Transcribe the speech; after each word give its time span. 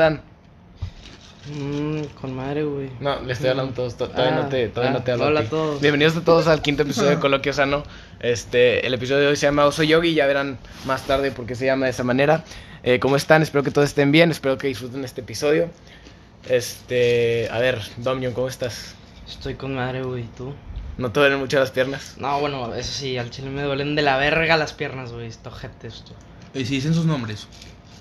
están? 0.00 0.22
Mmm, 1.54 2.02
con 2.20 2.34
madre, 2.34 2.64
güey. 2.64 2.90
No, 3.00 3.20
le 3.22 3.32
estoy 3.32 3.48
hablando 3.50 3.72
a 3.72 3.74
todos. 3.74 3.96
to- 3.96 4.08
Todavía 4.08 4.38
Ah, 4.38 4.42
no 4.42 4.48
te, 4.48 4.68
todavía 4.68 4.90
ah, 4.96 4.98
no 4.98 5.04
te 5.04 5.12
hablo. 5.12 5.24
a 5.24 5.28
hola 5.28 5.40
ti. 5.40 5.46
a 5.46 5.50
todos. 5.50 5.80
Bienvenidos 5.80 6.16
a 6.16 6.20
todos 6.24 6.46
al 6.46 6.62
quinto 6.62 6.82
episodio 6.82 7.10
de 7.10 7.18
Coloquio 7.20 7.52
Sano. 7.52 7.82
Este, 8.20 8.86
el 8.86 8.94
episodio 8.94 9.20
de 9.22 9.26
hoy 9.28 9.36
se 9.36 9.46
llama 9.46 9.66
Oso 9.66 9.82
Yogi. 9.82 10.14
Ya 10.14 10.26
verán 10.26 10.58
más 10.86 11.06
tarde 11.06 11.30
por 11.32 11.46
qué 11.46 11.54
se 11.54 11.66
llama 11.66 11.86
de 11.86 11.90
esa 11.90 12.04
manera. 12.04 12.44
Eh, 12.82 12.98
¿Cómo 12.98 13.16
están? 13.16 13.42
Espero 13.42 13.62
que 13.62 13.70
todos 13.70 13.88
estén 13.88 14.10
bien. 14.12 14.30
Espero 14.30 14.56
que 14.58 14.68
disfruten 14.68 15.04
este 15.04 15.20
episodio. 15.22 15.68
Este, 16.48 17.48
a 17.50 17.58
ver, 17.58 17.80
Dominion, 17.98 18.32
¿cómo 18.32 18.48
estás? 18.48 18.94
Estoy 19.28 19.54
con 19.54 19.74
madre, 19.74 20.02
güey. 20.02 20.24
¿Tú? 20.36 20.54
¿No 20.98 21.10
te 21.12 21.20
duelen 21.20 21.38
mucho 21.38 21.58
las 21.58 21.70
piernas? 21.70 22.14
No, 22.18 22.40
bueno, 22.40 22.74
eso 22.74 22.92
sí, 22.92 23.16
al 23.18 23.30
chile 23.30 23.48
me 23.50 23.62
duelen 23.62 23.94
de 23.96 24.02
la 24.02 24.16
verga 24.18 24.56
las 24.56 24.72
piernas, 24.72 25.12
güey. 25.12 25.26
Esto, 25.26 25.50
gente, 25.50 25.88
esto. 25.88 26.12
Y 26.54 26.64
si 26.64 26.74
dicen 26.76 26.94
sus 26.94 27.06
nombres. 27.06 27.46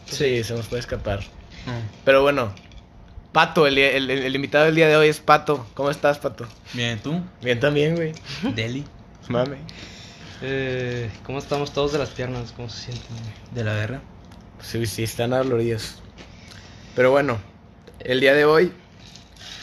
Sí, 0.06 0.44
se 0.44 0.54
nos 0.56 0.68
puede 0.68 0.82
escapar. 0.82 1.20
No. 1.70 1.82
Pero 2.06 2.22
bueno, 2.22 2.54
Pato, 3.32 3.68
el, 3.68 3.78
el- 3.78 4.10
el- 4.10 4.24
el 4.24 4.36
invitado 4.36 4.66
del 4.66 4.76
día 4.76 4.88
de 4.88 4.96
hoy 4.98 5.08
es 5.10 5.20
Pato. 5.20 5.66
¿Cómo 5.74 5.90
estás, 5.92 6.18
Pato? 6.18 6.48
Bien, 6.74 7.00
tú, 7.00 7.22
Bien 7.42 7.60
también, 7.60 7.96
güey. 7.96 8.14
Deli, 8.56 8.84
Mame. 9.28 9.58
Eh, 10.42 11.10
¿Cómo 11.26 11.38
estamos 11.40 11.72
todos 11.74 11.92
de 11.92 12.00
las 12.00 12.10
piernas? 12.10 12.54
¿Cómo 12.56 12.70
se 12.70 12.86
sienten, 12.86 13.08
güey? 13.18 13.34
de 13.56 13.64
la 13.64 13.74
guerra. 13.76 14.02
Sí, 14.62 14.86
sí, 14.86 15.04
están 15.04 15.30
doloridos. 15.32 16.02
Pero 16.96 17.12
bueno, 17.12 17.38
el 18.00 18.20
día 18.20 18.34
de 18.34 18.46
hoy 18.46 18.74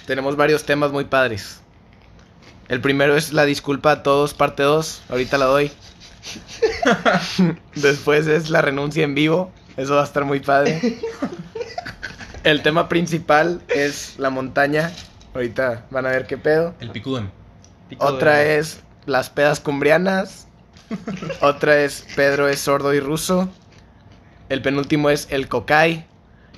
tenemos 0.07 0.37
varios 0.37 0.65
temas 0.65 0.93
muy 0.93 1.05
padres. 1.05 1.61
El 2.69 2.81
primero 2.81 3.17
es 3.17 3.33
la 3.33 3.45
disculpa 3.45 3.91
a 3.93 4.03
todos, 4.03 4.33
parte 4.35 4.63
2. 4.63 5.03
Ahorita 5.09 5.39
la 5.39 5.47
doy. 5.47 5.71
Después 7.75 8.27
es 8.27 8.51
la 8.51 8.61
renuncia 8.63 9.05
en 9.05 9.15
vivo. 9.15 9.53
Eso 9.77 9.95
va 9.97 10.03
a 10.03 10.05
estar 10.05 10.25
muy 10.25 10.41
padre. 10.41 10.99
El 12.47 12.63
tema 12.63 12.89
principal 12.89 13.61
es 13.75 14.15
la 14.19 14.31
montaña. 14.31 14.93
Ahorita 15.35 15.85
van 15.91 16.07
a 16.07 16.11
ver 16.11 16.29
qué 16.29 16.39
pedo. 16.39 16.75
El. 16.79 16.91
Pico 16.93 17.21
Otra 17.99 18.37
de- 18.37 18.59
es 18.59 18.83
las 19.05 19.31
pedas 19.31 19.59
cumbrianas. 19.59 20.47
Otra 21.41 21.79
es 21.79 22.07
Pedro 22.15 22.49
es 22.49 22.61
sordo 22.61 22.95
y 22.95 23.01
ruso. 23.01 23.49
El 24.49 24.63
penúltimo 24.63 25.11
es 25.11 25.27
el 25.31 25.49
cocay. 25.49 26.07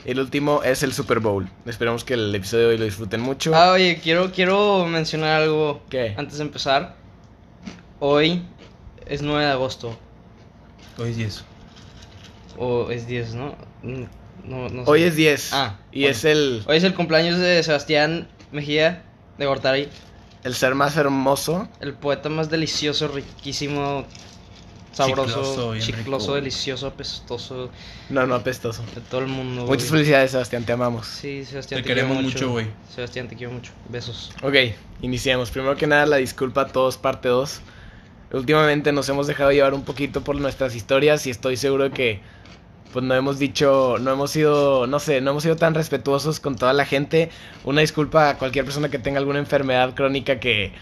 Y 0.05 0.11
el 0.11 0.21
último 0.21 0.63
es 0.63 0.83
el 0.83 0.93
Super 0.93 1.21
Bowl. 1.21 1.49
Esperamos 1.65 2.05
que 2.05 2.13
el 2.15 2.35
episodio 2.35 2.65
de 2.69 2.75
hoy 2.75 2.79
lo 2.79 2.85
disfruten 2.85 3.23
mucho. 3.23 3.55
Ah, 3.55 3.73
oye, 3.73 3.99
quiero, 4.03 4.31
quiero 4.31 4.85
mencionar 4.85 5.41
algo 5.41 5.81
¿Qué? 5.89 6.15
antes 6.19 6.37
de 6.37 6.45
empezar. 6.45 6.97
Hoy 7.99 8.45
es 9.07 9.23
9 9.23 9.47
de 9.47 9.51
agosto. 9.53 9.99
Hoy 10.99 11.11
es 11.13 11.17
10. 11.17 11.45
O 12.59 12.91
es 12.91 13.07
10, 13.07 13.35
¿no? 13.35 13.55
No, 14.45 14.69
no 14.69 14.85
sé. 14.85 14.91
Hoy 14.91 15.03
es 15.03 15.17
10. 15.17 15.53
Ah, 15.53 15.77
y 15.93 16.01
bueno. 16.03 16.13
es 16.17 16.25
el, 16.25 16.63
Hoy 16.67 16.77
es 16.77 16.85
el 16.85 16.95
cumpleaños 16.95 17.39
de 17.39 17.63
Sebastián 17.63 18.29
Mejía 18.53 19.03
de 19.39 19.47
Gortari. 19.47 19.89
el 20.45 20.55
ser 20.55 20.75
más 20.75 20.97
hermoso. 20.97 21.69
El 21.81 21.95
poeta 21.95 22.29
más 22.29 22.49
delicioso, 22.51 23.09
riquísimo, 23.09 24.05
sabroso, 24.93 25.77
Chicloso, 25.79 26.35
delicioso, 26.35 26.87
apestoso 26.89 27.71
No, 28.09 28.27
no 28.27 28.35
apestoso. 28.35 28.83
de 28.95 29.01
todo 29.03 29.21
el 29.21 29.27
mundo. 29.29 29.67
Muchas 29.67 29.89
güey. 29.91 30.01
felicidades, 30.03 30.31
Sebastián. 30.33 30.65
Te 30.65 30.73
amamos. 30.73 31.07
Sí, 31.07 31.45
Sebastián, 31.45 31.83
Te 31.83 31.89
te, 31.89 31.95
quiero 31.95 32.09
queremos 32.09 32.23
mucho, 32.25 32.51
güey. 32.51 32.67
Sebastián, 32.95 33.29
te 33.29 33.37
quiero 33.37 33.53
mucho. 33.53 33.73
Besos. 33.89 34.33
Ok, 34.43 34.55
iniciemos. 35.03 35.51
Primero 35.51 35.77
que 35.77 35.87
nada, 35.87 36.07
la 36.07 36.17
disculpa 36.17 36.63
a 36.63 36.67
todos, 36.69 36.97
parte 36.97 37.29
2. 37.29 37.61
Últimamente 38.33 38.93
nos 38.93 39.09
hemos 39.09 39.27
dejado 39.27 39.53
llevar 39.53 39.73
un 39.73 39.85
poquito 39.85 40.23
por 40.23 40.37
nuestras 40.37 40.75
historias 40.75 41.27
y 41.27 41.31
estoy 41.31 41.57
seguro 41.57 41.85
de 41.85 41.91
que 41.91 42.21
pues 42.93 43.05
no 43.05 43.15
hemos 43.15 43.39
dicho, 43.39 43.97
no 44.01 44.13
hemos 44.13 44.31
sido, 44.31 44.87
no 44.87 44.99
sé, 44.99 45.21
no 45.21 45.31
hemos 45.31 45.43
sido 45.43 45.57
tan 45.57 45.75
respetuosos 45.75 46.41
con 46.41 46.57
toda 46.57 46.73
la 46.73 46.85
gente. 46.85 47.31
Una 47.65 47.81
disculpa 47.83 48.31
a 48.31 48.39
cualquier 48.39 48.65
persona 48.65 48.89
que 48.89 48.99
tenga 48.99 49.19
alguna 49.19 49.39
enfermedad 49.39 49.95
crónica 49.95 50.41
que, 50.41 50.73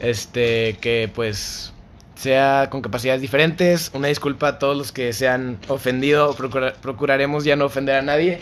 este, 0.00 0.76
que 0.80 1.10
pues 1.14 1.72
sea 2.14 2.68
con 2.70 2.80
capacidades 2.82 3.20
diferentes. 3.20 3.90
Una 3.94 4.08
disculpa 4.08 4.48
a 4.48 4.58
todos 4.58 4.76
los 4.76 4.92
que 4.92 5.12
se 5.12 5.28
han 5.28 5.58
ofendido. 5.68 6.34
Procura- 6.34 6.74
procuraremos 6.74 7.44
ya 7.44 7.56
no 7.56 7.64
ofender 7.66 7.96
a 7.96 8.02
nadie. 8.02 8.40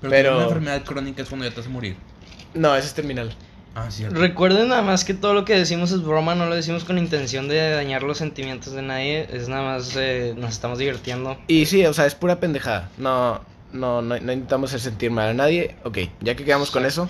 Pero, 0.00 0.10
Pero- 0.10 0.34
una 0.36 0.44
enfermedad 0.44 0.82
crónica 0.84 1.22
es 1.22 1.28
cuando 1.28 1.46
ya 1.46 1.50
te 1.52 1.58
vas 1.60 1.66
a 1.66 1.70
morir. 1.70 1.96
No, 2.54 2.74
eso 2.76 2.86
es 2.86 2.94
terminal. 2.94 3.34
Ah, 3.74 3.90
cierto. 3.90 4.18
Recuerden 4.18 4.68
nada 4.68 4.82
más 4.82 5.04
que 5.04 5.14
todo 5.14 5.34
lo 5.34 5.44
que 5.44 5.54
decimos 5.54 5.90
es 5.90 6.02
broma, 6.02 6.34
no 6.34 6.46
lo 6.46 6.54
decimos 6.54 6.84
con 6.84 6.98
intención 6.98 7.48
de 7.48 7.70
dañar 7.70 8.02
los 8.02 8.18
sentimientos 8.18 8.72
de 8.72 8.82
nadie, 8.82 9.28
es 9.32 9.48
nada 9.48 9.62
más 9.62 9.96
eh, 9.96 10.34
nos 10.36 10.50
estamos 10.50 10.78
divirtiendo. 10.78 11.36
Y 11.48 11.66
sí, 11.66 11.84
o 11.84 11.92
sea, 11.92 12.06
es 12.06 12.14
pura 12.14 12.38
pendejada. 12.38 12.88
No, 12.98 13.40
no, 13.72 14.00
no, 14.00 14.18
no 14.20 14.32
intentamos 14.32 14.70
hacer 14.70 14.80
sentir 14.80 15.10
mal 15.10 15.30
a 15.30 15.34
nadie. 15.34 15.74
Ok, 15.82 15.98
ya 16.20 16.36
que 16.36 16.44
quedamos 16.44 16.70
con 16.70 16.86
eso. 16.86 17.08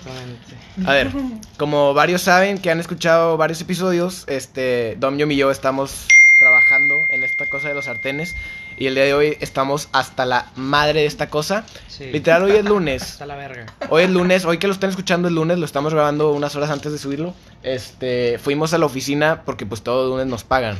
A 0.85 0.93
ver, 0.93 1.11
como 1.57 1.93
varios 1.93 2.23
saben 2.23 2.57
que 2.57 2.71
han 2.71 2.79
escuchado 2.79 3.37
varios 3.37 3.61
episodios, 3.61 4.25
este, 4.27 4.95
Domyom 4.99 5.31
y 5.31 5.37
yo 5.37 5.51
estamos 5.51 6.07
trabajando 6.39 7.05
en 7.09 7.23
esta 7.23 7.45
cosa 7.47 7.69
de 7.69 7.75
los 7.75 7.85
sartenes. 7.85 8.35
Y 8.77 8.87
el 8.87 8.95
día 8.95 9.05
de 9.05 9.13
hoy 9.13 9.37
estamos 9.39 9.87
hasta 9.93 10.25
la 10.25 10.51
madre 10.55 11.01
de 11.01 11.05
esta 11.05 11.29
cosa. 11.29 11.65
Sí. 11.87 12.05
Literal, 12.11 12.43
hoy 12.43 12.51
es 12.53 12.65
lunes. 12.65 13.01
Hasta 13.13 13.25
la 13.25 13.35
verga. 13.35 13.67
Hoy 13.89 14.03
es 14.03 14.09
lunes, 14.09 14.43
hoy 14.43 14.57
que 14.57 14.67
lo 14.67 14.73
están 14.73 14.89
escuchando 14.89 15.29
es 15.29 15.33
lunes, 15.33 15.57
lo 15.57 15.65
estamos 15.65 15.93
grabando 15.93 16.33
unas 16.33 16.55
horas 16.55 16.69
antes 16.69 16.91
de 16.91 16.97
subirlo. 16.97 17.33
Este, 17.63 18.37
fuimos 18.37 18.73
a 18.73 18.77
la 18.77 18.85
oficina 18.85 19.43
porque 19.45 19.65
pues 19.65 19.81
todo 19.81 20.09
lunes 20.09 20.27
nos 20.27 20.43
pagan. 20.43 20.77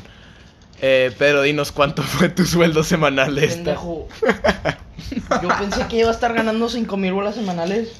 Eh, 0.81 1.13
pero 1.17 1.41
dinos 1.41 1.71
cuánto 1.71 2.03
fue 2.03 2.29
tu 2.29 2.45
sueldo 2.45 2.83
semanal 2.83 3.35
de 3.35 3.45
esta. 3.45 3.55
Pendejo. 3.55 4.07
Yo 5.41 5.47
pensé 5.57 5.87
que 5.87 5.99
iba 5.99 6.09
a 6.09 6.13
estar 6.13 6.33
ganando 6.33 6.67
5 6.67 6.97
mil 6.97 7.13
bolas 7.13 7.35
semanales. 7.35 7.93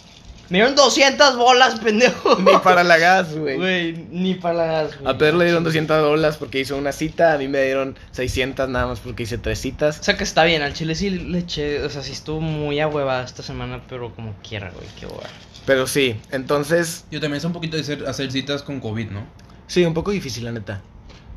Me 0.50 0.60
dieron 0.60 0.76
200 0.76 1.38
bolas, 1.38 1.80
pendejo. 1.80 2.36
Ni 2.36 2.56
para 2.60 2.84
la 2.84 2.98
gas, 2.98 3.36
güey. 3.38 3.58
Güey, 3.58 4.06
ni 4.12 4.36
para 4.36 4.54
la 4.54 4.66
gas, 4.66 5.00
güey. 5.00 5.14
A 5.14 5.18
Pedro 5.18 5.38
le 5.38 5.46
dieron 5.46 5.64
200 5.64 6.02
dólares 6.02 6.38
porque 6.38 6.60
hizo 6.60 6.78
una 6.78 6.92
cita, 6.92 7.34
a 7.34 7.38
mí 7.38 7.48
me 7.48 7.64
dieron 7.64 7.98
600 8.12 8.70
nada 8.70 8.88
más 8.88 9.00
porque 9.00 9.24
hice 9.24 9.38
tres 9.40 9.60
citas. 9.60 10.00
O 10.00 10.04
sea 10.04 10.18
que 10.18 10.24
está 10.24 10.44
bien, 10.44 10.62
al 10.62 10.74
chile 10.74 10.94
sí 10.94 11.10
le 11.10 11.40
eché, 11.40 11.82
o 11.84 11.90
sea, 11.90 12.04
sí 12.04 12.12
estuvo 12.12 12.42
muy 12.42 12.80
a 12.80 12.88
hueva 12.88 13.24
esta 13.24 13.42
semana, 13.42 13.82
pero 13.90 14.14
como 14.14 14.36
quiera, 14.48 14.70
güey, 14.70 14.88
qué 15.00 15.08
hueva. 15.08 15.30
Pero 15.66 15.88
sí, 15.88 16.16
entonces, 16.32 17.06
Yo 17.10 17.20
también 17.20 17.38
es 17.40 17.46
un 17.46 17.54
poquito 17.54 17.76
de 17.76 17.82
hacer, 17.82 18.08
hacer 18.08 18.32
citas 18.32 18.62
con 18.62 18.80
COVID, 18.80 19.10
¿no? 19.10 19.26
sí, 19.68 19.84
un 19.84 19.96
poco 19.96 20.12
difícil 20.12 20.46
la 20.46 20.52
neta. 20.52 20.82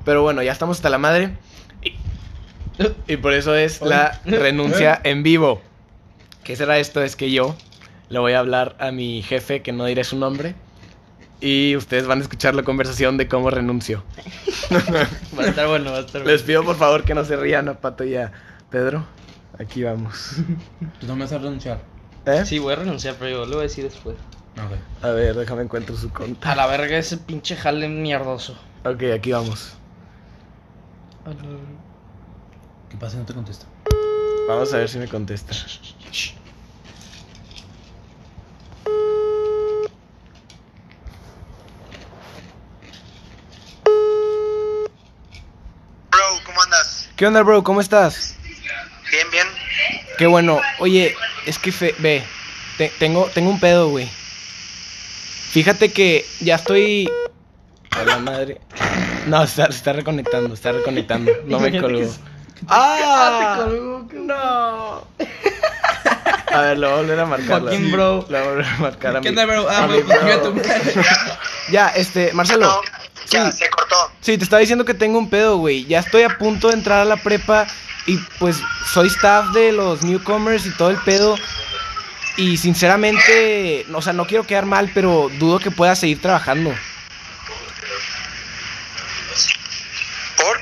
Pero 0.05 0.23
bueno, 0.23 0.43
ya 0.43 0.53
estamos 0.53 0.77
hasta 0.77 0.91
la 0.91 0.99
madre. 0.99 1.37
Y, 1.83 1.95
y 3.13 3.17
por 3.17 3.33
eso 3.33 3.55
es 3.55 3.81
la 3.81 4.21
renuncia 4.25 5.01
en 5.05 5.23
vivo. 5.23 5.63
¿Qué 6.45 6.57
será 6.57 6.79
esto? 6.79 7.03
Es 7.03 7.17
que 7.17 7.31
yo 7.31 7.57
le 8.09 8.19
voy 8.19 8.33
a 8.33 8.39
hablar 8.41 8.77
a 8.79 8.91
mi 8.91 9.23
jefe, 9.23 9.63
que 9.63 9.73
no 9.73 9.85
diré 9.85 10.05
su 10.05 10.17
nombre. 10.19 10.55
Y 11.41 11.77
ustedes 11.77 12.07
van 12.07 12.19
a 12.19 12.23
escuchar 12.23 12.55
la 12.55 12.65
conversación 12.65 13.17
de 13.17 13.29
cómo 13.29 13.51
renuncio. 13.51 14.03
Va 15.39 15.45
a 15.45 15.47
estar 15.47 15.69
bueno, 15.69 15.93
va 15.93 15.99
a 15.99 16.01
estar 16.01 16.23
Les 16.27 16.43
bueno. 16.43 16.47
pido 16.47 16.65
por 16.65 16.77
favor 16.77 17.05
que 17.05 17.15
no 17.15 17.25
se 17.25 17.37
rían 17.37 17.69
a 17.69 17.75
Pato 17.75 18.03
y 18.05 18.17
a 18.17 18.33
Pedro. 18.71 19.05
Aquí 19.59 19.83
vamos. 19.85 20.33
Tú 21.01 21.07
no 21.07 21.15
me 21.15 21.23
vas 21.25 21.33
a 21.33 21.39
renunciar. 21.39 21.81
¿Eh? 22.27 22.45
Sí, 22.45 22.59
voy 22.59 22.73
a 22.73 22.77
renunciar, 22.77 23.15
pero 23.19 23.31
yo 23.31 23.47
lo 23.47 23.53
voy 23.53 23.61
a 23.61 23.63
decir 23.63 23.85
después. 23.85 24.17
Ok. 24.57 25.05
A 25.05 25.11
ver, 25.11 25.37
déjame 25.37 25.63
encuentro 25.63 25.97
su 25.97 26.11
conta. 26.11 26.53
A 26.53 26.57
la 26.57 26.67
verga 26.67 26.99
ese 26.99 27.17
pinche 27.19 27.55
jale 27.57 27.89
mierdoso. 27.89 28.59
Ok, 28.85 29.05
aquí 29.15 29.31
vamos. 29.33 29.75
¿Qué 32.91 32.97
pasa 32.97 33.13
si 33.13 33.17
no 33.19 33.25
te 33.27 33.35
contesta? 33.35 33.67
Vamos 34.49 34.73
a 34.75 34.79
ver 34.79 34.89
si 34.89 34.99
me 34.99 35.07
contesta. 35.07 35.55
Bro, 46.11 46.21
¿cómo 46.45 46.63
andas? 46.63 47.07
¿Qué 47.19 47.27
onda, 47.27 47.43
bro? 47.43 47.63
¿Cómo 47.65 47.81
estás? 47.81 48.37
Bien, 49.11 49.31
bien. 49.31 49.47
Qué 50.19 50.27
bueno. 50.27 50.61
Oye, 50.79 51.15
es 51.47 51.59
que 51.59 51.73
fe- 51.73 51.95
ve, 51.99 52.23
te- 52.77 52.93
tengo, 52.99 53.27
tengo 53.35 53.51
un 53.51 53.59
pedo, 53.61 53.89
güey. 53.89 54.09
Fíjate 55.51 55.91
que 55.93 56.25
ya 56.41 56.55
estoy. 56.57 57.11
A 57.91 58.05
la 58.05 58.19
madre. 58.19 58.61
No, 59.27 59.43
está, 59.43 59.67
está 59.67 59.93
reconectando, 59.93 60.55
está 60.55 60.73
reconectando. 60.73 61.33
No 61.47 61.59
me 61.59 61.79
colgó. 61.81 62.05
se- 62.05 62.21
¡Ah! 62.69 63.57
te 63.59 63.65
colgó, 63.65 64.09
qué- 64.09 64.17
¡No! 64.21 65.07
A 66.51 66.61
ver, 66.63 66.79
lo 66.79 66.89
voy 66.89 66.99
a 66.99 67.03
volver 67.03 67.21
a 67.21 67.27
marcar. 67.27 67.61
Fucking 67.63 67.93
bro. 67.93 68.27
Lo 68.29 68.39
voy 68.39 68.39
a 68.39 68.43
volver 68.51 68.67
a 68.67 68.77
marcar 68.79 69.17
a 69.17 69.21
¿Qué 69.21 69.31
mi- 69.33 69.39
onda, 69.39 69.45
bro? 69.47 69.67
Ah, 69.69 69.87
bro. 69.87 70.01
chinga 70.01 70.43
tu 70.43 70.55
madre. 70.55 70.95
Ya, 71.71 71.89
este, 71.89 72.33
Marcelo. 72.33 72.67
No, 72.67 72.81
ya 73.31 73.51
Sí. 73.53 73.59
se 73.59 73.71
cortó. 73.71 73.97
Sí, 74.21 74.37
te 74.39 74.45
estaba 74.45 74.61
diciendo 74.61 74.85
que 74.85 74.95
tengo 74.95 75.19
un 75.19 75.29
pedo, 75.31 75.57
güey. 75.59 75.85
Ya 75.87 76.01
estoy 76.01 76.23
a 76.23 76.39
punto 76.39 76.69
de 76.69 76.75
entrar 76.75 77.01
a 77.01 77.05
la 77.05 77.17
prepa 77.17 77.67
y 78.07 78.17
pues 78.39 78.61
soy 78.93 79.09
staff 79.09 79.49
de 79.53 79.73
los 79.73 80.03
newcomers 80.03 80.67
y 80.67 80.71
todo 80.71 80.91
el 80.91 80.97
pedo. 80.99 81.37
Y 82.37 82.57
sinceramente, 82.57 83.85
o 83.93 84.01
sea, 84.01 84.13
no 84.13 84.27
quiero 84.27 84.47
quedar 84.47 84.65
mal, 84.65 84.91
pero 84.95 85.29
dudo 85.39 85.59
que 85.59 85.71
pueda 85.73 85.95
seguir 85.97 86.21
trabajando. 86.23 86.73
¿Por? 90.37 90.61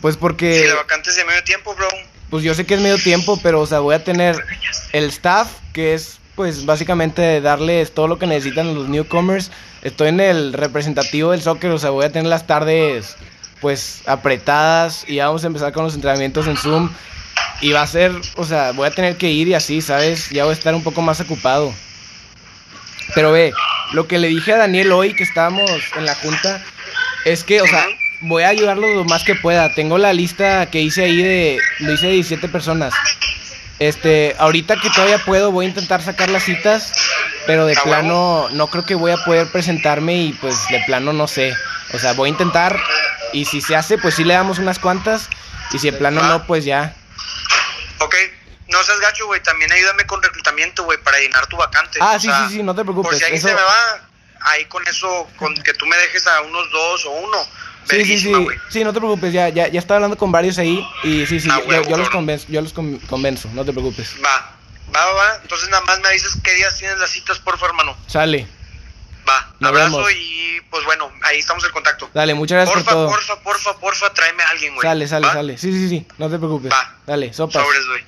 Pues 0.00 0.14
Si 0.14 0.20
porque, 0.20 0.66
la 0.68 0.76
vacante 0.76 1.10
es 1.10 1.16
de 1.16 1.24
medio 1.24 1.42
tiempo, 1.44 1.74
bro. 1.74 1.88
pues 2.30 2.44
yo 2.44 2.54
sé 2.54 2.64
que 2.64 2.74
es 2.74 2.80
medio 2.80 2.96
tiempo, 2.98 3.38
pero 3.42 3.60
o 3.60 3.66
sea, 3.66 3.80
voy 3.80 3.94
a 3.96 4.04
tener 4.04 4.42
el 4.92 5.04
staff, 5.06 5.48
que 5.72 5.94
es 5.94 6.19
pues 6.40 6.64
básicamente 6.64 7.42
darles 7.42 7.92
todo 7.92 8.08
lo 8.08 8.18
que 8.18 8.26
necesitan 8.26 8.74
los 8.74 8.88
newcomers. 8.88 9.50
Estoy 9.82 10.08
en 10.08 10.20
el 10.20 10.54
representativo 10.54 11.32
del 11.32 11.42
soccer, 11.42 11.70
o 11.70 11.78
sea, 11.78 11.90
voy 11.90 12.06
a 12.06 12.10
tener 12.10 12.30
las 12.30 12.46
tardes 12.46 13.18
pues 13.60 14.00
apretadas 14.06 15.04
y 15.06 15.18
vamos 15.18 15.44
a 15.44 15.48
empezar 15.48 15.74
con 15.74 15.84
los 15.84 15.94
entrenamientos 15.94 16.46
en 16.46 16.56
Zoom. 16.56 16.88
Y 17.60 17.72
va 17.72 17.82
a 17.82 17.86
ser, 17.86 18.12
o 18.36 18.46
sea, 18.46 18.72
voy 18.72 18.86
a 18.86 18.90
tener 18.90 19.18
que 19.18 19.30
ir 19.30 19.48
y 19.48 19.54
así, 19.54 19.82
¿sabes? 19.82 20.30
Ya 20.30 20.44
voy 20.44 20.52
a 20.52 20.54
estar 20.54 20.74
un 20.74 20.82
poco 20.82 21.02
más 21.02 21.20
ocupado. 21.20 21.74
Pero 23.14 23.32
ve, 23.32 23.52
lo 23.92 24.08
que 24.08 24.18
le 24.18 24.28
dije 24.28 24.54
a 24.54 24.56
Daniel 24.56 24.92
hoy 24.92 25.12
que 25.12 25.24
estábamos 25.24 25.70
en 25.94 26.06
la 26.06 26.14
junta 26.14 26.64
es 27.26 27.44
que, 27.44 27.60
o 27.60 27.66
sea, 27.66 27.84
voy 28.22 28.44
a 28.44 28.48
ayudarlo 28.48 28.94
lo 28.94 29.04
más 29.04 29.24
que 29.24 29.34
pueda. 29.34 29.74
Tengo 29.74 29.98
la 29.98 30.14
lista 30.14 30.70
que 30.70 30.80
hice 30.80 31.04
ahí 31.04 31.22
de, 31.22 31.58
lo 31.80 31.92
hice 31.92 32.06
de 32.06 32.12
17 32.14 32.48
personas. 32.48 32.94
Este, 33.90 34.36
ahorita 34.38 34.76
que 34.76 34.90
todavía 34.90 35.18
puedo, 35.24 35.50
voy 35.52 35.64
a 35.64 35.68
intentar 35.70 36.02
sacar 36.02 36.28
las 36.28 36.42
citas, 36.44 36.92
pero 37.46 37.64
de 37.64 37.74
Ah, 37.76 37.82
plano 37.82 38.48
no 38.52 38.66
creo 38.68 38.84
que 38.84 38.94
voy 38.94 39.10
a 39.10 39.16
poder 39.24 39.50
presentarme 39.50 40.16
y 40.16 40.32
pues 40.34 40.68
de 40.68 40.80
plano 40.86 41.14
no 41.14 41.26
sé. 41.26 41.56
O 41.94 41.98
sea, 41.98 42.12
voy 42.12 42.28
a 42.28 42.32
intentar 42.32 42.78
y 43.32 43.46
si 43.46 43.62
se 43.62 43.74
hace, 43.74 43.96
pues 43.96 44.14
sí 44.14 44.24
le 44.24 44.34
damos 44.34 44.58
unas 44.58 44.78
cuantas 44.78 45.30
y 45.72 45.78
si 45.78 45.90
de 45.90 45.96
plano 45.96 46.22
no, 46.22 46.46
pues 46.46 46.66
ya. 46.66 46.94
Ok, 48.00 48.14
no 48.68 48.82
seas 48.82 49.00
gacho, 49.00 49.24
güey. 49.26 49.42
También 49.42 49.72
ayúdame 49.72 50.04
con 50.04 50.22
reclutamiento, 50.22 50.84
güey, 50.84 50.98
para 51.02 51.18
llenar 51.18 51.46
tu 51.46 51.56
vacante. 51.56 51.98
Ah, 52.02 52.16
O 52.16 52.20
sí, 52.20 52.26
sea, 52.28 52.48
sí, 52.48 52.56
sí, 52.56 52.62
no 52.62 52.74
te 52.74 52.84
Por 52.84 52.92
preocupes. 52.94 53.18
si 53.18 53.24
alguien 53.24 53.38
eso- 53.38 53.48
se 53.48 53.54
me 53.54 53.62
va, 53.62 54.08
ahí 54.42 54.66
con 54.66 54.86
eso, 54.88 55.26
con 55.36 55.54
que 55.54 55.72
tú 55.72 55.86
me 55.86 55.96
dejes 55.96 56.26
a 56.26 56.42
unos 56.42 56.70
dos 56.70 57.06
o 57.06 57.10
uno. 57.12 57.38
Sí, 57.90 58.04
sí, 58.04 58.18
sí, 58.18 58.32
sí, 58.70 58.84
no 58.84 58.92
te 58.92 58.98
preocupes, 59.00 59.32
ya, 59.32 59.48
ya, 59.48 59.68
ya 59.68 59.78
estaba 59.80 59.96
hablando 59.96 60.16
con 60.16 60.30
varios 60.32 60.58
ahí 60.58 60.86
y 61.04 61.26
sí, 61.26 61.40
sí, 61.40 61.48
Ah, 61.50 61.60
yo, 61.88 61.96
los 61.96 62.10
convenzo, 62.10 62.46
yo 62.48 62.60
los 62.62 62.72
con- 62.72 62.98
convenzo, 63.00 63.48
no 63.52 63.64
te 63.64 63.72
preocupes. 63.72 64.14
Va, 64.24 64.52
va, 64.94 65.04
va, 65.06 65.12
va. 65.12 65.36
Entonces 65.42 65.68
nada 65.70 65.82
más 65.84 66.00
me 66.00 66.08
avisas 66.08 66.36
qué 66.42 66.54
días 66.54 66.76
tienes 66.78 66.98
las 66.98 67.10
citas, 67.10 67.38
porfa, 67.40 67.66
hermano. 67.66 67.96
Sale, 68.06 68.46
Va, 69.28 69.52
Nos 69.60 69.68
abrazo 69.68 69.96
vemos. 69.98 70.12
y 70.12 70.60
pues 70.70 70.84
bueno, 70.86 71.10
ahí 71.22 71.38
estamos 71.38 71.62
en 71.64 71.70
contacto. 71.72 72.08
dale, 72.14 72.32
muchas 72.34 72.56
gracias 72.56 72.74
porfa, 72.74 72.90
por 72.90 72.94
todo. 72.94 73.08
porfa, 73.10 73.42
porfa, 73.42 73.78
porfa, 73.78 74.12
tráeme 74.14 74.42
a 74.42 74.48
alguien, 74.48 74.74
güey. 74.74 74.82
Sale, 74.86 75.06
sale, 75.06 75.26
¿Va? 75.26 75.32
sale. 75.34 75.58
Sí, 75.58 75.72
sí, 75.72 75.88
sí, 75.88 76.06
no 76.18 76.30
te 76.30 76.38
preocupes. 76.38 76.72
Va. 76.72 76.96
Dale, 77.06 77.32
sopas. 77.32 77.62
Sobres, 77.62 77.86
güey. 77.86 78.04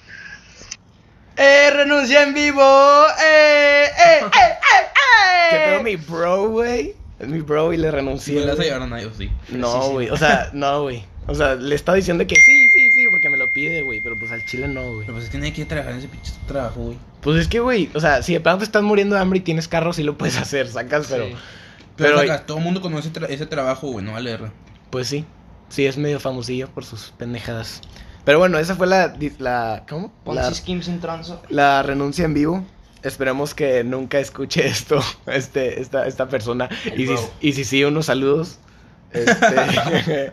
¡Eh, 1.37 1.71
renuncia 1.73 2.23
en 2.23 2.35
vivo! 2.35 3.07
¡Eh, 3.25 3.85
eh, 3.97 4.21
eh, 4.21 4.29
eh, 4.33 4.59
eh! 4.73 5.49
¿Qué 5.51 5.57
pedo 5.59 5.83
mi 5.83 5.97
bro, 5.97 6.49
güey? 6.49 6.95
Es 7.23 7.29
mi 7.29 7.41
bro 7.41 7.73
y 7.73 7.77
le 7.77 7.91
renuncié. 7.91 8.41
me 8.41 8.47
las 8.47 8.55
a 8.55 8.57
güey. 8.57 8.67
llevar 8.67 8.83
a 8.83 8.87
nadie, 8.89 9.09
sí. 9.17 9.31
No, 9.51 9.91
güey, 9.91 10.11
o 10.11 10.17
sea, 10.17 10.51
no, 10.53 10.83
güey. 10.83 11.05
O 11.29 11.35
sea, 11.37 11.55
le 11.55 11.75
estaba 11.77 11.95
diciendo 11.97 12.27
que 12.27 12.35
sí, 12.35 12.69
sí, 12.75 12.91
sí, 12.91 13.07
porque 13.09 13.29
me 13.31 13.37
lo 13.37 13.53
pide, 13.53 13.83
güey, 13.83 14.01
pero 14.01 14.19
pues 14.19 14.33
al 14.33 14.45
chile 14.45 14.67
no, 14.67 14.83
güey. 14.89 15.01
Pero 15.03 15.13
pues 15.13 15.27
es 15.27 15.31
que 15.31 15.39
nadie 15.39 15.53
quiere 15.53 15.69
trabajar 15.69 15.93
en 15.93 15.99
ese 16.01 16.09
pinche 16.09 16.33
trabajo, 16.49 16.81
güey. 16.81 16.99
Pues 17.21 17.41
es 17.41 17.47
que, 17.47 17.61
güey, 17.61 17.89
o 17.95 18.01
sea, 18.01 18.23
si 18.25 18.33
de 18.33 18.41
te 18.41 18.65
estás 18.65 18.83
muriendo 18.83 19.15
de 19.15 19.23
hambre 19.23 19.39
y 19.39 19.43
tienes 19.43 19.69
carro, 19.69 19.93
sí 19.93 20.03
lo 20.03 20.19
puedes 20.19 20.37
hacer, 20.37 20.67
sacas, 20.67 21.07
pero... 21.09 21.27
Sí. 21.27 21.35
Pero, 21.97 22.17
Pero- 22.17 22.19
sacas, 22.19 22.47
todo 22.47 22.59
el 22.59 22.65
mundo 22.65 22.81
conoce 22.81 23.13
tra- 23.13 23.29
ese 23.31 23.47
trabajo, 23.47 23.87
güey, 23.93 24.05
no 24.05 24.15
vale 24.15 24.33
R. 24.33 24.51
Pues 24.91 25.07
sí, 25.07 25.25
sí, 25.69 25.87
es 25.87 25.97
medio 25.97 26.19
famosillo 26.19 26.69
por 26.71 26.85
sus 26.85 27.13
pendejadas. 27.17 27.83
Pero 28.25 28.41
bueno, 28.41 28.59
esa 28.59 28.75
fue 28.75 28.89
la... 28.89 29.15
la 29.39 29.85
¿Cómo? 29.89 30.13
La, 30.27 30.51
la 31.51 31.83
renuncia 31.85 32.25
en 32.25 32.35
vivo. 32.35 32.65
Esperemos 33.03 33.55
que 33.55 33.85
nunca 33.85 34.19
escuche 34.19 34.67
esto, 34.67 35.01
este, 35.27 35.81
esta, 35.81 36.07
esta 36.07 36.29
persona. 36.29 36.69
Y 36.97 37.07
si, 37.07 37.15
y 37.41 37.53
si 37.53 37.65
sí, 37.65 37.85
unos 37.85 38.07
saludos. 38.07 38.59
Este, 39.13 40.33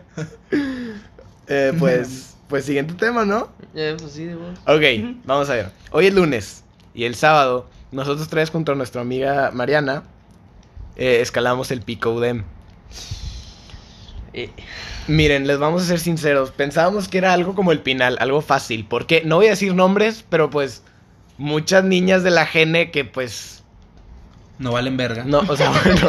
eh, 1.48 1.72
pues, 1.78 2.36
pues 2.48 2.64
siguiente 2.64 2.94
tema, 2.94 3.24
¿no? 3.24 3.50
Eh, 3.74 3.96
pues 3.98 4.12
sí, 4.12 4.24
de 4.24 4.36
vos. 4.36 4.58
Ok, 4.66 5.16
vamos 5.24 5.50
a 5.50 5.54
ver. 5.54 5.70
Hoy 5.90 6.06
es 6.06 6.14
lunes 6.14 6.64
y 6.94 7.04
el 7.04 7.14
sábado, 7.14 7.68
nosotros 7.92 8.28
tres 8.28 8.50
junto 8.50 8.72
a 8.72 8.74
nuestra 8.74 9.00
amiga 9.00 9.50
Mariana 9.52 10.04
eh, 10.96 11.20
escalamos 11.20 11.70
el 11.70 11.82
Pico 11.82 12.12
Udem. 12.12 12.44
Eh, 14.32 14.50
Miren, 15.10 15.46
les 15.46 15.58
vamos 15.58 15.82
a 15.82 15.86
ser 15.86 15.98
sinceros. 15.98 16.52
Pensábamos 16.52 17.08
que 17.08 17.18
era 17.18 17.32
algo 17.32 17.54
como 17.54 17.72
el 17.72 17.80
Pinal, 17.80 18.16
algo 18.20 18.42
fácil. 18.42 18.86
Porque 18.88 19.22
no 19.24 19.36
voy 19.36 19.46
a 19.46 19.50
decir 19.50 19.74
nombres, 19.74 20.24
pero 20.28 20.50
pues 20.50 20.84
muchas 21.40 21.82
niñas 21.84 22.22
de 22.22 22.30
la 22.30 22.44
gene 22.46 22.90
que 22.90 23.04
pues 23.04 23.64
No 24.58 24.72
valen 24.72 24.96
verga. 24.98 25.24
no, 25.24 25.38
o 25.40 25.56
sea, 25.56 25.70
bueno, 25.84 26.08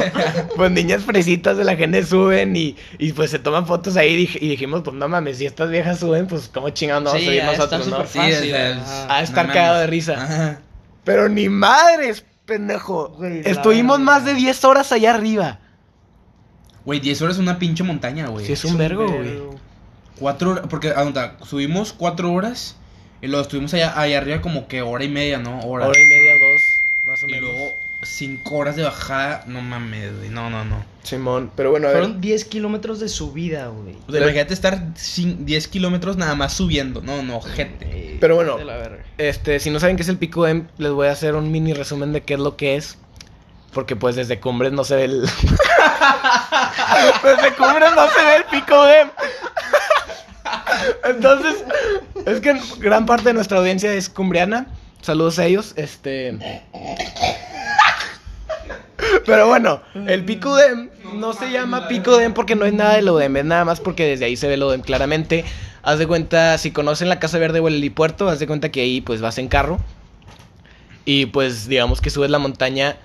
pues 0.58 0.72
niñas 0.72 1.04
fresitas 1.04 1.56
de 1.58 1.64
la 1.64 1.76
gene 1.78 2.04
suben 2.04 2.54
y, 2.56 2.76
y 3.00 3.14
pues 3.14 3.32
se 3.32 3.40
toman 3.40 3.66
fotos 3.66 3.96
ahí 3.96 4.14
y, 4.14 4.28
dij- 4.28 4.38
y 4.42 4.50
dijimos, 4.50 4.82
pues 4.84 4.96
no 4.96 5.08
mames, 5.08 5.38
si 5.38 5.46
estas 5.46 5.70
viejas 5.70 6.00
suben, 6.00 6.28
pues 6.28 6.50
cómo 6.54 6.70
chingados 6.72 7.04
no 7.04 7.10
vamos 7.12 7.22
Sí, 7.24 7.28
a 7.30 7.32
subir 7.32 7.58
nosotros, 7.58 7.88
¿no? 7.88 8.06
Sí, 8.06 8.18
Fácil, 8.20 8.54
es- 8.56 8.78
Ah, 9.10 9.22
estar 9.24 9.48
no 9.48 9.54
cagado 9.54 9.80
de 9.80 9.88
risa. 9.88 10.14
Ajá. 10.22 10.60
Pero 11.06 11.30
ni 11.30 11.48
madres, 11.50 12.26
pendejo. 12.46 13.10
Güey, 13.18 13.42
Estuvimos 13.46 14.00
más 14.02 14.26
de 14.26 14.34
10 14.34 14.66
horas 14.66 14.92
allá 14.92 15.14
arriba. 15.16 15.60
Güey, 16.84 17.00
10 17.00 17.22
horas 17.22 17.36
es 17.38 17.42
una 17.42 17.58
pinche 17.58 17.84
montaña, 17.84 18.28
güey. 18.28 18.46
Sí, 18.46 18.54
es 18.54 18.66
un 18.66 18.78
vergo, 18.78 19.08
güey. 19.10 19.40
Cuatro 20.20 20.52
horas, 20.52 20.66
porque, 20.70 20.90
aguanta, 20.90 21.38
subimos 21.44 21.94
cuatro 21.94 22.32
horas 22.34 22.76
y 23.22 23.28
luego 23.28 23.44
estuvimos 23.44 23.74
allá, 23.74 24.00
allá 24.00 24.18
arriba 24.18 24.42
como 24.42 24.68
que 24.68 24.82
hora 24.82 25.04
y 25.04 25.10
media, 25.10 25.38
¿no? 25.38 25.60
Hora. 25.62 25.88
Hora 25.88 26.00
y 26.00 26.06
media, 26.08 26.34
dos, 26.40 26.62
más 27.06 27.24
o 27.24 27.30
Y 27.30 27.34
menos. 27.34 27.50
luego 27.52 27.78
cinco 28.04 28.56
horas 28.56 28.76
de 28.76 28.82
bajada, 28.84 29.44
no 29.46 29.62
mames, 29.62 30.18
güey, 30.18 30.30
no, 30.30 30.50
no, 30.50 30.66
no. 30.66 30.84
Simón, 31.04 31.52
pero 31.56 31.70
bueno, 31.72 31.88
a 31.88 31.92
ver. 31.92 32.00
Fueron 32.02 32.22
10 32.22 32.46
kilómetros 32.46 33.00
de 33.00 33.10
subida, 33.10 33.68
güey. 33.68 33.96
O 34.08 34.12
sea, 34.12 34.22
imagínate 34.22 34.54
estar 34.56 34.80
cin- 34.96 35.46
10 35.46 35.68
kilómetros 35.68 36.18
nada 36.18 36.34
más 36.36 36.54
subiendo, 36.54 37.02
no, 37.02 37.22
no, 37.22 37.42
gente. 37.42 38.18
Pero 38.20 38.36
bueno. 38.36 38.58
Este, 39.20 39.60
si 39.60 39.70
no 39.70 39.80
saben 39.80 39.98
qué 39.98 40.04
es 40.04 40.10
el 40.10 40.18
Pico 40.18 40.48
M, 40.48 40.64
les 40.80 40.92
voy 40.92 41.08
a 41.08 41.12
hacer 41.12 41.36
un 41.36 41.52
mini 41.52 41.74
resumen 41.74 42.12
de 42.14 42.22
qué 42.22 42.34
es 42.36 42.40
lo 42.40 42.56
que 42.56 42.76
es. 42.76 42.98
Porque 43.74 43.96
pues 43.96 44.16
desde 44.16 44.40
Cumbres 44.40 44.72
no 44.74 44.84
se 44.84 44.96
ve 44.96 45.06
el... 45.06 45.22
desde 47.24 47.56
Cumbres 47.56 47.92
no 47.96 48.08
se 48.10 48.24
ve 48.26 48.36
el 48.38 48.44
Pico 48.46 48.88
M. 48.88 49.12
Entonces, 51.06 51.64
es 52.26 52.40
que 52.42 52.60
gran 52.80 53.06
parte 53.06 53.26
de 53.26 53.34
nuestra 53.34 53.58
audiencia 53.60 53.94
es 53.94 54.10
cumbriana. 54.10 54.68
Saludos 55.02 55.40
a 55.40 55.46
ellos. 55.46 55.74
Este... 55.76 56.38
Pero 59.26 59.48
bueno, 59.48 59.82
el 60.08 60.26
Pico 60.26 60.56
Dem 60.56 60.90
no 61.16 61.34
se 61.34 61.52
llama 61.52 61.88
Pico 61.88 62.18
Dem 62.18 62.34
porque 62.34 62.56
no 62.56 62.66
es 62.66 62.74
nada 62.74 62.96
de 62.96 63.02
Lodem, 63.02 63.36
es 63.38 63.46
nada 63.46 63.66
más 63.66 63.80
porque 63.80 64.06
desde 64.06 64.26
ahí 64.26 64.36
se 64.36 64.48
ve 64.48 64.58
Lodem 64.58 64.82
claramente. 64.82 65.44
Haz 65.84 66.00
de 66.00 66.08
cuenta, 66.08 66.58
si 66.58 66.72
conocen 66.72 67.10
la 67.10 67.20
Casa 67.20 67.38
Verde 67.40 67.60
o 67.60 67.68
el 67.68 67.76
helipuerto, 67.76 68.30
haz 68.30 68.40
de 68.40 68.48
cuenta 68.48 68.70
que 68.70 68.82
ahí 68.82 69.02
pues 69.02 69.22
vas 69.22 69.38
en 69.38 69.48
carro. 69.48 69.80
Y 71.06 71.28
pues 71.28 71.68
digamos 71.68 72.02
que 72.02 72.10
subes 72.10 72.30
la 72.30 72.40
montaña, 72.40 72.98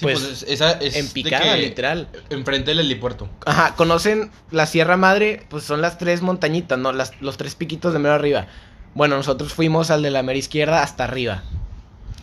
Sí, 0.00 0.06
pues, 0.06 0.18
pues, 0.20 0.42
es- 0.42 0.48
esa 0.48 0.72
es 0.72 0.96
en 0.96 1.06
de 1.06 1.12
picada, 1.12 1.54
que 1.54 1.60
literal. 1.60 2.08
Enfrente 2.30 2.70
del 2.70 2.80
helipuerto. 2.80 3.28
Ajá, 3.46 3.74
conocen 3.76 4.30
la 4.50 4.66
Sierra 4.66 4.96
Madre, 4.96 5.44
pues 5.50 5.64
son 5.64 5.80
las 5.82 5.98
tres 5.98 6.22
montañitas, 6.22 6.78
¿no? 6.78 6.92
Las, 6.92 7.12
los 7.20 7.36
tres 7.36 7.54
piquitos 7.54 7.92
de 7.92 7.98
mero 7.98 8.14
arriba. 8.14 8.46
Bueno, 8.94 9.16
nosotros 9.16 9.52
fuimos 9.52 9.90
al 9.90 10.02
de 10.02 10.10
la 10.10 10.22
mera 10.22 10.38
izquierda 10.38 10.82
hasta 10.82 11.04
arriba. 11.04 11.42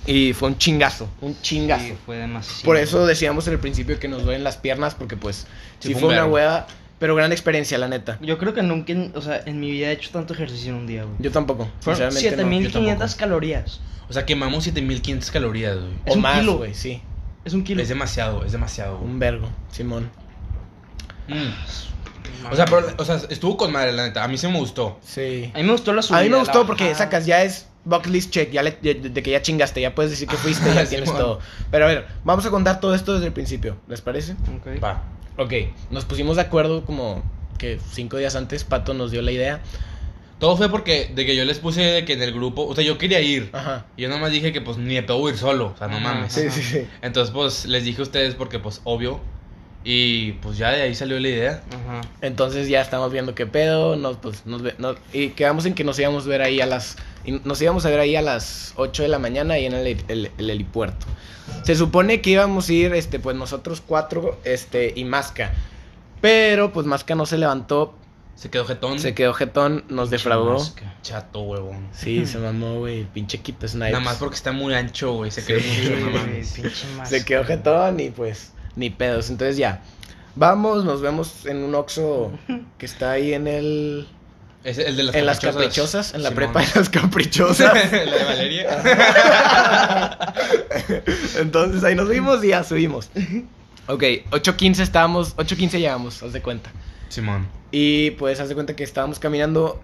Y 0.06 0.34
fue 0.34 0.50
un 0.50 0.58
chingazo, 0.58 1.10
un 1.22 1.40
chingazo. 1.42 1.84
Sí, 1.86 1.94
fue 2.06 2.18
demasiado. 2.18 2.64
Por 2.64 2.78
eso 2.78 3.06
decíamos 3.06 3.46
en 3.48 3.54
el 3.54 3.60
principio 3.60 4.00
que 4.00 4.08
nos 4.08 4.24
duelen 4.24 4.44
las 4.44 4.58
piernas, 4.58 4.96
porque 4.96 5.18
pues 5.18 5.46
Sí, 5.80 5.90
sí, 5.90 5.94
fue 5.94 6.02
fue 6.02 6.10
un 6.10 6.16
una 6.16 6.26
hueva, 6.26 6.68
pero 6.98 7.14
gran 7.16 7.32
experiencia, 7.32 7.78
la 7.78 7.88
neta. 7.90 8.18
Yo 8.22 8.38
creo 8.38 8.54
que 8.54 8.64
nunca, 8.64 8.94
en- 8.94 9.12
o 9.16 9.22
sea, 9.22 9.42
en 9.46 9.60
mi 9.60 9.70
vida 9.70 9.90
he 9.90 9.92
hecho 9.92 10.10
tanto 10.12 10.34
ejercicio 10.34 10.70
en 10.72 10.78
un 10.78 10.88
día, 10.88 11.04
güey. 11.04 11.16
Yo 11.20 11.32
tampoco, 11.32 11.70
Fueron 11.82 12.12
sinceramente 12.12 12.38
no. 12.38 12.44
7500 12.72 13.00
tampoco. 13.00 13.20
calorías. 13.20 13.80
O 14.10 14.14
sea, 14.14 14.26
quemamos 14.26 14.64
7500 14.64 15.30
calorías, 15.32 15.76
güey. 15.78 15.92
O 16.08 16.14
un 16.14 16.22
más, 16.22 16.46
güey, 16.46 16.74
sí. 16.74 17.02
Es 17.48 17.54
un 17.54 17.64
kilo. 17.64 17.82
Es 17.82 17.88
demasiado, 17.88 18.44
es 18.44 18.52
demasiado. 18.52 18.98
Un 19.00 19.20
vergo, 19.20 19.48
Simón. 19.72 20.10
Mm. 21.30 22.52
O 22.52 22.56
sea, 22.56 22.66
pero, 22.66 22.88
o 22.98 23.06
sea, 23.06 23.22
estuvo 23.30 23.56
con 23.58 23.72
madre, 23.72 23.94
la 23.94 24.04
neta. 24.08 24.24
A 24.24 24.28
mí 24.28 24.38
sí 24.38 24.48
me 24.48 24.58
gustó. 24.60 25.00
Sí. 25.02 25.50
A 25.54 25.58
mí 25.60 25.64
me 25.64 25.72
gustó 25.72 25.94
la 25.94 26.02
subida. 26.02 26.20
A 26.20 26.24
mí 26.24 26.30
me 26.30 26.38
gustó 26.38 26.66
porque 26.68 26.84
bajada. 26.90 27.06
sacas, 27.06 27.26
ya 27.26 27.44
es 27.44 27.68
bucket 27.86 28.12
list 28.12 28.32
check, 28.32 28.52
ya 28.52 28.64
le- 28.64 28.78
de, 28.82 28.96
de 28.96 29.24
que 29.24 29.32
ya 29.32 29.42
chingaste, 29.42 29.80
ya 29.80 29.96
puedes 29.96 30.12
decir 30.12 30.28
que 30.28 30.36
fuiste, 30.36 30.74
ya 30.74 30.86
tienes 30.90 31.12
todo. 31.12 31.40
Pero 31.72 31.86
a 31.86 31.88
ver, 31.88 32.08
vamos 32.26 32.46
a 32.46 32.50
contar 32.50 32.80
todo 32.82 32.94
esto 32.96 33.14
desde 33.14 33.28
el 33.28 33.34
principio, 33.34 33.78
¿les 33.88 34.02
parece? 34.02 34.34
Ok. 34.34 34.84
Va. 34.84 35.04
Ok, 35.38 35.54
nos 35.92 36.04
pusimos 36.06 36.36
de 36.36 36.42
acuerdo 36.42 36.84
como 36.86 37.24
que 37.58 37.80
cinco 37.92 38.18
días 38.18 38.36
antes 38.36 38.64
Pato 38.64 38.94
nos 38.94 39.12
dio 39.12 39.22
la 39.22 39.32
idea. 39.32 39.62
Todo 40.40 40.56
fue 40.56 40.70
porque 40.70 41.12
de 41.16 41.26
que 41.26 41.36
yo 41.36 41.46
les 41.46 41.58
puse 41.60 41.82
de 41.82 42.06
que 42.06 42.14
en 42.14 42.22
el 42.22 42.32
grupo, 42.34 42.66
o 42.68 42.76
sea, 42.76 42.84
yo 42.84 42.98
quería 42.98 43.20
ir. 43.22 43.50
Ajá. 43.54 43.86
Y 43.98 44.04
yo 44.04 44.10
nada 44.10 44.22
más 44.22 44.32
dije 44.32 44.54
que 44.54 44.62
pues 44.62 44.78
ni 44.78 44.94
de 44.96 45.04
pedo 45.04 45.28
ir 45.30 45.38
solo, 45.38 45.74
o 45.74 45.78
sea, 45.78 45.88
no 45.88 46.00
mames. 46.00 46.32
Sí, 46.34 46.50
sí, 46.52 46.62
sí. 46.62 46.88
Entonces 47.02 47.34
pues 47.34 47.66
les 47.66 47.84
dije 47.84 48.00
a 48.02 48.04
ustedes 48.04 48.36
porque 48.36 48.60
pues 48.60 48.82
obvio. 48.84 49.20
Y 49.90 50.34
pues 50.34 50.58
ya 50.58 50.72
de 50.72 50.82
ahí 50.82 50.94
salió 50.96 51.18
la 51.20 51.30
idea. 51.30 51.64
Ajá. 51.72 52.02
Entonces 52.22 52.68
ya 52.68 52.82
estamos 52.82 53.12
viendo 53.14 53.34
qué 53.36 53.46
pedo, 53.46 53.96
nos, 53.96 54.18
pues, 54.18 54.46
nos, 54.46 54.62
ve- 54.62 54.76
nos- 54.80 54.98
y 55.14 55.30
quedamos 55.30 55.66
en 55.66 55.76
que 55.76 55.86
nos 55.86 55.98
íbamos 55.98 56.26
a 56.26 56.30
ver 56.30 56.42
ahí 56.42 56.60
a 56.60 56.66
las, 56.66 56.98
y 57.24 57.32
nos 57.46 57.62
íbamos 57.62 57.86
a 57.86 57.90
ver 57.90 58.02
ahí 58.02 58.16
a 58.18 58.22
las 58.22 58.74
8 58.76 59.04
de 59.04 59.10
la 59.10 59.18
mañana 59.18 59.54
ahí 59.54 59.66
en 59.66 59.74
el, 59.74 59.88
el- 60.10 60.32
el 60.38 60.50
helipuerto. 60.50 61.06
Se 61.64 61.74
supone 61.76 62.20
que 62.22 62.32
íbamos 62.32 62.68
a 62.68 62.74
ir, 62.74 62.94
este, 62.96 63.20
pues 63.20 63.38
nosotros 63.38 63.82
cuatro, 63.86 64.38
este, 64.44 64.92
y 64.94 65.06
Masca. 65.06 65.54
Pero 66.20 66.74
pues 66.74 66.86
Masca 66.86 67.16
no 67.16 67.26
se 67.26 67.38
levantó 67.38 67.96
Se 68.38 68.50
quedó 68.52 68.66
jetón. 68.66 69.00
Se 69.00 69.14
quedó 69.14 69.34
jetón, 69.34 69.84
nos 69.90 70.10
defraudó. 70.12 70.64
Chato, 71.02 71.42
huevón. 71.42 71.88
Sí, 71.92 72.26
se 72.28 72.38
mamó, 72.38 72.76
güey. 72.80 73.04
Pinche 73.06 73.38
equipo 73.38 73.68
Snipes. 73.68 73.92
Nada 73.92 74.04
más 74.04 74.18
porque 74.18 74.36
está 74.36 74.52
muy 74.52 74.74
ancho, 74.76 75.14
güey. 75.14 75.32
Se 75.32 75.42
Sí, 75.42 75.48
cree 75.48 75.60
mucho, 75.60 76.54
pinche 76.56 76.86
mosca. 76.96 77.06
Se 77.08 77.26
quedó 77.26 77.44
jetón 77.44 78.00
y 78.00 78.12
pues 78.12 78.54
ni 78.76 78.92
pedos. 78.92 79.30
Entonces 79.32 79.58
ya. 79.58 79.82
Vamos, 80.36 80.86
nos 80.86 81.02
vemos 81.02 81.48
en 81.48 81.58
un 81.64 81.74
Oxxo 81.74 82.32
que 82.78 82.86
está 82.86 83.10
ahí 83.12 83.34
en 83.34 83.48
el... 83.48 84.08
Es 84.64 84.78
el 84.78 84.96
de 84.98 85.04
las 85.04 85.16
en 85.16 85.26
las 85.26 85.40
caprichosas. 85.40 86.12
caprichosas, 86.12 86.14
en 86.14 86.22
la 86.24 86.30
Simón. 86.30 86.36
prepa 86.54 86.62
de 86.62 86.80
las 86.80 86.90
caprichosas. 87.02 87.74
la 87.92 88.16
de 88.16 88.24
Valeria. 88.24 88.84
Entonces 91.40 91.84
ahí 91.84 91.96
nos 91.96 92.10
vimos 92.10 92.44
y 92.44 92.50
ya 92.50 92.64
subimos. 92.64 93.10
Ok, 93.88 94.04
8.15 94.32 94.80
estábamos, 94.82 95.36
8.15 95.38 95.72
llegamos, 95.80 96.22
haz 96.22 96.34
de 96.34 96.42
cuenta. 96.42 96.70
Simón. 97.10 97.48
Y 97.72 98.12
pues 98.12 98.40
haz 98.40 98.50
de 98.50 98.56
cuenta 98.56 98.76
que 98.76 98.84
estábamos 98.84 99.20
caminando 99.20 99.82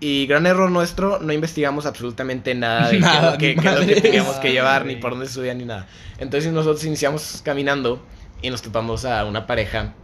y 0.00 0.26
gran 0.26 0.46
error 0.46 0.70
nuestro, 0.70 1.18
no 1.20 1.32
investigamos 1.32 1.86
absolutamente 1.86 2.54
nada 2.54 2.88
de 2.90 2.98
Nada, 3.00 3.38
qué 3.38 3.52
es 3.52 3.64
lo 3.64 3.86
que 3.86 4.00
teníamos 4.00 4.36
que 4.36 4.52
llevar, 4.52 4.84
ni 4.86 4.96
por 4.96 5.12
dónde 5.12 5.28
subía, 5.28 5.54
ni 5.54 5.64
nada. 5.64 5.86
Entonces 6.18 6.52
nosotros 6.52 6.84
iniciamos 6.84 7.40
caminando 7.44 8.04
y 8.42 8.50
nos 8.50 8.62
topamos 8.62 9.04
a 9.04 9.24
una 9.24 9.46
pareja 9.46 9.94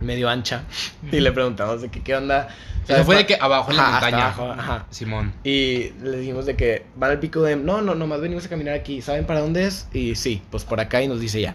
medio 0.00 0.28
ancha 0.28 0.64
y 1.12 1.20
le 1.20 1.32
preguntamos 1.32 1.82
de 1.82 1.88
que 1.88 2.02
qué 2.02 2.16
onda. 2.16 2.48
O 2.84 2.86
sea, 2.86 3.04
fue 3.04 3.16
de 3.16 3.26
que 3.26 3.36
abajo 3.38 3.70
en 3.70 3.76
la 3.76 3.82
Ajá, 3.82 3.92
montaña. 3.92 4.24
abajo, 4.24 4.50
ajá. 4.50 4.86
Simón. 4.90 5.34
Y 5.44 5.90
le 6.02 6.18
dijimos 6.18 6.46
de 6.46 6.56
que 6.56 6.86
van 6.96 7.10
al 7.10 7.20
pico 7.20 7.42
de... 7.42 7.54
No, 7.54 7.82
no, 7.82 7.94
nomás 7.94 8.20
venimos 8.20 8.46
a 8.46 8.48
caminar 8.48 8.74
aquí. 8.74 9.02
¿Saben 9.02 9.26
para 9.26 9.40
dónde 9.40 9.66
es? 9.66 9.88
Y 9.92 10.14
sí, 10.14 10.42
pues 10.50 10.64
por 10.64 10.80
acá 10.80 11.02
y 11.02 11.08
nos 11.08 11.20
dice 11.20 11.40
ya. 11.40 11.54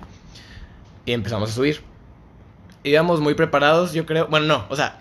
Y 1.08 1.12
empezamos 1.13 1.50
a 1.50 1.53
subir. 1.53 1.82
Íbamos 2.84 3.20
muy 3.22 3.34
preparados, 3.34 3.94
yo 3.94 4.06
creo. 4.06 4.28
Bueno, 4.28 4.46
no, 4.48 4.66
o 4.70 4.75
sea, 4.75 5.00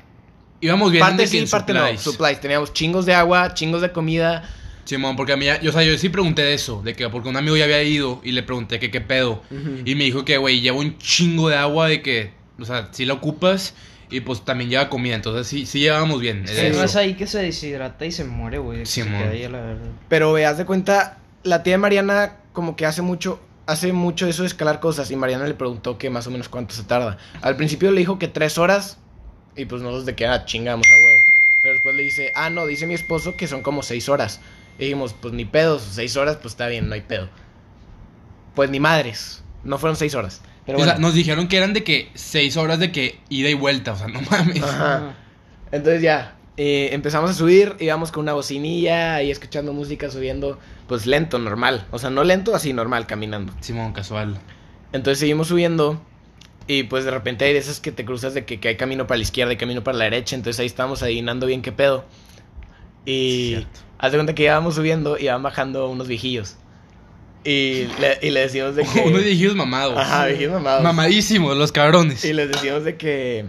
Íbamos 0.61 0.93
bien 0.93 1.01
parte 1.05 1.23
de 1.23 1.29
sí, 1.29 1.45
parte 1.51 1.73
supplies. 1.73 2.07
no. 2.07 2.13
Supplies. 2.13 2.41
Teníamos 2.41 2.73
chingos 2.73 3.05
de 3.05 3.15
agua, 3.15 3.53
chingos 3.55 3.83
de 3.83 3.91
comida. 3.91 4.49
Simón, 4.85 5.17
porque 5.17 5.33
a 5.33 5.37
mí, 5.37 5.45
ya- 5.47 5.61
yo, 5.61 5.71
o 5.71 5.73
sea, 5.73 5.83
yo 5.83 5.97
sí 5.99 6.09
pregunté 6.09 6.43
de 6.43 6.55
eso, 6.55 6.83
de 6.83 6.95
que 6.95 7.09
porque 7.09 7.29
un 7.29 7.37
amigo 7.37 7.57
ya 7.57 7.65
había 7.65 7.83
ido 7.83 8.21
y 8.25 8.33
le 8.33 8.43
pregunté 8.45 8.79
que 8.79 8.91
qué 8.91 9.01
pedo. 9.01 9.43
Y 9.85 9.95
me 9.97 10.05
dijo 10.05 10.25
que, 10.25 10.37
güey, 10.39 10.61
lleva 10.61 10.77
un 10.79 10.99
chingo 10.99 11.49
de 11.49 11.57
agua 11.57 11.89
de 11.89 12.03
que, 12.03 12.33
o 12.61 12.65
sea, 12.65 12.89
si 12.93 13.05
la 13.05 13.15
ocupas 13.15 13.75
y 14.11 14.21
pues 14.21 14.45
también 14.45 14.71
lleva 14.71 14.89
comida, 14.89 15.15
entonces 15.17 15.47
sí, 15.49 15.67
sí 15.67 15.81
llevábamos 15.81 16.21
bien. 16.21 16.45
Sí, 16.47 16.55
no 16.73 16.83
es 16.85 16.95
ahí 16.97 17.15
que 17.15 17.27
se 17.27 17.41
deshidrata 17.43 18.05
y 18.07 18.13
se 18.13 18.25
muere, 18.25 18.59
güey. 18.59 18.85
se 18.87 19.03
Simón. 19.05 19.23
ahí 19.31 19.49
la. 19.49 19.77
Pero 20.09 20.33
veas 20.33 20.59
de 20.59 20.65
cuenta, 20.65 21.19
la 21.45 21.63
tía 21.63 21.75
de 21.75 21.79
Mariana 21.79 22.37
como 22.53 22.77
que 22.77 22.85
hace 22.87 23.03
mucho, 23.03 23.41
hace 23.73 23.93
mucho 23.93 24.27
eso 24.27 24.43
de 24.43 24.49
escalar 24.49 24.81
cosas. 24.81 25.11
Y 25.11 25.17
Mariana 25.17 25.47
le 25.47 25.55
preguntó 25.55 25.99
que 25.99 26.11
más 26.11 26.27
o 26.27 26.31
menos 26.31 26.49
cuánto 26.49 26.75
se 26.75 26.85
tarda. 26.85 27.19
Al 27.41 27.57
principio 27.57 27.91
le 27.91 27.99
dijo 27.99 28.19
que 28.19 28.29
tres 28.29 28.59
horas. 28.59 28.99
Y 29.57 29.67
pues 29.67 29.83
nosotros 29.83 30.07
de 30.07 30.15
que 30.15 30.27
ah, 30.27 30.45
chingamos 30.45 30.87
a 30.91 30.97
huevo. 30.97 31.25
Pero 31.63 31.75
después 31.75 31.95
le 31.95 32.03
dice, 32.03 32.33
ah, 32.35 32.51
no, 32.51 32.67
dice 32.67 32.87
mi 32.87 32.95
esposo 32.95 33.37
que 33.37 33.47
son 33.47 33.63
como 33.63 33.83
seis 33.83 34.09
horas. 34.09 34.41
Y 34.79 34.85
dijimos, 34.85 35.15
pues 35.21 35.35
ni 35.35 35.45
pedos, 35.45 35.83
seis 35.93 36.17
horas, 36.17 36.37
pues 36.37 36.55
está 36.55 36.67
bien, 36.69 36.89
no 36.89 36.95
hay 36.95 37.03
pedo. 37.03 37.29
Pues 38.55 38.71
ni 38.71 38.81
madres, 38.81 39.43
no 39.65 39.79
fueron 39.79 39.97
seis 39.97 40.15
horas. 40.15 40.43
Pero 40.67 40.79
o 40.79 40.85
sea, 40.85 40.99
nos 40.99 41.15
dijeron 41.15 41.49
que 41.49 41.57
eran 41.57 41.73
de 41.73 41.85
que 41.85 42.11
seis 42.15 42.57
horas 42.57 42.79
de 42.79 42.93
que 42.93 43.19
ida 43.29 43.49
y 43.49 43.55
vuelta, 43.55 43.93
o 43.93 43.97
sea, 43.97 44.09
no 44.09 44.21
mames. 44.31 44.63
Ajá. 44.63 45.15
Entonces 45.73 46.03
ya, 46.03 46.37
eh, 46.57 46.91
empezamos 46.93 47.31
a 47.31 47.35
subir, 47.35 47.77
íbamos 47.81 48.13
con 48.13 48.23
una 48.23 48.35
bocinilla 48.35 49.23
y 49.23 49.31
escuchando 49.31 49.73
música, 49.73 50.11
subiendo, 50.11 50.59
pues 50.93 51.07
lento, 51.07 51.39
normal. 51.39 51.87
O 51.91 51.99
sea, 51.99 52.11
no 52.11 52.23
lento, 52.23 52.55
así 52.55 52.75
normal, 52.75 53.07
caminando. 53.07 53.55
Simón, 53.61 53.95
casual. 53.95 54.39
Entonces 54.93 55.21
seguimos 55.21 55.49
subiendo 55.49 56.03
y 56.67 56.83
pues 56.83 57.07
de 57.07 57.11
repente 57.11 57.47
hay 57.47 57.55
de 57.55 57.61
esas 57.61 57.81
que 57.81 57.93
te 57.93 58.05
cruzas 58.05 58.35
de 58.35 58.45
que, 58.45 58.61
que 58.61 58.69
hay 58.69 58.77
camino 58.77 59.07
para 59.07 59.17
la 59.17 59.23
izquierda 59.23 59.55
y 59.55 59.57
camino 59.57 59.83
para 59.83 59.97
la 59.97 60.05
derecha. 60.05 60.37
Entonces 60.37 60.61
ahí 60.61 60.67
estábamos 60.67 61.03
adivinando 61.03 61.47
bien 61.47 61.63
qué 61.63 61.73
pedo. 61.73 62.05
Y 63.07 63.67
haz 63.97 64.13
de 64.13 64.19
cuenta 64.19 64.35
que 64.35 64.43
íbamos 64.43 64.75
subiendo 64.75 65.17
y 65.19 65.23
iban 65.23 65.43
bajando 65.43 65.89
unos 65.89 66.09
viejillos. 66.09 66.57
Y 67.43 67.87
le, 67.99 68.19
y 68.21 68.29
le 68.29 68.41
decimos 68.41 68.77
de 68.77 68.85
que... 68.93 69.01
Unos 69.01 69.25
viejitos 69.25 69.57
mamados. 69.57 69.97
Ajá, 69.97 70.27
viejillos 70.27 70.53
mamados. 70.53 70.83
Mamadísimos, 70.83 71.57
los 71.57 71.73
cabrones. 71.73 72.23
Y 72.23 72.35
les 72.35 72.51
decimos 72.51 72.85
de 72.85 72.99
que. 72.99 73.47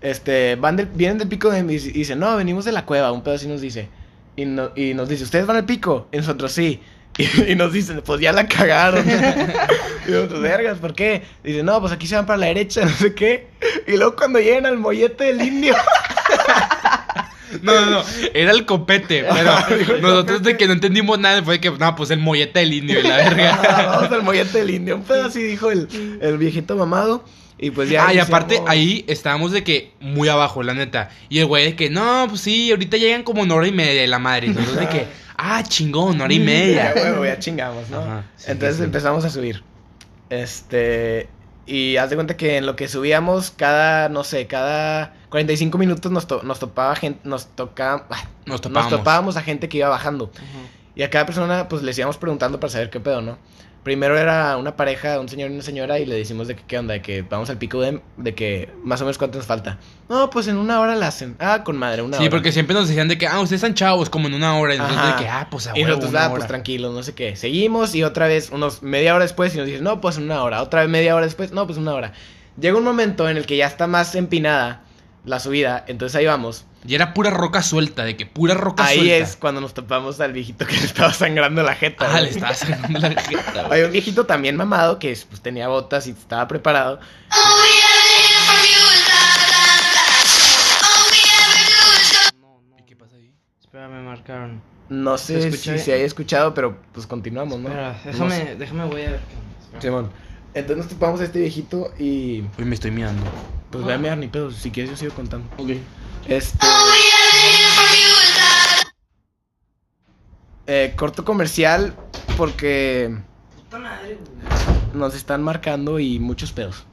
Este, 0.00 0.56
van 0.56 0.74
del, 0.74 0.86
vienen 0.86 1.18
del 1.18 1.28
pico 1.28 1.50
de. 1.50 1.60
Y 1.60 1.78
dice, 1.78 2.16
no, 2.16 2.36
venimos 2.36 2.64
de 2.64 2.72
la 2.72 2.84
cueva. 2.84 3.12
Un 3.12 3.22
pedo 3.22 3.36
así 3.36 3.46
nos 3.46 3.60
dice. 3.60 3.90
Y, 4.38 4.44
no- 4.44 4.70
y 4.76 4.94
nos 4.94 5.08
dice, 5.08 5.24
¿ustedes 5.24 5.46
van 5.46 5.56
al 5.56 5.64
pico? 5.64 6.06
Y 6.12 6.18
nosotros 6.18 6.52
sí. 6.52 6.80
Y, 7.18 7.24
y 7.52 7.56
nos 7.56 7.72
dicen, 7.72 8.00
pues 8.04 8.20
ya 8.20 8.32
la 8.32 8.46
cagaron. 8.46 9.04
y 10.06 10.10
nosotros, 10.12 10.40
vergas, 10.40 10.78
¿por 10.78 10.94
qué? 10.94 11.22
Dice, 11.42 11.64
no, 11.64 11.80
pues 11.80 11.92
aquí 11.92 12.06
se 12.06 12.14
van 12.14 12.24
para 12.24 12.36
la 12.38 12.46
derecha, 12.46 12.82
no 12.84 12.90
sé 12.92 13.14
qué. 13.14 13.48
Y 13.88 13.96
luego 13.96 14.14
cuando 14.14 14.38
llegan 14.38 14.66
al 14.66 14.78
mollete 14.78 15.24
del 15.24 15.42
indio. 15.42 15.74
No, 17.62 17.72
no, 17.80 17.90
no. 17.90 18.02
Era 18.34 18.52
el 18.52 18.64
copete, 18.66 19.24
pero 19.28 19.98
nosotros 20.00 20.42
de 20.42 20.56
que 20.56 20.66
no 20.66 20.74
entendimos 20.74 21.18
nada 21.18 21.42
fue 21.42 21.58
que, 21.60 21.70
no, 21.70 21.96
pues 21.96 22.10
el 22.10 22.20
mollete 22.20 22.60
del 22.60 22.74
indio 22.74 23.00
y 23.00 23.02
la 23.02 23.16
verga. 23.16 23.86
Vamos 23.90 24.12
al 24.12 24.22
mollete 24.22 24.58
del 24.58 24.70
indio. 24.70 24.96
Un 24.96 25.02
pedo 25.02 25.26
así 25.26 25.42
dijo 25.42 25.70
el, 25.70 25.88
el 26.20 26.38
viejito 26.38 26.76
mamado. 26.76 27.24
Y 27.58 27.70
pues 27.72 27.90
ya. 27.90 28.06
ah, 28.06 28.14
y 28.14 28.18
aparte 28.20 28.62
ahí 28.66 29.04
estábamos 29.08 29.50
de 29.52 29.64
que 29.64 29.92
muy 30.00 30.28
abajo, 30.28 30.62
la 30.62 30.74
neta. 30.74 31.10
Y 31.28 31.40
el 31.40 31.46
güey 31.46 31.64
de 31.64 31.76
que, 31.76 31.90
no, 31.90 32.26
pues 32.28 32.40
sí, 32.42 32.70
ahorita 32.70 32.96
llegan 32.96 33.24
como 33.24 33.42
una 33.42 33.54
hora 33.54 33.66
y 33.66 33.72
media 33.72 34.00
de 34.00 34.06
la 34.06 34.18
madre. 34.20 34.46
Y 34.46 34.50
nosotros 34.50 34.76
de 34.78 34.88
que, 34.88 35.06
ah, 35.36 35.62
chingón, 35.66 36.14
una 36.14 36.24
hora 36.24 36.32
y 36.34 36.38
Ya, 36.38 36.44
media. 36.44 36.92
huevo, 36.94 37.24
ya 37.24 37.38
chingamos, 37.38 37.88
¿no? 37.90 38.00
Ajá, 38.00 38.24
sí, 38.36 38.50
Entonces 38.52 38.76
sí, 38.76 38.82
sí. 38.82 38.84
empezamos 38.86 39.24
a 39.24 39.30
subir. 39.30 39.62
Este. 40.30 41.28
Y 41.66 41.96
haz 41.98 42.08
de 42.08 42.16
cuenta 42.16 42.36
que 42.36 42.56
en 42.56 42.64
lo 42.64 42.76
que 42.76 42.88
subíamos, 42.88 43.50
cada, 43.50 44.08
no 44.08 44.24
sé, 44.24 44.46
cada 44.46 45.14
45 45.28 45.76
minutos 45.76 46.10
nos, 46.10 46.26
to- 46.26 46.42
nos 46.42 46.58
topaba 46.58 46.96
gente, 46.96 47.20
nos 47.28 47.46
tocaba, 47.54 48.06
Nos 48.46 48.64
nos 48.70 48.88
topábamos. 48.88 49.36
a 49.36 49.42
gente 49.42 49.68
que 49.68 49.76
iba 49.78 49.88
bajando. 49.90 50.30
Y 50.94 51.02
a 51.02 51.10
cada 51.10 51.26
persona, 51.26 51.68
pues 51.68 51.82
les 51.82 51.98
íbamos 51.98 52.16
preguntando 52.16 52.58
para 52.58 52.70
saber 52.72 52.88
qué 52.88 53.00
pedo, 53.00 53.20
¿no? 53.20 53.36
Primero 53.84 54.18
era 54.18 54.56
una 54.58 54.76
pareja, 54.76 55.18
un 55.18 55.28
señor 55.28 55.50
y 55.50 55.54
una 55.54 55.62
señora, 55.62 55.98
y 55.98 56.04
le 56.04 56.14
decimos 56.16 56.46
de 56.48 56.56
que 56.56 56.62
qué 56.66 56.78
onda, 56.78 56.94
de 56.94 57.00
que 57.00 57.22
vamos 57.22 57.48
al 57.48 57.56
pico 57.58 57.80
de, 57.80 58.00
de 58.18 58.34
que 58.34 58.70
más 58.84 59.00
o 59.00 59.04
menos 59.04 59.16
cuánto 59.18 59.38
nos 59.38 59.46
falta. 59.46 59.78
No, 60.08 60.28
pues 60.30 60.46
en 60.48 60.56
una 60.56 60.80
hora 60.80 60.94
la 60.94 61.06
hacen. 61.08 61.36
Ah, 61.38 61.62
con 61.64 61.76
madre, 61.76 62.02
una 62.02 62.16
Sí, 62.18 62.24
hora. 62.24 62.30
porque 62.30 62.52
siempre 62.52 62.74
nos 62.74 62.88
decían 62.88 63.08
de 63.08 63.16
que, 63.16 63.26
ah, 63.26 63.40
ustedes 63.40 63.62
están 63.62 63.74
chavos, 63.74 64.10
como 64.10 64.28
en 64.28 64.34
una 64.34 64.56
hora. 64.58 64.74
Y 64.74 64.78
nosotros 64.78 65.06
de 65.16 65.22
que, 65.22 65.28
ah, 65.28 65.48
pues 65.50 65.66
a 65.68 65.78
Y 65.78 65.84
nosotros, 65.84 66.14
ah, 66.16 66.28
pues 66.30 66.46
tranquilos, 66.46 66.92
no 66.94 67.02
sé 67.02 67.14
qué. 67.14 67.34
Seguimos 67.36 67.94
y 67.94 68.02
otra 68.04 68.26
vez, 68.26 68.50
unos 68.50 68.82
media 68.82 69.14
hora 69.14 69.24
después, 69.24 69.54
y 69.54 69.58
nos 69.58 69.66
dicen, 69.66 69.84
no, 69.84 70.00
pues 70.00 70.18
en 70.18 70.24
una 70.24 70.42
hora. 70.42 70.60
Otra 70.62 70.80
vez 70.82 70.90
media 70.90 71.14
hora 71.14 71.24
después, 71.24 71.52
no, 71.52 71.66
pues 71.66 71.78
una 71.78 71.94
hora. 71.94 72.12
Llega 72.60 72.76
un 72.76 72.84
momento 72.84 73.28
en 73.28 73.36
el 73.36 73.46
que 73.46 73.56
ya 73.56 73.66
está 73.66 73.86
más 73.86 74.14
empinada 74.16 74.82
la 75.24 75.40
subida, 75.40 75.84
entonces 75.88 76.16
ahí 76.16 76.26
vamos. 76.26 76.64
Y 76.86 76.94
era 76.94 77.12
pura 77.12 77.30
roca 77.30 77.60
suelta, 77.62 78.04
de 78.04 78.16
que 78.16 78.24
pura 78.24 78.54
roca 78.54 78.84
Ahí 78.86 78.98
suelta. 78.98 79.16
es 79.16 79.36
cuando 79.36 79.60
nos 79.60 79.74
topamos 79.74 80.20
al 80.20 80.32
viejito 80.32 80.64
que 80.66 80.74
le 80.76 80.84
estaba 80.84 81.12
sangrando 81.12 81.62
la 81.62 81.74
jeta. 81.74 82.06
Ah, 82.06 82.12
güey. 82.12 82.24
le 82.24 82.30
estaba 82.30 82.54
sacando 82.54 82.98
la 83.00 83.10
jeta, 83.20 83.52
güey. 83.52 83.72
Había 83.72 83.86
un 83.86 83.92
viejito 83.92 84.26
también 84.26 84.56
mamado 84.56 84.98
que 84.98 85.16
pues, 85.28 85.40
tenía 85.42 85.68
botas 85.68 86.06
y 86.06 86.10
estaba 86.10 86.46
preparado. 86.46 87.00
¿Y 92.78 92.82
qué 92.86 92.96
pasa 92.96 93.16
ahí? 93.16 93.32
Espera, 93.60 93.88
me 93.88 94.00
marcaron. 94.02 94.60
No 94.88 95.18
¿Se 95.18 95.40
sé 95.50 95.52
si 95.52 95.78
se 95.78 95.92
haya 95.92 96.04
escuchado, 96.04 96.54
pero 96.54 96.78
pues 96.92 97.06
continuamos, 97.06 97.58
¿no? 97.60 97.68
Espera, 97.68 97.92
No 98.04 98.10
déjame, 98.12 98.36
sé. 98.36 98.56
déjame, 98.56 98.84
voy 98.86 99.02
a 99.02 99.10
ver. 99.10 99.20
Simón. 99.80 100.10
Entonces 100.54 100.78
nos 100.78 100.88
topamos 100.88 101.20
a 101.20 101.24
este 101.24 101.40
viejito 101.40 101.92
y 101.98 102.42
Uy, 102.58 102.64
me 102.64 102.74
estoy 102.74 102.90
mirando. 102.90 103.22
pues 103.70 103.84
voy 103.84 103.92
a 103.92 103.98
mirar 103.98 104.16
ni 104.18 104.28
pedo, 104.28 104.50
si 104.50 104.70
quieres 104.70 104.90
yo 104.92 104.96
sigo 104.96 105.14
contando. 105.14 105.46
Ok. 105.58 105.70
Este. 106.28 106.58
Eh, 110.66 110.92
corto 110.96 111.24
comercial 111.24 111.94
porque 112.36 113.16
nos 114.92 115.14
están 115.14 115.42
marcando 115.42 115.98
y 115.98 116.18
muchos 116.18 116.52
pedos. 116.52 116.84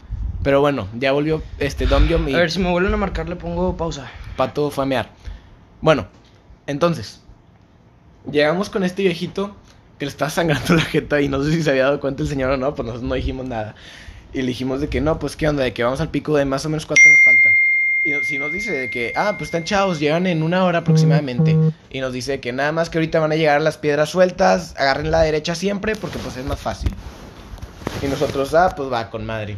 Pero 0.41 0.61
bueno, 0.61 0.87
ya 0.97 1.11
volvió 1.11 1.43
este 1.59 1.85
Dom 1.85 2.07
y 2.07 2.33
A 2.33 2.37
ver, 2.37 2.51
si 2.51 2.59
me 2.59 2.71
vuelven 2.71 2.93
a 2.93 2.97
marcar, 2.97 3.27
le 3.27 3.35
pongo 3.35 3.75
pausa. 3.75 4.09
Pato 4.37 4.71
fue 4.71 4.85
a 4.85 4.87
mear. 4.87 5.09
Bueno, 5.81 6.07
entonces, 6.67 7.21
llegamos 8.31 8.69
con 8.69 8.83
este 8.83 9.01
viejito 9.03 9.55
que 9.99 10.05
le 10.05 10.11
estaba 10.11 10.29
sangrando 10.29 10.73
la 10.75 10.81
jeta 10.83 11.19
y 11.19 11.27
no 11.27 11.43
sé 11.43 11.51
si 11.51 11.63
se 11.63 11.71
había 11.71 11.83
dado 11.85 11.99
cuenta 11.99 12.23
el 12.23 12.29
señor 12.29 12.51
o 12.51 12.57
no, 12.57 12.73
pues 12.73 12.85
nosotros 12.85 13.09
no 13.09 13.15
dijimos 13.15 13.47
nada. 13.47 13.75
Y 14.33 14.41
le 14.41 14.47
dijimos 14.47 14.79
de 14.79 14.87
que 14.87 15.01
no, 15.01 15.19
pues 15.19 15.35
qué 15.35 15.49
onda, 15.49 15.63
de 15.63 15.73
que 15.73 15.83
vamos 15.83 15.99
al 15.99 16.09
pico 16.09 16.37
de 16.37 16.45
más 16.45 16.65
o 16.65 16.69
menos 16.69 16.85
cuánto 16.85 17.09
nos 17.09 17.21
falta. 17.21 17.54
Y 18.05 18.13
si 18.23 18.37
nos 18.37 18.51
dice 18.51 18.71
de 18.71 18.89
que, 18.91 19.13
ah, 19.15 19.33
pues 19.35 19.47
están 19.47 19.63
chavos, 19.63 19.99
llegan 19.99 20.27
en 20.27 20.43
una 20.43 20.63
hora 20.63 20.79
aproximadamente. 20.79 21.57
Y 21.89 22.01
nos 22.01 22.13
dice 22.13 22.39
que 22.39 22.53
nada 22.53 22.71
más 22.71 22.91
que 22.91 22.99
ahorita 22.99 23.19
van 23.19 23.31
a 23.31 23.35
llegar 23.35 23.59
las 23.61 23.79
piedras 23.79 24.09
sueltas, 24.09 24.75
agarren 24.77 25.09
la 25.09 25.21
derecha 25.21 25.55
siempre 25.55 25.95
porque 25.95 26.19
pues 26.19 26.37
es 26.37 26.45
más 26.45 26.59
fácil. 26.59 26.91
Y 28.03 28.05
nosotros, 28.05 28.53
ah, 28.53 28.75
pues 28.77 28.91
va 28.91 29.09
con 29.09 29.25
madre. 29.25 29.57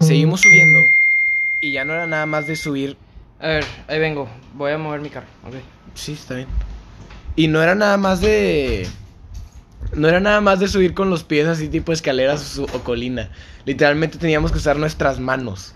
Seguimos 0.00 0.40
subiendo 0.40 0.80
y 1.60 1.70
ya 1.70 1.84
no 1.84 1.92
era 1.94 2.08
nada 2.08 2.26
más 2.26 2.48
de 2.48 2.56
subir 2.56 2.96
A 3.38 3.46
ver, 3.46 3.64
ahí 3.86 4.00
vengo. 4.00 4.28
Voy 4.54 4.72
a 4.72 4.78
mover 4.78 5.00
mi 5.00 5.08
carro. 5.08 5.28
Ok. 5.46 5.54
Sí, 5.94 6.14
está 6.14 6.34
bien. 6.34 6.48
Y 7.36 7.46
no 7.46 7.62
era 7.62 7.76
nada 7.76 7.98
más 7.98 8.20
de. 8.20 8.88
No 9.94 10.08
era 10.08 10.18
nada 10.18 10.40
más 10.40 10.58
de 10.58 10.66
subir 10.66 10.92
con 10.92 11.08
los 11.08 11.22
pies 11.22 11.46
así 11.46 11.68
tipo 11.68 11.92
escaleras 11.92 12.58
o 12.58 12.66
colina. 12.82 13.30
Literalmente 13.64 14.18
teníamos 14.18 14.50
que 14.50 14.58
usar 14.58 14.76
nuestras 14.76 15.20
manos. 15.20 15.72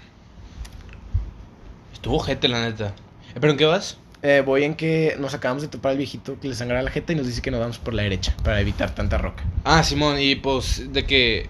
Estuvo 1.97 2.19
gente, 2.21 2.49
la 2.49 2.63
neta. 2.63 2.95
Eh, 3.35 3.39
¿Pero 3.41 3.51
en 3.53 3.59
qué 3.59 3.65
vas? 3.65 3.99
Eh, 4.23 4.43
voy 4.45 4.65
en 4.65 4.75
que 4.75 5.17
nos 5.19 5.35
acabamos 5.35 5.63
de 5.63 5.69
topar 5.69 5.93
al 5.93 5.99
viejito 5.99 6.39
que 6.41 6.49
le 6.49 6.55
sangra 6.55 6.83
la 6.83 6.91
jeta 6.91 7.13
y 7.13 7.17
nos 7.17 7.27
dice 7.27 7.43
que 7.43 7.51
nos 7.51 7.61
vamos 7.61 7.79
por 7.79 7.95
la 7.95 8.03
derecha 8.03 8.35
para 8.43 8.61
evitar 8.61 8.95
tanta 8.95 9.19
roca. 9.19 9.45
Ah, 9.65 9.83
Simón, 9.83 10.19
y 10.21 10.35
pues 10.37 10.93
de 10.93 11.05
que 11.05 11.49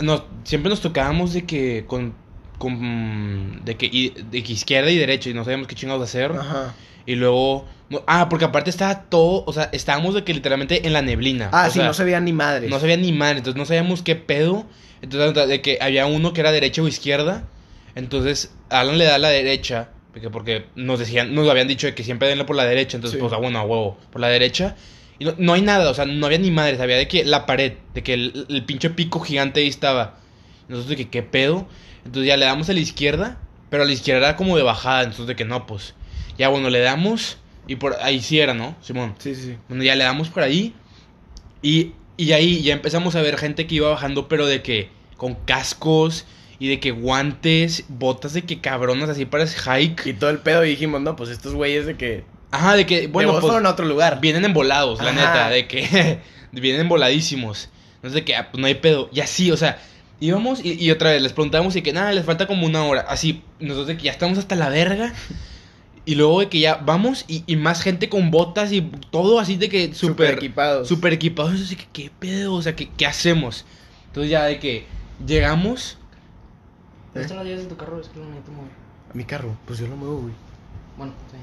nos, 0.00 0.22
siempre 0.44 0.70
nos 0.70 0.80
tocábamos 0.80 1.32
de 1.34 1.44
que 1.44 1.84
con, 1.86 2.14
con 2.58 3.60
de 3.64 3.76
que 3.76 3.86
y- 3.86 4.10
de 4.30 4.42
que 4.42 4.52
izquierda 4.52 4.90
y 4.90 4.96
derecha 4.96 5.30
y 5.30 5.34
no 5.34 5.44
sabíamos 5.44 5.66
qué 5.68 5.74
chingados 5.74 6.02
hacer. 6.02 6.32
Ajá. 6.32 6.74
Y 7.06 7.14
luego 7.16 7.66
no- 7.90 8.02
ah, 8.06 8.28
porque 8.28 8.46
aparte 8.46 8.70
estaba 8.70 9.02
todo, 9.02 9.44
o 9.46 9.52
sea, 9.52 9.68
estábamos 9.72 10.14
de 10.14 10.24
que 10.24 10.32
literalmente 10.34 10.86
en 10.86 10.92
la 10.94 11.02
neblina. 11.02 11.50
Ah, 11.52 11.66
o 11.68 11.70
sí, 11.70 11.78
sea, 11.78 11.86
no 11.86 11.94
se 11.94 12.04
veían 12.04 12.24
ni 12.24 12.32
madres. 12.32 12.70
no 12.70 12.80
sabía 12.80 12.96
ni 12.96 13.12
madre, 13.12 13.38
entonces 13.38 13.58
no 13.58 13.66
sabíamos 13.66 14.02
qué 14.02 14.16
pedo. 14.16 14.64
Entonces 15.02 15.48
de 15.48 15.60
que 15.60 15.78
había 15.82 16.06
uno 16.06 16.32
que 16.32 16.40
era 16.40 16.50
derecha 16.50 16.80
o 16.82 16.88
izquierda. 16.88 17.44
Entonces 17.94 18.54
Alan 18.70 18.98
le 18.98 19.04
da 19.04 19.16
a 19.16 19.18
la 19.18 19.28
derecha, 19.28 19.90
porque 20.12 20.30
porque 20.30 20.66
nos 20.74 20.98
decían, 20.98 21.34
nos 21.34 21.48
habían 21.48 21.68
dicho 21.68 21.86
de 21.86 21.94
que 21.94 22.04
siempre 22.04 22.28
denle 22.28 22.44
por 22.44 22.56
la 22.56 22.64
derecha, 22.64 22.96
entonces 22.96 23.18
Sí. 23.18 23.20
pues 23.20 23.32
ah, 23.32 23.38
bueno, 23.38 23.58
a 23.58 23.62
huevo, 23.62 23.98
por 24.10 24.20
la 24.20 24.28
derecha. 24.28 24.76
Y 25.18 25.24
no, 25.26 25.34
no 25.38 25.52
hay 25.54 25.62
nada, 25.62 25.88
o 25.90 25.94
sea, 25.94 26.06
no 26.06 26.26
había 26.26 26.38
ni 26.38 26.50
madres, 26.50 26.80
había 26.80 26.96
de 26.96 27.06
que 27.06 27.24
la 27.24 27.46
pared, 27.46 27.74
de 27.94 28.02
que 28.02 28.14
el, 28.14 28.46
el 28.48 28.64
pinche 28.64 28.90
pico 28.90 29.20
gigante 29.20 29.60
ahí 29.60 29.68
estaba. 29.68 30.18
Nosotros 30.68 30.90
de 30.90 30.96
que 30.96 31.08
qué 31.10 31.22
pedo. 31.22 31.68
Entonces 32.04 32.26
ya 32.26 32.36
le 32.36 32.46
damos 32.46 32.68
a 32.68 32.72
la 32.72 32.80
izquierda, 32.80 33.38
pero 33.70 33.84
a 33.84 33.86
la 33.86 33.92
izquierda 33.92 34.28
era 34.28 34.36
como 34.36 34.56
de 34.56 34.62
bajada, 34.62 35.02
entonces 35.02 35.26
de 35.26 35.36
que 35.36 35.44
no, 35.44 35.66
pues. 35.66 35.94
Ya 36.36 36.48
bueno, 36.48 36.68
le 36.68 36.80
damos 36.80 37.38
y 37.68 37.76
por 37.76 37.94
ahí 38.02 38.20
sí 38.20 38.40
era, 38.40 38.54
¿no? 38.54 38.74
Simón. 38.82 39.14
Sí, 39.18 39.34
sí. 39.36 39.56
Bueno, 39.68 39.84
ya 39.84 39.94
le 39.94 40.04
damos 40.04 40.28
por 40.30 40.42
ahí. 40.42 40.74
Y, 41.62 41.92
y 42.16 42.32
ahí 42.32 42.62
ya 42.62 42.74
empezamos 42.74 43.14
a 43.14 43.22
ver 43.22 43.36
gente 43.38 43.66
que 43.66 43.76
iba 43.76 43.88
bajando, 43.90 44.26
pero 44.28 44.46
de 44.46 44.62
que 44.62 44.88
con 45.16 45.34
cascos 45.34 46.26
y 46.58 46.68
de 46.68 46.80
que 46.80 46.90
guantes, 46.92 47.84
botas 47.88 48.32
de 48.32 48.42
que 48.42 48.60
cabronas 48.60 49.08
así 49.10 49.24
para 49.24 49.44
ese 49.44 49.58
hike. 49.58 50.06
Y 50.06 50.12
todo 50.14 50.30
el 50.30 50.38
pedo 50.38 50.64
y 50.64 50.70
dijimos, 50.70 51.00
no, 51.00 51.16
pues 51.16 51.30
estos 51.30 51.54
güeyes 51.54 51.86
de 51.86 51.96
que... 51.96 52.24
Ajá, 52.50 52.76
de 52.76 52.86
que, 52.86 53.08
bueno, 53.08 53.12
Bueno, 53.12 53.32
pues 53.32 53.42
fueron 53.50 53.66
a 53.66 53.70
otro 53.70 53.84
lugar. 53.86 54.20
vienen 54.20 54.44
embolados, 54.44 55.02
la 55.02 55.12
neta, 55.12 55.50
de 55.50 55.66
que 55.66 56.20
vienen 56.52 56.82
emboladísimos. 56.82 57.68
Entonces 57.96 58.14
de 58.14 58.24
que 58.24 58.36
ah, 58.36 58.50
pues 58.52 58.60
no 58.60 58.66
hay 58.66 58.74
pedo. 58.76 59.08
Y 59.12 59.20
así, 59.20 59.50
o 59.50 59.56
sea, 59.56 59.78
íbamos 60.20 60.64
y, 60.64 60.74
y 60.74 60.90
otra 60.90 61.10
vez 61.10 61.20
les 61.22 61.32
preguntábamos 61.32 61.74
y 61.74 61.82
que 61.82 61.92
nada, 61.92 62.12
les 62.12 62.24
falta 62.24 62.46
como 62.46 62.64
una 62.66 62.84
hora. 62.84 63.00
Así, 63.08 63.42
nosotros 63.58 63.88
de 63.88 63.96
que 63.96 64.04
ya 64.04 64.12
estamos 64.12 64.38
hasta 64.38 64.54
la 64.54 64.68
verga. 64.68 65.12
Y 66.06 66.16
luego 66.16 66.40
de 66.40 66.48
que 66.50 66.60
ya 66.60 66.76
vamos 66.76 67.24
y, 67.28 67.44
y 67.46 67.56
más 67.56 67.80
gente 67.80 68.10
con 68.10 68.30
botas 68.30 68.70
y 68.72 68.82
todo 69.10 69.40
así 69.40 69.56
de 69.56 69.70
que 69.70 69.94
Súper 69.94 70.28
súper 70.28 70.30
equipados. 70.34 70.86
super 70.88 71.12
equipados. 71.14 71.60
Así 71.60 71.76
que, 71.76 71.86
¿qué 71.92 72.10
pedo? 72.18 72.52
O 72.54 72.62
sea, 72.62 72.76
¿qué, 72.76 72.88
qué 72.96 73.06
hacemos? 73.06 73.64
Entonces 74.08 74.30
ya 74.30 74.44
de 74.44 74.58
que 74.60 74.84
llegamos. 75.26 75.96
¿Dónde 77.14 77.22
están 77.22 77.36
las 77.38 77.46
llaves 77.46 77.62
de 77.62 77.68
tu 77.68 77.76
carro? 77.76 78.00
Es 78.00 78.08
que 78.08 78.18
lo 78.18 78.26
necesito 78.26 78.52
mover. 78.52 78.70
Mi 79.14 79.24
carro, 79.24 79.56
pues 79.66 79.78
yo 79.78 79.86
lo 79.86 79.96
muevo, 79.96 80.18
güey. 80.22 80.34
Bueno, 80.98 81.12
sí. 81.30 81.36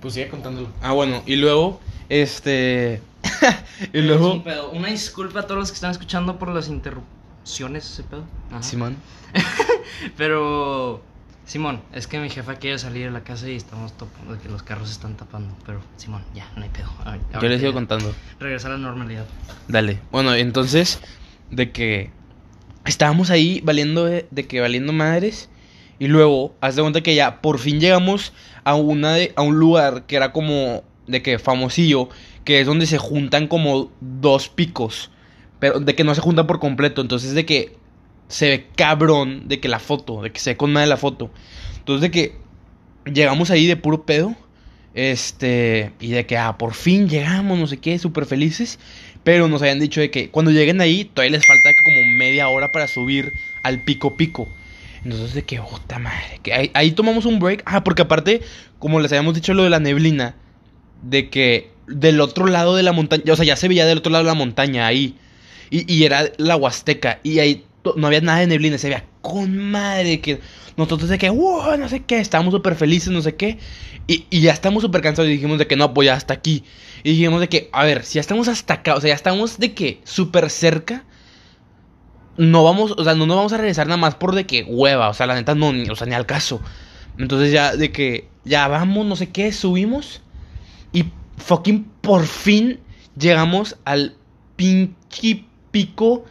Pues 0.00 0.14
sigue 0.14 0.28
contándolo. 0.28 0.68
Ah, 0.82 0.92
bueno, 0.92 1.22
y 1.26 1.36
luego, 1.36 1.80
este... 2.08 3.00
y 3.92 3.98
Es 3.98 4.04
luego... 4.04 4.34
un 4.34 4.42
pedo. 4.44 4.70
Una 4.70 4.88
disculpa 4.88 5.40
a 5.40 5.42
todos 5.44 5.58
los 5.58 5.70
que 5.70 5.74
están 5.76 5.92
escuchando 5.92 6.38
por 6.38 6.48
las 6.48 6.68
interrupciones, 6.68 7.90
ese 7.90 8.02
pedo. 8.02 8.24
Ajá. 8.50 8.62
Simón. 8.62 8.96
Pero, 10.16 11.02
Simón, 11.46 11.80
es 11.92 12.06
que 12.06 12.18
mi 12.18 12.30
jefa 12.30 12.56
quiere 12.56 12.78
salir 12.78 13.06
de 13.06 13.10
la 13.12 13.22
casa 13.22 13.48
y 13.48 13.56
estamos 13.56 13.92
topando 13.92 14.34
de 14.34 14.40
que 14.40 14.48
los 14.48 14.62
carros 14.62 14.88
se 14.88 14.94
están 14.94 15.16
tapando. 15.16 15.54
Pero, 15.64 15.80
Simón, 15.96 16.22
ya, 16.34 16.50
no 16.56 16.62
hay 16.62 16.68
pedo. 16.70 16.88
A 17.04 17.12
ver, 17.12 17.20
Yo 17.40 17.48
les 17.48 17.60
sigo 17.60 17.72
contando. 17.72 18.12
Regresar 18.40 18.72
a 18.72 18.74
la 18.74 18.80
normalidad. 18.80 19.26
Dale. 19.68 20.00
Bueno, 20.10 20.34
entonces, 20.34 21.00
de 21.50 21.70
que 21.72 22.10
estábamos 22.84 23.30
ahí 23.30 23.60
valiendo, 23.64 24.04
de, 24.04 24.26
que 24.48 24.60
valiendo 24.60 24.92
madres. 24.92 25.50
Y 25.98 26.06
luego, 26.06 26.54
haz 26.60 26.76
de 26.76 26.82
cuenta 26.82 27.00
que 27.00 27.14
ya 27.14 27.40
por 27.40 27.58
fin 27.58 27.80
llegamos 27.80 28.32
a, 28.64 28.74
una 28.74 29.14
de, 29.14 29.32
a 29.36 29.42
un 29.42 29.58
lugar 29.58 30.06
que 30.06 30.16
era 30.16 30.32
como 30.32 30.84
de 31.06 31.22
que 31.22 31.38
famosillo, 31.38 32.08
que 32.44 32.60
es 32.60 32.66
donde 32.66 32.86
se 32.86 32.98
juntan 32.98 33.48
como 33.48 33.90
dos 34.00 34.48
picos. 34.48 35.10
Pero 35.58 35.80
de 35.80 35.94
que 35.94 36.04
no 36.04 36.14
se 36.14 36.20
juntan 36.20 36.46
por 36.46 36.60
completo. 36.60 37.00
Entonces, 37.00 37.34
de 37.34 37.44
que 37.44 37.76
se 38.28 38.48
ve 38.48 38.66
cabrón 38.76 39.48
de 39.48 39.58
que 39.58 39.68
la 39.68 39.80
foto, 39.80 40.22
de 40.22 40.30
que 40.30 40.38
se 40.38 40.50
ve 40.50 40.56
con 40.56 40.72
madre 40.72 40.88
la 40.88 40.96
foto. 40.96 41.30
Entonces, 41.78 42.02
de 42.02 42.10
que 42.10 42.36
llegamos 43.12 43.50
ahí 43.50 43.66
de 43.66 43.76
puro 43.76 44.04
pedo. 44.04 44.36
Este, 44.94 45.92
y 46.00 46.08
de 46.08 46.26
que, 46.26 46.36
ah, 46.36 46.58
por 46.58 46.74
fin 46.74 47.08
llegamos, 47.08 47.58
no 47.58 47.66
sé 47.66 47.76
qué, 47.76 47.98
súper 47.98 48.26
felices. 48.26 48.78
Pero 49.24 49.48
nos 49.48 49.62
habían 49.62 49.80
dicho 49.80 50.00
de 50.00 50.10
que 50.10 50.30
cuando 50.30 50.50
lleguen 50.50 50.80
ahí, 50.80 51.04
todavía 51.04 51.38
les 51.38 51.46
falta 51.46 51.70
como 51.84 52.04
media 52.06 52.48
hora 52.48 52.72
para 52.72 52.86
subir 52.88 53.32
al 53.62 53.80
pico 53.80 54.16
pico. 54.16 54.48
Entonces, 55.04 55.34
de 55.34 55.44
que, 55.44 55.60
puta 55.60 55.98
madre, 55.98 56.40
que 56.42 56.70
ahí, 56.72 56.90
tomamos 56.92 57.24
un 57.24 57.38
break. 57.38 57.62
Ah, 57.66 57.84
porque 57.84 58.02
aparte, 58.02 58.40
como 58.78 59.00
les 59.00 59.12
habíamos 59.12 59.34
dicho 59.34 59.54
lo 59.54 59.64
de 59.64 59.70
la 59.70 59.80
neblina, 59.80 60.34
de 61.02 61.28
que 61.28 61.70
del 61.86 62.20
otro 62.20 62.46
lado 62.46 62.76
de 62.76 62.82
la 62.82 62.92
montaña, 62.92 63.32
o 63.32 63.36
sea, 63.36 63.44
ya 63.44 63.56
se 63.56 63.68
veía 63.68 63.86
del 63.86 63.98
otro 63.98 64.12
lado 64.12 64.24
de 64.24 64.30
la 64.30 64.34
montaña 64.34 64.86
ahí. 64.86 65.14
Y, 65.70 65.92
y 65.92 66.04
era 66.04 66.30
la 66.38 66.56
Huasteca. 66.56 67.20
Y 67.22 67.38
ahí 67.38 67.64
no 67.96 68.06
había 68.06 68.20
nada 68.20 68.40
de 68.40 68.46
neblina, 68.46 68.78
se 68.78 68.88
veía 68.88 69.04
con 69.20 69.56
madre 69.58 70.20
que 70.20 70.40
nosotros 70.78 71.10
de 71.10 71.18
que, 71.18 71.28
wow, 71.28 71.76
no 71.76 71.88
sé 71.88 72.04
qué, 72.04 72.20
estábamos 72.20 72.54
súper 72.54 72.76
felices, 72.76 73.10
no 73.10 73.20
sé 73.20 73.34
qué. 73.34 73.58
Y, 74.06 74.24
ya 74.40 74.52
estamos 74.52 74.82
súper 74.82 75.02
cansados 75.02 75.28
y 75.28 75.32
dijimos 75.32 75.58
de 75.58 75.66
que 75.66 75.74
no, 75.74 75.92
pues 75.92 76.06
ya 76.06 76.14
hasta 76.14 76.34
aquí. 76.34 76.62
Y 77.02 77.10
dijimos 77.10 77.40
de 77.40 77.48
que, 77.48 77.68
a 77.72 77.84
ver, 77.84 78.04
si 78.04 78.14
ya 78.14 78.20
estamos 78.20 78.46
hasta 78.46 78.74
acá, 78.74 78.94
o 78.94 79.00
sea, 79.00 79.08
ya 79.08 79.14
estamos 79.14 79.58
de 79.58 79.74
que 79.74 80.00
súper 80.04 80.48
cerca. 80.50 81.04
No 82.36 82.62
vamos, 82.62 82.92
o 82.96 83.02
sea, 83.02 83.16
no 83.16 83.26
nos 83.26 83.36
vamos 83.36 83.52
a 83.52 83.56
regresar 83.56 83.88
nada 83.88 83.96
más 83.96 84.14
por 84.14 84.36
de 84.36 84.46
que 84.46 84.62
hueva, 84.62 85.08
o 85.08 85.14
sea, 85.14 85.26
la 85.26 85.34
neta 85.34 85.56
no, 85.56 85.72
ni, 85.72 85.90
o 85.90 85.96
sea, 85.96 86.06
ni 86.06 86.14
al 86.14 86.26
caso. 86.26 86.60
Entonces 87.18 87.50
ya 87.50 87.74
de 87.74 87.90
que, 87.90 88.28
ya 88.44 88.68
vamos, 88.68 89.04
no 89.04 89.16
sé 89.16 89.30
qué, 89.30 89.50
subimos. 89.50 90.22
Y 90.92 91.06
fucking 91.38 91.90
por 92.00 92.24
fin 92.24 92.78
llegamos 93.18 93.76
al 93.84 94.14
pinche 94.54 95.44
pico. 95.72 96.24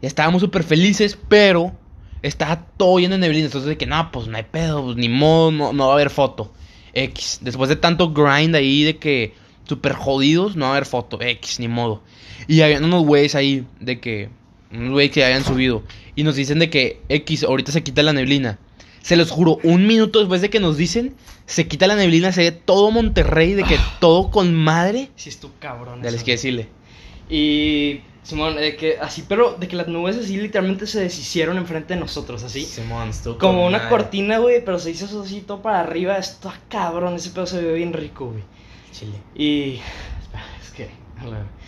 Estábamos 0.00 0.42
súper 0.42 0.64
felices, 0.64 1.16
pero 1.28 1.76
estaba 2.22 2.64
todo 2.76 2.98
lleno 2.98 3.14
de 3.14 3.20
neblina. 3.20 3.46
Entonces 3.46 3.68
de 3.68 3.76
que 3.76 3.86
no, 3.86 4.10
pues 4.10 4.26
no 4.26 4.36
hay 4.36 4.44
pedo, 4.44 4.84
pues, 4.84 4.96
ni 4.96 5.08
modo, 5.08 5.50
no, 5.50 5.72
no 5.72 5.86
va 5.86 5.92
a 5.92 5.94
haber 5.94 6.10
foto. 6.10 6.52
X. 6.94 7.40
Después 7.42 7.68
de 7.68 7.76
tanto 7.76 8.12
grind 8.12 8.54
ahí 8.54 8.82
de 8.84 8.98
que 8.98 9.34
súper 9.64 9.92
jodidos, 9.92 10.56
no 10.56 10.66
va 10.66 10.72
a 10.72 10.74
haber 10.76 10.86
foto. 10.86 11.20
X, 11.20 11.60
ni 11.60 11.68
modo. 11.68 12.02
Y 12.46 12.60
habían 12.62 12.84
unos 12.84 13.04
güeyes 13.04 13.34
ahí 13.34 13.64
de 13.80 14.00
que, 14.00 14.28
unos 14.72 14.90
güeyes 14.90 15.12
que 15.12 15.24
habían 15.24 15.44
subido. 15.44 15.82
Y 16.14 16.24
nos 16.24 16.36
dicen 16.36 16.58
de 16.58 16.70
que 16.70 17.00
X, 17.08 17.44
ahorita 17.44 17.72
se 17.72 17.82
quita 17.82 18.02
la 18.02 18.12
neblina. 18.12 18.58
Se 19.00 19.16
los 19.16 19.30
juro, 19.30 19.58
un 19.64 19.86
minuto 19.86 20.20
después 20.20 20.42
de 20.42 20.50
que 20.50 20.60
nos 20.60 20.76
dicen, 20.76 21.14
se 21.46 21.66
quita 21.66 21.88
la 21.88 21.96
neblina, 21.96 22.30
se 22.30 22.42
ve 22.42 22.52
todo 22.52 22.90
Monterrey, 22.92 23.54
de 23.54 23.64
que 23.64 23.76
todo 23.98 24.30
con 24.30 24.54
madre. 24.54 25.10
Sí, 25.16 25.28
es 25.28 25.40
tu 25.40 25.50
cabrón. 25.58 26.02
Ya 26.02 26.10
les 26.10 26.22
quiero 26.22 26.36
decirle. 26.36 26.68
Y, 27.28 28.00
Simón, 28.22 28.54
de 28.54 28.76
que 28.76 28.98
así, 28.98 29.24
pero 29.28 29.54
de 29.54 29.66
que 29.66 29.74
las 29.74 29.88
nubes 29.88 30.16
así 30.16 30.36
literalmente 30.36 30.86
se 30.86 31.00
deshicieron 31.00 31.56
enfrente 31.58 31.94
de 31.94 32.00
nosotros, 32.00 32.44
así. 32.44 32.64
Simón, 32.64 33.08
estuvo 33.08 33.36
Como 33.36 33.66
una 33.66 33.78
madre. 33.78 33.90
cortina, 33.90 34.38
güey, 34.38 34.64
pero 34.64 34.78
se 34.78 34.92
hizo 34.92 35.06
eso 35.06 35.22
así 35.22 35.40
todo 35.40 35.60
para 35.60 35.80
arriba. 35.80 36.16
Está 36.16 36.54
cabrón, 36.68 37.14
ese 37.16 37.30
pedo 37.30 37.46
se 37.46 37.60
ve 37.60 37.74
bien 37.74 37.92
rico, 37.92 38.26
güey. 38.26 38.44
Chile. 38.92 39.16
Y. 39.34 39.80
Espera, 40.20 40.44
es 40.62 40.70
que. 40.70 40.88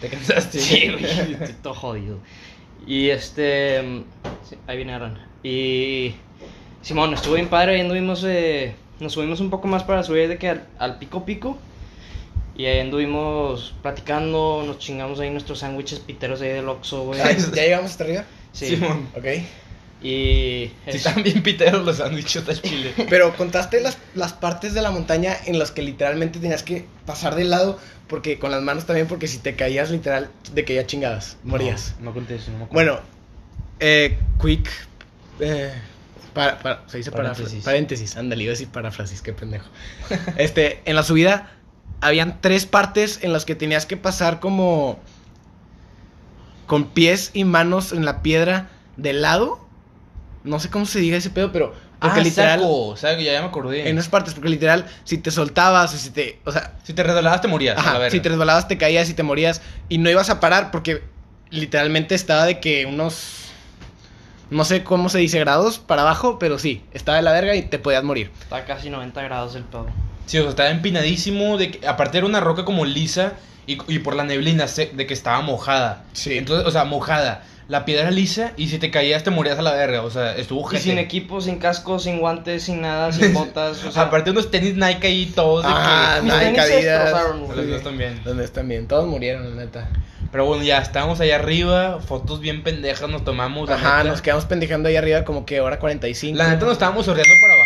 ¿Te 0.00 0.08
cansaste? 0.08 0.58
Sí, 0.60 0.90
güey, 0.92 1.04
estoy 1.04 1.54
todo 1.62 1.74
jodido. 1.74 2.18
Y 2.86 3.08
este. 3.10 4.04
sí, 4.48 4.56
ahí 4.68 4.76
viene 4.76 4.94
Aran. 4.94 5.18
Y. 5.42 6.14
Simón, 6.82 7.14
estuvo 7.14 7.34
bien 7.34 7.48
padre. 7.48 7.74
Ahí 7.74 7.80
anduvimos. 7.80 8.22
Eh, 8.24 8.76
nos 9.00 9.12
subimos 9.12 9.40
un 9.40 9.50
poco 9.50 9.66
más 9.66 9.82
para 9.82 10.04
subir 10.04 10.28
de 10.28 10.38
que 10.38 10.50
al, 10.50 10.68
al 10.78 10.98
pico 10.98 11.24
pico. 11.24 11.58
Y 12.56 12.66
ahí 12.66 12.78
anduvimos 12.80 13.74
platicando. 13.82 14.62
Nos 14.66 14.78
chingamos 14.78 15.18
ahí 15.20 15.30
nuestros 15.30 15.58
sándwiches 15.60 15.98
piteros 16.00 16.40
ahí 16.40 16.50
del 16.50 16.68
Oxxo, 16.68 17.04
güey. 17.04 17.20
¿Ya 17.54 17.62
llegamos 17.62 17.90
hasta 17.90 18.04
arriba? 18.04 18.24
Sí. 18.52 18.68
Simón. 18.68 19.08
Ok. 19.16 19.24
Y. 20.02 20.70
Sí, 20.70 20.72
es- 20.86 20.94
están 20.96 21.22
bien 21.22 21.42
piteros 21.42 21.84
los 21.84 21.96
sándwiches 21.96 22.46
de 22.46 22.60
chile. 22.60 22.92
Pero 23.08 23.34
contaste 23.36 23.80
las, 23.80 23.98
las 24.14 24.32
partes 24.34 24.74
de 24.74 24.82
la 24.82 24.90
montaña 24.90 25.34
en 25.46 25.58
las 25.58 25.70
que 25.70 25.82
literalmente 25.82 26.38
tenías 26.38 26.62
que 26.62 26.84
pasar 27.06 27.34
de 27.34 27.44
lado, 27.44 27.78
porque 28.06 28.38
con 28.38 28.50
las 28.50 28.62
manos 28.62 28.84
también, 28.86 29.06
porque 29.08 29.26
si 29.28 29.38
te 29.38 29.56
caías 29.56 29.90
literal, 29.90 30.30
de 30.52 30.64
que 30.64 30.74
ya 30.74 30.86
chingadas, 30.86 31.38
morías. 31.42 31.94
No, 31.98 32.06
no 32.06 32.14
conté 32.14 32.36
eso, 32.36 32.50
no 32.52 32.58
me 32.58 32.64
acuerdo. 32.64 32.92
Bueno, 32.92 33.00
eh, 33.80 34.18
quick. 34.40 34.68
Eh, 35.40 35.72
para, 36.34 36.58
para- 36.58 36.88
se 36.88 36.98
dice 36.98 37.10
paréntesis. 37.10 37.44
Paréntesis. 37.44 37.64
Paréntesis, 37.64 38.16
ándale, 38.16 38.42
iba 38.44 38.50
a 38.50 38.54
decir 38.54 38.68
paráfrasis, 38.68 39.22
qué 39.22 39.32
pendejo. 39.32 39.66
este, 40.36 40.82
en 40.84 40.96
la 40.96 41.02
subida 41.02 41.50
habían 42.00 42.40
tres 42.40 42.66
partes 42.66 43.20
en 43.22 43.32
las 43.32 43.44
que 43.44 43.54
tenías 43.54 43.86
que 43.86 43.96
pasar 43.96 44.40
como 44.40 44.98
con 46.66 46.86
pies 46.86 47.30
y 47.34 47.44
manos 47.44 47.92
en 47.92 48.04
la 48.04 48.22
piedra 48.22 48.70
de 48.96 49.12
lado. 49.12 49.58
No 50.44 50.60
sé 50.60 50.70
cómo 50.70 50.86
se 50.86 50.98
diga 51.00 51.16
ese 51.16 51.30
pedo, 51.30 51.52
pero 51.52 51.74
porque 52.00 52.20
ah, 52.20 52.22
literal 52.22 52.60
saco, 52.60 52.96
saco, 52.96 53.20
ya, 53.20 53.32
ya 53.32 53.40
me 53.40 53.48
acordé. 53.48 53.88
en 53.88 53.96
esas 53.96 54.10
partes, 54.10 54.34
porque 54.34 54.50
literal 54.50 54.86
si 55.04 55.16
te 55.16 55.30
soltabas 55.30 55.94
o 55.94 55.96
si 55.96 56.10
te, 56.10 56.38
o 56.44 56.52
sea, 56.52 56.74
Si 56.82 56.92
te 56.92 57.02
resbalabas 57.02 57.40
te 57.40 57.48
morías, 57.48 57.78
a 57.78 57.82
la 57.82 57.90
Ajá, 57.98 58.10
si 58.10 58.20
te 58.20 58.28
resbalabas 58.28 58.68
te 58.68 58.76
caías 58.76 59.08
y 59.08 59.14
te 59.14 59.22
morías 59.22 59.62
y 59.88 59.96
no 59.98 60.10
ibas 60.10 60.28
a 60.28 60.38
parar 60.38 60.70
porque 60.70 61.02
literalmente 61.50 62.14
estaba 62.14 62.44
de 62.44 62.60
que 62.60 62.84
unos 62.84 63.44
no 64.50 64.64
sé 64.64 64.84
cómo 64.84 65.08
se 65.08 65.18
dice 65.18 65.38
grados 65.38 65.78
para 65.78 66.02
abajo, 66.02 66.38
pero 66.38 66.58
sí, 66.58 66.84
estaba 66.92 67.16
de 67.16 67.22
la 67.22 67.32
verga 67.32 67.54
y 67.54 67.62
te 67.62 67.78
podías 67.78 68.04
morir. 68.04 68.30
Está 68.42 68.64
casi 68.66 68.90
90 68.90 69.22
grados 69.22 69.54
el 69.54 69.64
pedo. 69.64 69.86
Sí, 70.26 70.38
o 70.38 70.42
sea, 70.42 70.50
estaba 70.50 70.70
empinadísimo. 70.70 71.56
De 71.58 71.70
que, 71.72 71.86
aparte 71.86 72.18
era 72.18 72.26
una 72.26 72.40
roca 72.40 72.64
como 72.64 72.84
lisa 72.84 73.34
y, 73.66 73.78
y 73.88 73.98
por 74.00 74.14
la 74.16 74.24
neblina 74.24 74.68
se- 74.68 74.90
de 74.94 75.06
que 75.06 75.14
estaba 75.14 75.40
mojada. 75.40 76.04
Sí. 76.12 76.38
Entonces, 76.38 76.66
o 76.66 76.70
sea, 76.70 76.84
mojada. 76.84 77.44
La 77.66 77.86
piedra 77.86 78.10
lisa 78.10 78.52
y 78.58 78.68
si 78.68 78.78
te 78.78 78.90
caías 78.90 79.24
te 79.24 79.30
morías 79.30 79.58
a 79.58 79.62
la 79.62 79.72
verga. 79.72 80.02
O 80.02 80.10
sea, 80.10 80.36
estuvo 80.36 80.60
Y 80.68 80.72
gente. 80.72 80.80
sin 80.84 80.98
equipo, 80.98 81.40
sin 81.40 81.58
casco, 81.58 81.98
sin 81.98 82.18
guantes, 82.20 82.64
sin 82.64 82.82
nada, 82.82 83.10
sin 83.10 83.32
botas. 83.34 83.82
O 83.84 83.90
sea, 83.90 84.02
Aparte 84.02 84.30
unos 84.32 84.50
tenis 84.50 84.74
Nike 84.76 85.06
ahí 85.06 85.32
todos 85.34 85.64
de 85.64 85.70
Ah, 85.72 86.20
Nike, 86.22 86.36
tenis 86.36 86.62
se 86.62 86.82
destrozaron, 86.82 87.44
güey. 87.46 87.56
Los 87.56 87.68
dos 87.70 87.82
también. 87.82 88.20
Donde 88.22 88.44
están 88.44 88.68
bien, 88.68 88.86
todos 88.86 89.06
murieron, 89.08 89.56
la 89.56 89.64
neta. 89.64 89.88
Pero 90.30 90.44
bueno, 90.46 90.62
ya 90.64 90.78
estábamos 90.78 91.20
allá 91.20 91.36
arriba, 91.36 92.00
fotos 92.06 92.40
bien 92.40 92.62
pendejas 92.62 93.08
nos 93.08 93.24
tomamos. 93.24 93.70
Ajá, 93.70 93.98
neta. 93.98 94.10
nos 94.10 94.20
quedamos 94.20 94.44
pendejando 94.44 94.88
ahí 94.90 94.96
arriba 94.96 95.24
como 95.24 95.46
que 95.46 95.60
hora 95.62 95.78
45. 95.78 96.36
La 96.36 96.48
neta 96.48 96.64
nos 96.66 96.72
estábamos 96.74 97.06
sorteando 97.06 97.32
para 97.40 97.54
porque 97.54 97.63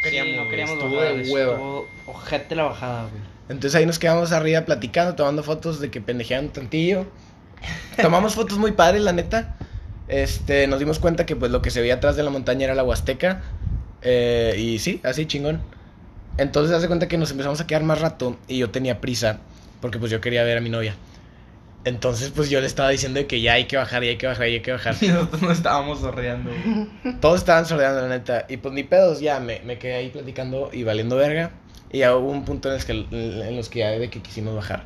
no 0.00 0.02
queríamos. 0.02 0.32
sí, 0.32 0.36
no 0.36 0.48
queríamos 0.48 0.74
estuvo 0.74 0.96
bajar, 0.96 1.16
de 1.16 1.30
hueva. 1.30 1.52
estuvo 1.52 1.88
ojete 2.06 2.54
la 2.54 2.62
bajada, 2.64 3.02
güey. 3.02 3.22
Entonces 3.48 3.74
ahí 3.74 3.86
nos 3.86 3.98
quedamos 3.98 4.32
arriba 4.32 4.64
platicando, 4.64 5.14
tomando 5.14 5.42
fotos 5.42 5.80
de 5.80 5.90
que 5.90 6.00
pendejeaban 6.00 6.46
un 6.46 6.52
tantillo. 6.52 7.06
Tomamos 8.00 8.34
fotos 8.34 8.58
muy 8.58 8.72
padres, 8.72 9.02
la 9.02 9.12
neta. 9.12 9.56
Este, 10.08 10.66
nos 10.66 10.78
dimos 10.78 10.98
cuenta 10.98 11.26
que 11.26 11.36
pues 11.36 11.50
lo 11.52 11.60
que 11.60 11.70
se 11.70 11.80
veía 11.80 11.94
atrás 11.94 12.16
de 12.16 12.22
la 12.22 12.30
montaña 12.30 12.64
era 12.64 12.74
la 12.74 12.84
Huasteca. 12.84 13.42
Eh, 14.02 14.54
y 14.58 14.78
sí, 14.78 15.00
así 15.02 15.26
chingón. 15.26 15.60
Entonces 16.38 16.74
hace 16.74 16.86
cuenta 16.86 17.08
que 17.08 17.18
nos 17.18 17.30
empezamos 17.32 17.60
a 17.60 17.66
quedar 17.66 17.82
más 17.82 18.00
rato 18.00 18.38
y 18.48 18.58
yo 18.58 18.70
tenía 18.70 19.00
prisa 19.00 19.40
porque 19.80 19.98
pues 19.98 20.10
yo 20.10 20.20
quería 20.20 20.44
ver 20.44 20.58
a 20.58 20.60
mi 20.60 20.70
novia. 20.70 20.94
Entonces 21.84 22.30
pues 22.34 22.50
yo 22.50 22.60
le 22.60 22.66
estaba 22.66 22.90
diciendo 22.90 23.20
de 23.20 23.26
que 23.26 23.40
ya 23.40 23.54
hay 23.54 23.64
que 23.64 23.76
bajar, 23.76 24.02
ya 24.02 24.10
hay 24.10 24.16
que 24.18 24.26
bajar, 24.26 24.46
ya 24.46 24.52
hay 24.52 24.60
que 24.60 24.72
bajar. 24.72 24.96
Y 25.00 25.08
nosotros 25.08 25.42
nos 25.42 25.52
estábamos 25.52 26.00
sorreando. 26.00 26.50
güey. 26.50 27.14
Todos 27.20 27.40
estaban 27.40 27.66
sordeando, 27.66 28.02
la 28.02 28.08
neta. 28.08 28.46
Y 28.48 28.58
pues 28.58 28.74
ni 28.74 28.82
pedos, 28.82 29.20
ya 29.20 29.40
me, 29.40 29.60
me 29.60 29.78
quedé 29.78 29.94
ahí 29.94 30.08
platicando 30.10 30.70
y 30.72 30.84
valiendo 30.84 31.16
verga. 31.16 31.50
Y 31.92 31.98
ya 31.98 32.14
hubo 32.14 32.30
un 32.30 32.44
punto 32.44 32.70
en, 32.70 32.78
el 32.78 32.84
que, 32.84 32.92
en 32.92 33.56
los 33.56 33.68
que 33.68 33.80
ya 33.80 33.90
de 33.90 34.10
que 34.10 34.20
quisimos 34.20 34.54
bajar. 34.54 34.84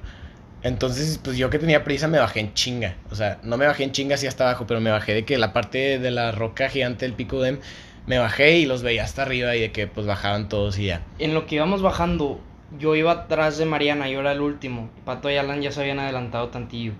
Entonces, 0.62 1.20
pues 1.22 1.36
yo 1.36 1.50
que 1.50 1.58
tenía 1.58 1.84
prisa 1.84 2.08
me 2.08 2.18
bajé 2.18 2.40
en 2.40 2.54
chinga. 2.54 2.96
O 3.10 3.14
sea, 3.14 3.38
no 3.42 3.58
me 3.58 3.66
bajé 3.66 3.84
en 3.84 3.92
chinga 3.92 4.14
así 4.14 4.26
hasta 4.26 4.44
abajo, 4.44 4.66
pero 4.66 4.80
me 4.80 4.90
bajé 4.90 5.12
de 5.12 5.24
que 5.26 5.36
la 5.36 5.52
parte 5.52 5.98
de 5.98 6.10
la 6.10 6.32
roca 6.32 6.70
gigante 6.70 7.04
del 7.04 7.14
pico 7.14 7.42
Dem, 7.42 7.58
me 8.06 8.18
bajé 8.18 8.58
y 8.58 8.66
los 8.66 8.82
veía 8.82 9.04
hasta 9.04 9.22
arriba 9.22 9.54
y 9.56 9.60
de 9.60 9.72
que 9.72 9.86
pues 9.86 10.06
bajaban 10.06 10.48
todos 10.48 10.78
y 10.78 10.86
ya. 10.86 11.02
En 11.18 11.34
lo 11.34 11.46
que 11.46 11.56
íbamos 11.56 11.82
bajando, 11.82 12.40
yo 12.78 12.94
iba 12.96 13.12
atrás 13.12 13.58
de 13.58 13.64
Mariana, 13.66 14.08
yo 14.08 14.20
era 14.20 14.32
el 14.32 14.40
último. 14.40 14.90
Pato 15.04 15.30
y 15.30 15.36
Alan 15.36 15.62
ya 15.62 15.72
se 15.72 15.80
habían 15.80 15.98
adelantado 16.00 16.48
tantillo. 16.48 16.92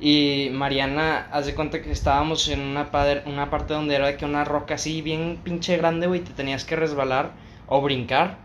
Y 0.00 0.50
Mariana, 0.52 1.26
haz 1.32 1.46
de 1.46 1.54
cuenta 1.54 1.82
que 1.82 1.90
estábamos 1.90 2.46
en 2.48 2.60
una, 2.60 2.92
pader- 2.92 3.24
una 3.26 3.50
parte 3.50 3.74
donde 3.74 3.96
era 3.96 4.16
que 4.16 4.24
una 4.24 4.44
roca 4.44 4.74
así 4.74 5.02
bien 5.02 5.40
pinche 5.42 5.76
grande, 5.76 6.06
güey, 6.06 6.20
te 6.20 6.32
tenías 6.32 6.64
que 6.64 6.76
resbalar 6.76 7.32
o 7.66 7.80
brincar 7.82 8.38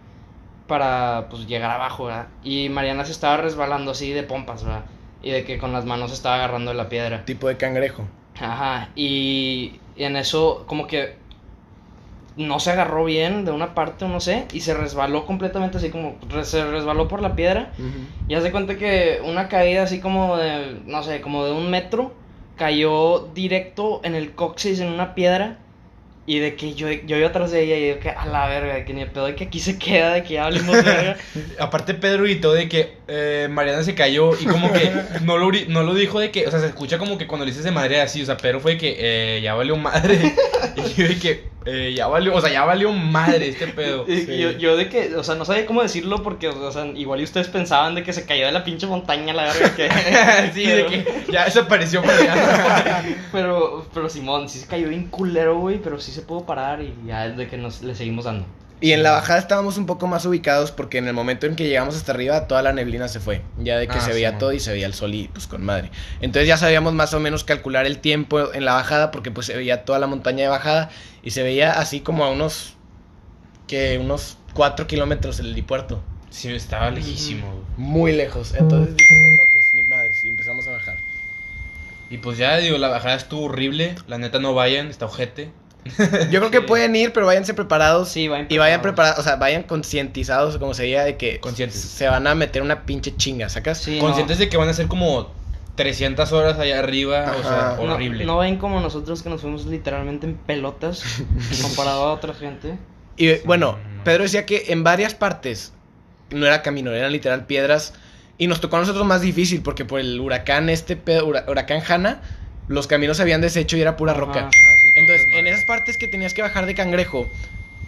para 0.68 1.28
pues 1.30 1.48
llegar 1.48 1.72
abajo, 1.72 2.06
¿verdad? 2.06 2.28
Y 2.44 2.70
Mariana 2.70 3.06
se 3.06 3.12
estaba 3.12 3.38
resbalando 3.38 3.92
así 3.92 4.12
de 4.12 4.24
pompas, 4.24 4.64
¿verdad? 4.64 4.86
Y 5.22 5.32
de 5.32 5.44
que 5.44 5.58
con 5.58 5.74
las 5.74 5.86
manos 5.86 6.12
estaba 6.12 6.36
agarrando 6.36 6.74
la 6.74 6.90
piedra. 6.90 7.26
Tipo 7.26 7.48
de 7.48 7.58
cangrejo. 7.58 8.04
Ajá, 8.40 8.90
y 8.96 9.80
en 9.96 10.16
eso 10.16 10.66
como 10.68 10.88
que 10.88 11.18
no 12.36 12.60
se 12.60 12.72
agarró 12.72 13.06
bien 13.06 13.46
de 13.46 13.52
una 13.52 13.76
parte 13.76 14.06
o 14.06 14.08
no 14.08 14.20
sé, 14.20 14.46
y 14.54 14.62
se 14.62 14.74
resbaló 14.74 15.26
completamente 15.26 15.78
así 15.78 15.90
como, 15.90 16.18
se 16.44 16.66
resbaló 16.66 17.08
por 17.08 17.22
la 17.22 17.36
piedra, 17.36 17.72
y 18.28 18.36
haz 18.36 18.44
de 18.44 18.52
cuenta 18.52 18.78
que 18.78 19.20
una 19.24 19.48
caída 19.48 19.84
así 19.84 20.00
como 20.00 20.38
de, 20.38 20.80
no 20.86 21.04
sé, 21.04 21.22
como 21.22 21.46
de 21.46 21.52
un 21.52 21.70
metro, 21.70 22.14
cayó 22.58 23.30
directo 23.34 24.02
en 24.04 24.16
el 24.16 24.34
coxis 24.34 24.80
en 24.80 24.90
una 24.90 25.16
piedra, 25.16 25.60
y 26.26 26.40
de 26.40 26.56
que 26.56 26.74
yo, 26.74 26.90
yo 26.90 27.18
iba 27.18 27.28
atrás 27.28 27.52
de 27.52 27.64
ella 27.64 27.76
y 27.76 27.88
de 27.90 28.00
que 28.00 28.10
a 28.10 28.26
la 28.26 28.48
verga, 28.48 28.76
de 28.76 28.86
que 28.86 28.94
ni 28.94 29.02
el 29.02 29.12
pedo 29.12 29.26
de 29.26 29.36
que 29.36 29.44
aquí 29.46 29.60
se 29.60 29.78
queda, 29.78 30.14
de 30.14 30.24
que 30.24 30.36
ya 30.36 30.46
hablemos 30.46 30.84
verga. 30.84 31.18
Aparte 31.60 31.94
Pedro 31.96 32.24
gritó 32.24 32.54
de 32.54 32.70
que 32.70 32.94
eh, 33.10 33.50
Mariana 33.52 33.84
se 33.84 33.94
cayó 33.94 34.32
y 34.40 34.46
como 34.46 34.72
que 34.72 34.90
no 35.24 35.38
lo, 35.38 35.52
no 35.68 35.84
lo 35.84 35.94
dijo 35.94 36.20
de 36.20 36.32
que, 36.32 36.48
o 36.48 36.52
sea, 36.52 36.62
se 36.62 36.68
escucha 36.68 36.98
como 36.98 37.18
que 37.18 37.28
cuando 37.28 37.46
le 37.46 37.52
dices 37.52 37.66
de 37.66 37.72
madre 37.72 38.00
así, 38.00 38.22
o 38.22 38.26
sea, 38.26 38.38
Pedro 38.38 38.62
fue 38.62 38.74
de 38.74 38.78
que 38.78 38.96
eh, 38.98 39.42
ya 39.42 39.54
valió 39.54 39.76
madre. 39.76 40.34
Y 40.76 40.94
yo 40.96 41.08
de 41.08 41.20
que 41.20 41.44
eh, 41.66 41.94
ya 41.96 42.08
valió, 42.08 42.36
o 42.36 42.42
sea, 42.42 42.52
ya 42.52 42.66
valió 42.66 42.92
madre 42.92 43.50
este 43.50 43.68
pedo. 43.76 44.06
Sí. 44.06 44.38
yo, 44.38 44.52
yo 44.52 44.78
de 44.78 44.90
que, 44.90 45.16
o 45.16 45.24
sea, 45.24 45.36
no 45.36 45.46
sabía 45.46 45.66
cómo 45.66 45.82
decirlo 45.82 46.24
porque, 46.24 46.50
o 46.50 46.72
sea, 46.72 46.86
igual 46.88 47.22
y 47.22 47.24
ustedes 47.24 47.48
pensaban 47.48 47.96
de 47.96 48.04
que 48.04 48.14
se 48.14 48.26
cayó 48.26 48.46
de 48.46 48.52
la 48.52 48.64
pinche 48.64 48.88
montaña 48.88 49.34
la 49.34 49.44
verga 49.44 49.76
que... 49.76 49.90
sí, 50.54 50.66
de 50.66 50.86
que 50.86 51.32
ya 51.32 51.46
desapareció 51.46 52.04
Mariana. 52.04 53.04
Pero, 53.32 53.86
pero 53.94 54.10
Simón, 54.10 54.50
sí 54.50 54.60
se 54.60 54.68
cayó 54.68 54.90
bien 54.90 55.08
culero, 55.08 55.58
güey, 55.58 55.80
pero 55.80 56.00
sí 56.00 56.12
se 56.12 56.22
pudo 56.22 56.46
parar 56.46 56.82
y 56.82 56.94
ya 57.06 57.26
es 57.26 57.38
de 57.38 57.48
que 57.48 57.58
nos 57.58 57.82
le 57.82 57.96
seguimos 57.96 58.26
dando. 58.26 58.46
Y 58.84 58.92
en 58.92 59.02
la 59.02 59.12
bajada 59.12 59.40
estábamos 59.40 59.78
un 59.78 59.86
poco 59.86 60.08
más 60.08 60.26
ubicados 60.26 60.74
porque 60.74 60.98
en 60.98 61.08
el 61.08 61.14
momento 61.14 61.46
en 61.46 61.56
que 61.56 61.64
llegamos 61.64 61.96
hasta 61.96 62.12
arriba 62.12 62.48
toda 62.48 62.62
la 62.62 62.74
neblina 62.74 63.08
se 63.08 63.22
fue. 63.22 63.42
Ya 63.58 63.78
de 63.78 63.88
que 63.88 63.98
Ah, 63.98 64.02
se 64.02 64.12
veía 64.12 64.38
todo 64.38 64.52
y 64.52 64.60
se 64.60 64.74
veía 64.74 64.88
el 64.88 64.94
sol 64.94 65.16
y 65.16 65.30
pues 65.30 65.48
con 65.48 65.64
madre. 65.64 65.90
Entonces 66.20 66.50
ya 66.50 66.58
sabíamos 66.58 66.92
más 66.92 67.14
o 67.14 67.22
menos 67.22 67.46
calcular 67.46 67.86
el 67.86 68.00
tiempo 68.00 68.54
en 68.54 68.66
la 68.66 68.74
bajada 68.74 69.10
porque 69.10 69.32
pues 69.32 69.48
se 69.48 69.56
veía 69.56 69.86
toda 69.86 70.00
la 70.00 70.08
montaña 70.08 70.44
de 70.44 70.50
bajada 70.50 70.90
y 71.24 71.32
se 71.32 71.44
veía 71.44 71.72
así 71.72 72.02
como 72.02 72.26
a 72.26 72.30
unos 72.30 72.74
que 73.68 74.00
unos 74.00 74.38
4 74.54 74.86
kilómetros 74.86 75.40
el 75.40 75.52
helipuerto. 75.52 76.04
Sí, 76.30 76.54
estaba 76.54 76.92
lejísimo. 76.92 77.64
Muy 77.78 78.12
lejos. 78.12 78.54
Entonces 78.54 78.98
dijimos, 78.98 79.32
no, 79.38 79.44
pues 79.54 79.66
ni 79.76 79.84
madres 79.84 80.22
y 80.26 80.28
empezamos 80.28 80.68
a 80.68 80.72
bajar. 80.72 80.98
Y 82.10 82.18
pues 82.18 82.38
ya, 82.38 82.58
digo, 82.58 82.78
la 82.78 82.90
bajada 82.90 83.16
estuvo 83.16 83.46
horrible. 83.46 83.96
La 84.08 84.18
neta 84.18 84.40
no 84.40 84.54
vayan, 84.54 84.88
está 84.88 85.06
ojete. 85.06 85.52
Yo 86.32 86.40
creo 86.40 86.52
que 86.52 86.60
Sí. 86.60 86.64
pueden 86.68 86.96
ir, 86.96 87.12
pero 87.14 87.26
váyanse 87.26 87.54
preparados. 87.54 88.10
Sí, 88.10 88.28
vayan 88.28 88.48
Y 88.50 88.58
vayan 88.58 88.82
preparados. 88.82 89.16
preparados, 89.16 89.20
o 89.20 89.24
sea, 89.24 89.36
vayan 89.36 89.64
concientizados, 89.64 90.58
como 90.58 90.74
se 90.74 90.84
diga, 90.84 91.04
de 91.04 91.18
que 91.18 91.40
Conscientes. 91.40 91.80
se 91.80 92.08
van 92.08 92.26
a 92.28 92.36
meter 92.36 92.62
una 92.62 92.86
pinche 92.86 93.16
chinga, 93.16 93.50
¿sacas? 93.50 93.78
Sí, 93.80 94.00
Conscientes 94.00 94.38
de 94.38 94.50
que 94.50 94.58
van 94.58 94.70
a 94.70 94.74
ser 94.74 94.88
como 94.88 95.32
300 95.76 96.32
horas 96.32 96.60
allá 96.60 96.80
arriba, 96.80 97.34
o 97.40 97.42
sea, 97.44 97.76
no, 97.84 97.94
horrible. 97.96 98.26
No, 98.26 98.38
ven 98.38 98.58
como 98.58 98.80
nosotros 98.80 99.24
que 99.24 99.30
nos 99.30 99.42
fuimos 99.42 99.66
literalmente 99.66 100.28
en 100.28 100.36
pelotas 100.36 101.04
comparado 101.62 102.04
a 102.06 102.14
otra 102.14 102.34
gente. 102.34 102.78
Y 103.18 103.36
bueno, 103.46 103.78
no. 103.96 104.04
Pedro 104.04 104.24
decía 104.24 104.46
que 104.46 104.66
en 104.68 104.84
varias 104.84 105.16
partes 105.16 105.74
no 106.30 106.46
era 106.46 106.62
camino, 106.62 106.92
eran 106.92 107.12
literal 107.12 107.46
piedras. 107.46 107.94
Y 108.38 108.48
nos 108.48 108.60
tocó 108.62 108.78
a 108.78 108.80
nosotros 108.80 109.06
más 109.06 109.22
difícil 109.22 109.62
porque 109.62 109.86
por 109.86 110.00
el 110.00 110.20
huracán 110.20 110.68
este, 110.70 110.96
pedo- 110.98 111.26
hura- 111.28 111.46
huracán 111.48 111.82
Hanna, 111.88 112.22
los 112.68 112.88
caminos 112.88 113.18
se 113.18 113.24
habían 113.24 113.42
deshecho 113.42 113.78
y 113.78 113.82
era 113.82 113.98
pura 113.98 114.12
Ajá. 114.14 114.22
roca. 114.22 114.40
Ah, 114.48 114.50
sí, 114.52 114.88
Entonces, 114.96 115.28
es 115.28 115.34
en 115.36 115.48
esas 115.48 115.66
partes 115.66 115.98
que 115.98 116.08
tenías 116.08 116.34
que 116.34 116.42
bajar 116.42 116.66
de 116.66 116.76
cangrejo, 116.76 117.30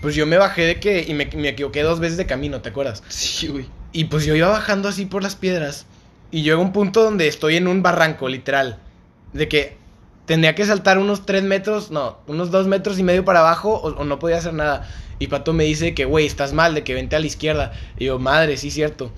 pues 0.02 0.16
yo 0.16 0.26
me 0.26 0.38
bajé 0.38 0.64
de 0.64 0.80
que, 0.80 1.06
y 1.08 1.14
me, 1.14 1.26
me 1.36 1.50
equivoqué 1.50 1.82
dos 1.82 2.00
veces 2.00 2.18
de 2.18 2.26
camino, 2.26 2.62
¿te 2.62 2.70
acuerdas? 2.70 3.04
Sí, 3.08 3.48
güey. 3.48 3.66
Y 3.92 4.06
pues 4.06 4.26
yo 4.26 4.36
iba 4.36 4.50
bajando 4.50 4.90
así 4.90 5.06
por 5.06 5.24
las 5.24 5.36
piedras. 5.36 5.86
Y 6.32 6.42
llego 6.42 6.62
a 6.62 6.66
un 6.66 6.74
punto 6.74 7.04
donde 7.04 7.28
estoy 7.28 7.56
en 7.56 7.68
un 7.68 7.82
barranco, 7.82 8.28
literal. 8.28 8.80
De 9.32 9.48
que 9.48 9.78
tenía 10.26 10.54
que 10.56 10.66
saltar 10.66 10.98
unos 10.98 11.26
3 11.26 11.44
metros, 11.44 11.92
no, 11.92 12.18
unos 12.28 12.52
2 12.52 12.68
metros 12.68 13.00
y 13.00 13.04
medio 13.04 13.24
para 13.24 13.40
abajo 13.40 13.74
o, 13.76 13.90
o 13.96 14.04
no 14.04 14.20
podía 14.20 14.38
hacer 14.38 14.54
nada. 14.54 14.90
Y 15.18 15.28
Pato 15.28 15.54
me 15.54 15.64
dice 15.64 15.94
que, 15.94 16.04
güey, 16.04 16.26
estás 16.26 16.52
mal, 16.52 16.76
de 16.76 16.84
que 16.84 16.94
vente 16.94 17.16
a 17.16 17.20
la 17.20 17.26
izquierda. 17.26 17.72
Y 17.98 18.06
yo, 18.06 18.20
madre, 18.20 18.58
sí, 18.58 18.70
cierto. 18.70 19.12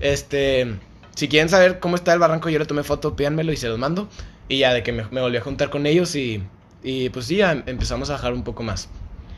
Este, 0.00 0.74
si 1.14 1.28
quieren 1.28 1.48
saber 1.48 1.78
cómo 1.78 1.94
está 1.96 2.12
el 2.12 2.18
barranco, 2.18 2.48
yo 2.48 2.58
le 2.58 2.66
tomé 2.66 2.82
foto, 2.82 3.14
pídanmelo 3.14 3.52
y 3.52 3.56
se 3.56 3.68
los 3.68 3.78
mando. 3.78 4.08
Y 4.48 4.58
ya, 4.58 4.74
de 4.74 4.82
que 4.82 4.92
me, 4.92 5.04
me 5.10 5.20
volví 5.20 5.36
a 5.36 5.40
juntar 5.40 5.70
con 5.70 5.86
ellos 5.86 6.14
y, 6.16 6.42
y 6.82 7.08
pues 7.10 7.26
sí, 7.26 7.36
ya 7.36 7.62
empezamos 7.66 8.10
a 8.10 8.14
bajar 8.14 8.32
un 8.34 8.44
poco 8.44 8.62
más. 8.62 8.88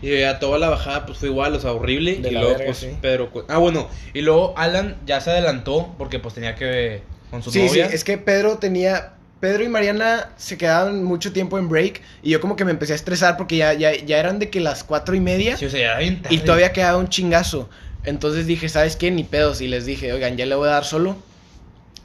Y 0.02 0.18
ya 0.20 0.38
toda 0.38 0.58
la 0.58 0.68
bajada 0.68 1.06
pues 1.06 1.18
fue 1.18 1.28
igual, 1.28 1.54
o 1.54 1.60
sea, 1.60 1.72
horrible. 1.72 2.16
De 2.16 2.28
y 2.28 2.32
la 2.32 2.40
luego 2.40 2.54
verga, 2.58 2.64
pues 2.66 2.78
sí. 2.78 2.88
Pedro... 3.00 3.30
Ah, 3.48 3.58
bueno, 3.58 3.88
y 4.12 4.20
luego 4.20 4.52
Alan 4.56 4.96
ya 5.06 5.20
se 5.20 5.30
adelantó 5.30 5.94
porque 5.96 6.18
pues 6.18 6.34
tenía 6.34 6.54
que... 6.54 7.02
con 7.30 7.42
su 7.42 7.50
Sí, 7.50 7.60
novia. 7.66 7.88
sí, 7.88 7.94
es 7.94 8.04
que 8.04 8.18
Pedro 8.18 8.58
tenía. 8.58 9.12
Pedro 9.40 9.62
y 9.64 9.68
Mariana 9.68 10.30
se 10.38 10.56
quedaban 10.56 11.04
mucho 11.04 11.30
tiempo 11.32 11.58
en 11.58 11.68
break 11.68 12.00
y 12.22 12.30
yo 12.30 12.40
como 12.40 12.56
que 12.56 12.64
me 12.64 12.70
empecé 12.70 12.94
a 12.94 12.96
estresar 12.96 13.36
porque 13.36 13.56
ya, 13.58 13.74
ya, 13.74 13.94
ya 13.94 14.18
eran 14.18 14.38
de 14.38 14.48
que 14.48 14.60
las 14.60 14.82
cuatro 14.82 15.14
y 15.14 15.20
media 15.20 15.58
Sí, 15.58 15.66
o 15.66 15.70
sea, 15.70 15.78
ya 15.78 15.86
era 15.86 15.98
bien 15.98 16.22
tarde. 16.22 16.34
y 16.34 16.38
todavía 16.38 16.72
quedaba 16.72 16.96
un 16.98 17.08
chingazo. 17.08 17.68
Entonces 18.04 18.46
dije, 18.46 18.68
¿sabes 18.68 18.96
qué? 18.96 19.10
Ni 19.10 19.24
pedos. 19.24 19.60
Y 19.60 19.68
les 19.68 19.84
dije, 19.86 20.12
oigan, 20.12 20.36
ya 20.36 20.46
le 20.46 20.54
voy 20.54 20.68
a 20.68 20.72
dar 20.72 20.84
solo. 20.84 21.16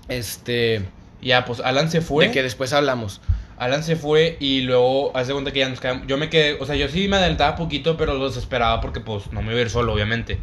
Este. 0.09 0.81
Ya, 1.21 1.45
pues 1.45 1.59
Alan 1.59 1.89
se 1.91 2.01
fue. 2.01 2.27
De 2.27 2.31
que 2.31 2.43
después 2.43 2.73
hablamos. 2.73 3.21
Alan 3.57 3.83
se 3.83 3.95
fue 3.95 4.37
y 4.39 4.61
luego 4.61 5.15
hace 5.15 5.33
cuenta 5.33 5.51
que 5.51 5.59
ya 5.59 5.69
nos 5.69 5.79
quedamos. 5.79 6.07
Yo 6.07 6.17
me 6.17 6.29
quedé, 6.29 6.57
o 6.59 6.65
sea, 6.65 6.75
yo 6.75 6.87
sí 6.87 7.07
me 7.07 7.17
adelantaba 7.17 7.55
poquito, 7.55 7.95
pero 7.95 8.15
los 8.15 8.35
esperaba 8.37 8.81
porque 8.81 8.99
pues 9.01 9.31
no 9.31 9.41
me 9.43 9.51
iba 9.51 9.59
a 9.59 9.61
ir 9.61 9.69
solo, 9.69 9.93
obviamente. 9.93 10.39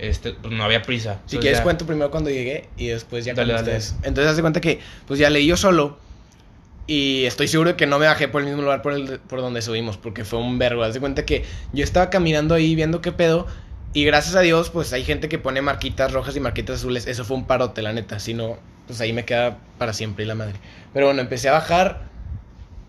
Este, 0.00 0.32
pues 0.32 0.52
no 0.52 0.64
había 0.64 0.82
prisa. 0.82 1.12
Si 1.26 1.36
Entonces, 1.36 1.40
quieres 1.40 1.58
ya- 1.58 1.62
cuento 1.62 1.86
primero 1.86 2.10
cuando 2.10 2.30
llegué 2.30 2.68
y 2.76 2.88
después 2.88 3.24
ya 3.24 3.34
Dale, 3.34 3.52
con 3.54 3.64
dale. 3.64 3.76
ustedes. 3.78 3.96
Entonces 4.02 4.32
hace 4.32 4.40
cuenta 4.40 4.60
que 4.60 4.80
pues 5.06 5.20
ya 5.20 5.30
leí 5.30 5.46
yo 5.46 5.56
solo 5.56 5.96
y 6.88 7.24
estoy 7.26 7.46
seguro 7.46 7.70
de 7.70 7.76
que 7.76 7.86
no 7.86 8.00
me 8.00 8.06
bajé 8.06 8.26
por 8.26 8.40
el 8.42 8.48
mismo 8.48 8.62
lugar 8.62 8.82
por, 8.82 8.94
el, 8.94 9.20
por 9.20 9.40
donde 9.40 9.62
subimos 9.62 9.96
porque 9.98 10.24
fue 10.24 10.40
un 10.40 10.58
vergo. 10.58 10.82
Haz 10.82 10.94
de 10.94 11.00
cuenta 11.00 11.24
que 11.24 11.44
yo 11.72 11.84
estaba 11.84 12.10
caminando 12.10 12.56
ahí 12.56 12.74
viendo 12.74 13.00
qué 13.00 13.12
pedo 13.12 13.46
y 13.94 14.04
gracias 14.04 14.34
a 14.36 14.40
Dios 14.40 14.70
pues 14.70 14.92
hay 14.92 15.04
gente 15.04 15.28
que 15.28 15.38
pone 15.38 15.62
marquitas 15.62 16.12
rojas 16.12 16.36
y 16.36 16.40
marquitas 16.40 16.76
azules. 16.80 17.06
Eso 17.06 17.24
fue 17.24 17.36
un 17.36 17.46
parote, 17.46 17.82
la 17.82 17.92
neta. 17.92 18.18
Si 18.20 18.34
no, 18.34 18.58
pues 18.86 19.00
ahí 19.00 19.12
me 19.12 19.24
queda 19.24 19.58
para 19.78 19.92
siempre 19.92 20.24
y 20.24 20.28
la 20.28 20.34
madre. 20.34 20.54
Pero 20.92 21.06
bueno, 21.06 21.20
empecé 21.22 21.48
a 21.48 21.52
bajar 21.52 22.10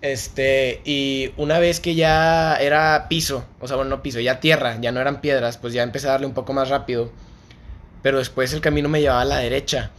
Este, 0.02 0.82
y 0.86 1.32
una 1.38 1.60
vez 1.60 1.80
que 1.80 1.96
ya 1.96 2.56
era 2.58 3.08
piso, 3.10 3.46
o 3.60 3.68
sea, 3.68 3.78
bueno, 3.78 3.90
no 3.92 4.04
piso, 4.04 4.20
ya 4.20 4.40
tierra, 4.42 4.78
ya 4.82 4.92
no 4.92 5.00
eran 5.00 5.22
piedras, 5.22 5.58
pues 5.58 5.74
ya 5.74 5.82
empecé 5.84 6.08
a 6.08 6.12
darle 6.12 6.28
un 6.28 6.34
poco 6.34 6.54
más 6.54 6.70
rápido. 6.70 7.12
Pero 8.02 8.18
después 8.20 8.54
el 8.54 8.62
camino 8.62 8.90
me 8.90 9.02
llevaba 9.02 9.22
a 9.22 9.26
la 9.26 9.38
derecha. 9.38 9.92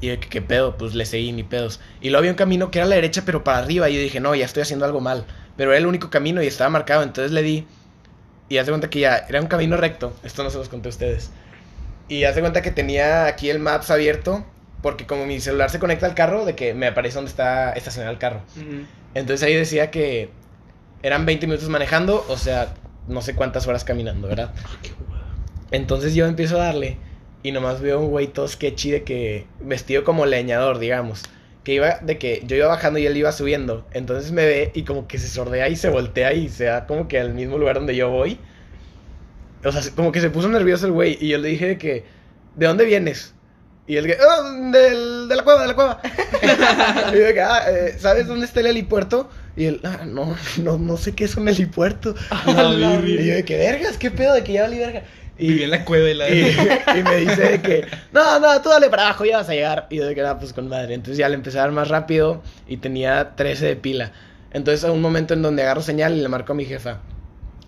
Y 0.00 0.08
de 0.08 0.20
que, 0.20 0.28
¿qué 0.28 0.42
pedo? 0.42 0.76
Pues 0.76 0.94
le 0.94 1.06
seguí 1.06 1.32
ni 1.32 1.42
pedos. 1.44 1.80
Y 2.00 2.10
luego 2.10 2.18
había 2.20 2.30
un 2.32 2.36
camino 2.36 2.70
que 2.70 2.78
era 2.78 2.86
a 2.86 2.88
la 2.88 2.96
derecha, 2.96 3.22
pero 3.24 3.44
para 3.44 3.58
arriba. 3.58 3.88
Y 3.90 3.94
yo 3.96 4.00
dije, 4.00 4.20
no, 4.20 4.34
ya 4.34 4.44
estoy 4.44 4.62
haciendo 4.62 4.84
algo 4.84 5.00
mal. 5.00 5.26
Pero 5.56 5.70
era 5.72 5.78
el 5.78 5.86
único 5.86 6.10
camino 6.10 6.42
y 6.42 6.46
estaba 6.46 6.70
marcado. 6.70 7.02
Entonces 7.02 7.32
le 7.32 7.42
di. 7.42 7.66
Y 8.52 8.58
hace 8.58 8.70
cuenta 8.70 8.90
que 8.90 9.00
ya 9.00 9.24
era 9.30 9.40
un 9.40 9.46
camino 9.46 9.78
recto. 9.78 10.12
Esto 10.24 10.44
no 10.44 10.50
se 10.50 10.58
los 10.58 10.68
conté 10.68 10.88
a 10.88 10.90
ustedes. 10.90 11.30
Y 12.06 12.24
hace 12.24 12.40
cuenta 12.40 12.60
que 12.60 12.70
tenía 12.70 13.24
aquí 13.24 13.48
el 13.48 13.58
Maps 13.58 13.90
abierto. 13.90 14.44
Porque 14.82 15.06
como 15.06 15.24
mi 15.24 15.40
celular 15.40 15.70
se 15.70 15.78
conecta 15.78 16.04
al 16.04 16.14
carro, 16.14 16.44
de 16.44 16.54
que 16.54 16.74
me 16.74 16.86
aparece 16.86 17.14
donde 17.14 17.30
está 17.30 17.72
estacionado 17.72 18.12
el 18.12 18.18
carro. 18.18 18.42
Entonces 19.14 19.42
ahí 19.46 19.54
decía 19.54 19.90
que 19.90 20.28
eran 21.02 21.24
20 21.24 21.46
minutos 21.46 21.70
manejando, 21.70 22.26
o 22.28 22.36
sea, 22.36 22.74
no 23.08 23.22
sé 23.22 23.34
cuántas 23.34 23.66
horas 23.68 23.84
caminando, 23.84 24.28
¿verdad? 24.28 24.52
Entonces 25.70 26.14
yo 26.14 26.26
empiezo 26.26 26.56
a 26.60 26.66
darle 26.66 26.98
y 27.42 27.52
nomás 27.52 27.80
veo 27.80 28.00
un 28.00 28.10
güey 28.10 28.26
todo 28.26 28.46
sketchy 28.48 28.90
de 28.90 29.02
que 29.02 29.46
vestido 29.60 30.04
como 30.04 30.26
leñador, 30.26 30.78
digamos. 30.78 31.22
Que 31.64 31.74
iba, 31.74 31.98
de 32.00 32.18
que 32.18 32.42
yo 32.46 32.56
iba 32.56 32.66
bajando 32.66 32.98
y 32.98 33.06
él 33.06 33.16
iba 33.16 33.30
subiendo. 33.32 33.86
Entonces 33.92 34.32
me 34.32 34.44
ve 34.46 34.70
y 34.74 34.82
como 34.82 35.06
que 35.06 35.18
se 35.18 35.28
sordea 35.28 35.68
y 35.68 35.76
se 35.76 35.88
voltea 35.90 36.32
y 36.32 36.48
se 36.48 36.64
da 36.64 36.86
como 36.86 37.06
que 37.08 37.20
al 37.20 37.34
mismo 37.34 37.56
lugar 37.58 37.76
donde 37.76 37.94
yo 37.94 38.10
voy. 38.10 38.38
O 39.64 39.70
sea, 39.70 39.80
como 39.94 40.10
que 40.10 40.20
se 40.20 40.30
puso 40.30 40.48
nervioso 40.48 40.86
el 40.86 40.92
güey 40.92 41.16
y 41.20 41.28
yo 41.28 41.38
le 41.38 41.48
dije 41.48 41.66
de 41.68 41.78
que, 41.78 42.04
¿de 42.56 42.66
dónde 42.66 42.84
vienes? 42.84 43.32
Y 43.86 43.96
él 43.96 44.06
que, 44.06 44.16
"Ah, 44.20 44.50
del- 44.72 45.28
de 45.28 45.36
la 45.36 45.42
cueva, 45.44 45.62
de 45.62 45.68
la 45.68 45.74
cueva. 45.74 46.00
y 47.12 47.16
yo 47.16 47.24
de 47.26 47.34
que, 47.34 47.40
ah, 47.40 47.62
eh, 47.70 47.96
¿sabes 47.98 48.26
dónde 48.26 48.46
está 48.46 48.60
el 48.60 48.66
helipuerto? 48.66 49.30
Y 49.56 49.66
él, 49.66 49.80
ah, 49.84 50.00
no, 50.06 50.34
no, 50.62 50.78
no 50.78 50.96
sé 50.96 51.14
qué 51.14 51.24
es 51.24 51.36
un 51.36 51.48
helipuerto. 51.48 52.14
y 53.22 53.26
yo 53.26 53.34
de 53.34 53.44
que, 53.44 53.56
vergas, 53.56 53.98
qué 53.98 54.10
pedo, 54.10 54.34
de 54.34 54.42
que 54.42 54.52
ya 54.54 54.62
valí 54.62 54.78
verga. 54.78 55.02
Viví 55.38 55.62
en 55.64 55.70
la 55.70 55.84
cueva 55.84 56.08
y 56.08 56.14
la... 56.14 56.28
y, 56.30 56.40
y 56.98 57.02
me 57.02 57.16
dice 57.16 57.42
de 57.42 57.62
que, 57.62 57.86
no, 58.12 58.38
no, 58.38 58.60
tú 58.62 58.68
dale 58.68 58.88
para 58.90 59.06
abajo, 59.06 59.24
ya 59.24 59.38
vas 59.38 59.48
a 59.48 59.54
llegar. 59.54 59.86
Y 59.90 59.96
yo 59.96 60.06
de 60.06 60.14
que, 60.14 60.20
ah, 60.22 60.38
pues 60.38 60.52
con 60.52 60.68
madre. 60.68 60.94
Entonces 60.94 61.18
ya 61.18 61.28
le 61.28 61.34
empecé 61.34 61.58
a 61.58 61.62
dar 61.62 61.72
más 61.72 61.88
rápido 61.88 62.42
y 62.68 62.76
tenía 62.76 63.34
13 63.34 63.66
de 63.66 63.76
pila. 63.76 64.12
Entonces, 64.52 64.84
a 64.84 64.92
un 64.92 65.00
momento 65.00 65.34
en 65.34 65.42
donde 65.42 65.62
agarro 65.62 65.82
señal 65.82 66.16
y 66.16 66.20
le 66.20 66.28
marco 66.28 66.52
a 66.52 66.56
mi 66.56 66.64
jefa. 66.64 67.00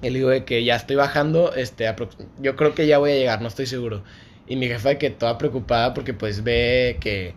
Y 0.03 0.11
le 0.11 0.19
digo 0.19 0.29
de 0.29 0.45
que 0.45 0.65
ya 0.65 0.77
estoy 0.77 0.97
bajando, 0.97 1.55
este, 1.55 1.93
yo 2.41 2.57
creo 2.57 2.75
que 2.75 2.87
ya 2.87 2.99
voy 2.99 3.13
a 3.13 3.15
llegar, 3.15 3.41
no 3.41 3.49
estoy 3.49 3.67
seguro. 3.67 4.05
Y 4.47 4.57
mi 4.57 4.67
jefa 4.67 4.91
de 4.91 4.99
que 4.99 5.11
toda 5.11 5.39
preocupada 5.39 5.95
porque 5.95 6.13
pues 6.13 6.45
ve 6.45 6.99
que 7.01 7.35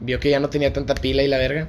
vio 0.00 0.20
que 0.20 0.28
ya 0.28 0.40
no 0.40 0.50
tenía 0.50 0.72
tanta 0.72 0.94
pila 0.94 1.22
y 1.22 1.28
la 1.28 1.38
verga. 1.38 1.68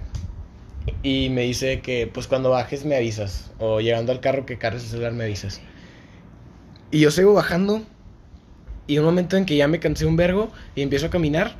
Y 1.03 1.29
me 1.29 1.43
dice 1.43 1.79
que 1.81 2.07
pues 2.07 2.27
cuando 2.27 2.49
bajes 2.49 2.83
me 2.85 2.95
avisas. 2.97 3.51
O 3.59 3.79
llegando 3.79 4.11
al 4.11 4.19
carro 4.19 4.45
que 4.45 4.57
cargues 4.57 4.83
el 4.83 4.89
celular 4.89 5.13
me 5.13 5.23
avisas. 5.23 5.61
Y 6.91 6.99
yo 6.99 7.11
sigo 7.11 7.33
bajando. 7.33 7.83
Y 8.91 8.99
un 8.99 9.05
momento 9.05 9.37
en 9.37 9.45
que 9.45 9.55
ya 9.55 9.69
me 9.69 9.79
cansé 9.79 10.05
un 10.05 10.17
vergo 10.17 10.51
y 10.75 10.81
empiezo 10.81 11.05
a 11.05 11.09
caminar. 11.09 11.55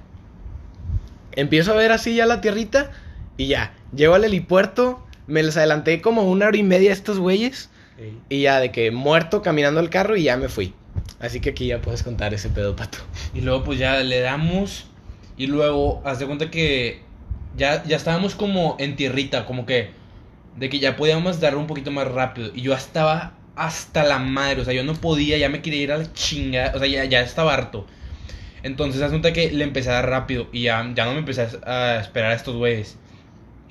Empiezo 1.32 1.72
a 1.72 1.76
ver 1.76 1.94
así 1.94 2.14
ya 2.14 2.26
la 2.26 2.42
tierrita. 2.42 2.92
Y 3.38 3.48
ya, 3.48 3.74
llego 3.96 4.16
al 4.16 4.26
helipuerto. 4.26 5.02
Me 5.28 5.42
les 5.42 5.56
adelanté 5.56 6.02
como 6.02 6.30
una 6.30 6.48
hora 6.48 6.58
y 6.58 6.64
media 6.64 6.90
a 6.90 6.94
estos 6.94 7.20
güeyes. 7.20 7.70
Y 8.28 8.42
ya 8.42 8.60
de 8.60 8.74
que 8.74 8.92
muerto 8.92 9.42
caminando 9.42 9.80
el 9.80 9.90
carro 9.90 10.18
y 10.18 10.24
ya 10.24 10.36
me 10.36 10.50
fui. 10.50 10.74
Así 11.22 11.40
que 11.40 11.52
aquí 11.52 11.68
ya 11.68 11.82
puedes 11.82 12.04
contar 12.04 12.34
ese 12.34 12.50
pedo, 12.50 12.76
pato. 12.76 12.98
Y 13.34 13.40
luego 13.40 13.64
pues 13.64 13.80
ya 13.80 14.02
le 14.02 14.20
damos 14.20 14.88
y 15.38 15.48
luego 15.48 16.02
haz 16.04 16.20
de 16.20 16.26
cuenta 16.26 16.52
que 16.52 17.00
ya, 17.56 17.82
ya 17.86 17.96
estábamos 17.96 18.36
como 18.36 18.76
en 18.78 18.98
tierrita, 18.98 19.46
como 19.46 19.66
que 19.66 19.92
de 20.58 20.68
que 20.68 20.80
ya 20.80 20.98
podíamos 20.98 21.40
dar 21.40 21.56
un 21.56 21.68
poquito 21.68 21.92
más 21.92 22.10
rápido. 22.10 22.52
Y 22.54 22.60
yo 22.60 22.74
estaba 22.74 23.36
hasta 23.56 24.04
la 24.04 24.20
madre, 24.20 24.62
o 24.62 24.66
sea, 24.66 24.74
yo 24.74 24.84
no 24.84 24.94
podía, 24.94 25.38
ya 25.38 25.50
me 25.50 25.62
quería 25.62 25.82
ir 25.82 25.92
a 25.92 25.98
la 25.98 26.14
chinga, 26.14 26.72
o 26.76 26.80
sea, 26.80 26.88
ya, 26.88 27.06
ya 27.06 27.22
estaba 27.22 27.54
harto. 27.54 27.86
Entonces 28.64 29.02
cuenta 29.10 29.34
que 29.34 29.52
le 29.52 29.64
empecé 29.64 29.90
a 29.90 29.94
dar 29.94 30.10
rápido 30.10 30.48
y 30.52 30.64
ya, 30.64 30.92
ya 30.96 31.06
no 31.06 31.14
me 31.14 31.20
empecé 31.20 31.48
a 31.66 32.00
esperar 32.00 32.32
a 32.32 32.36
estos 32.36 32.56
güeyes. 32.56 32.98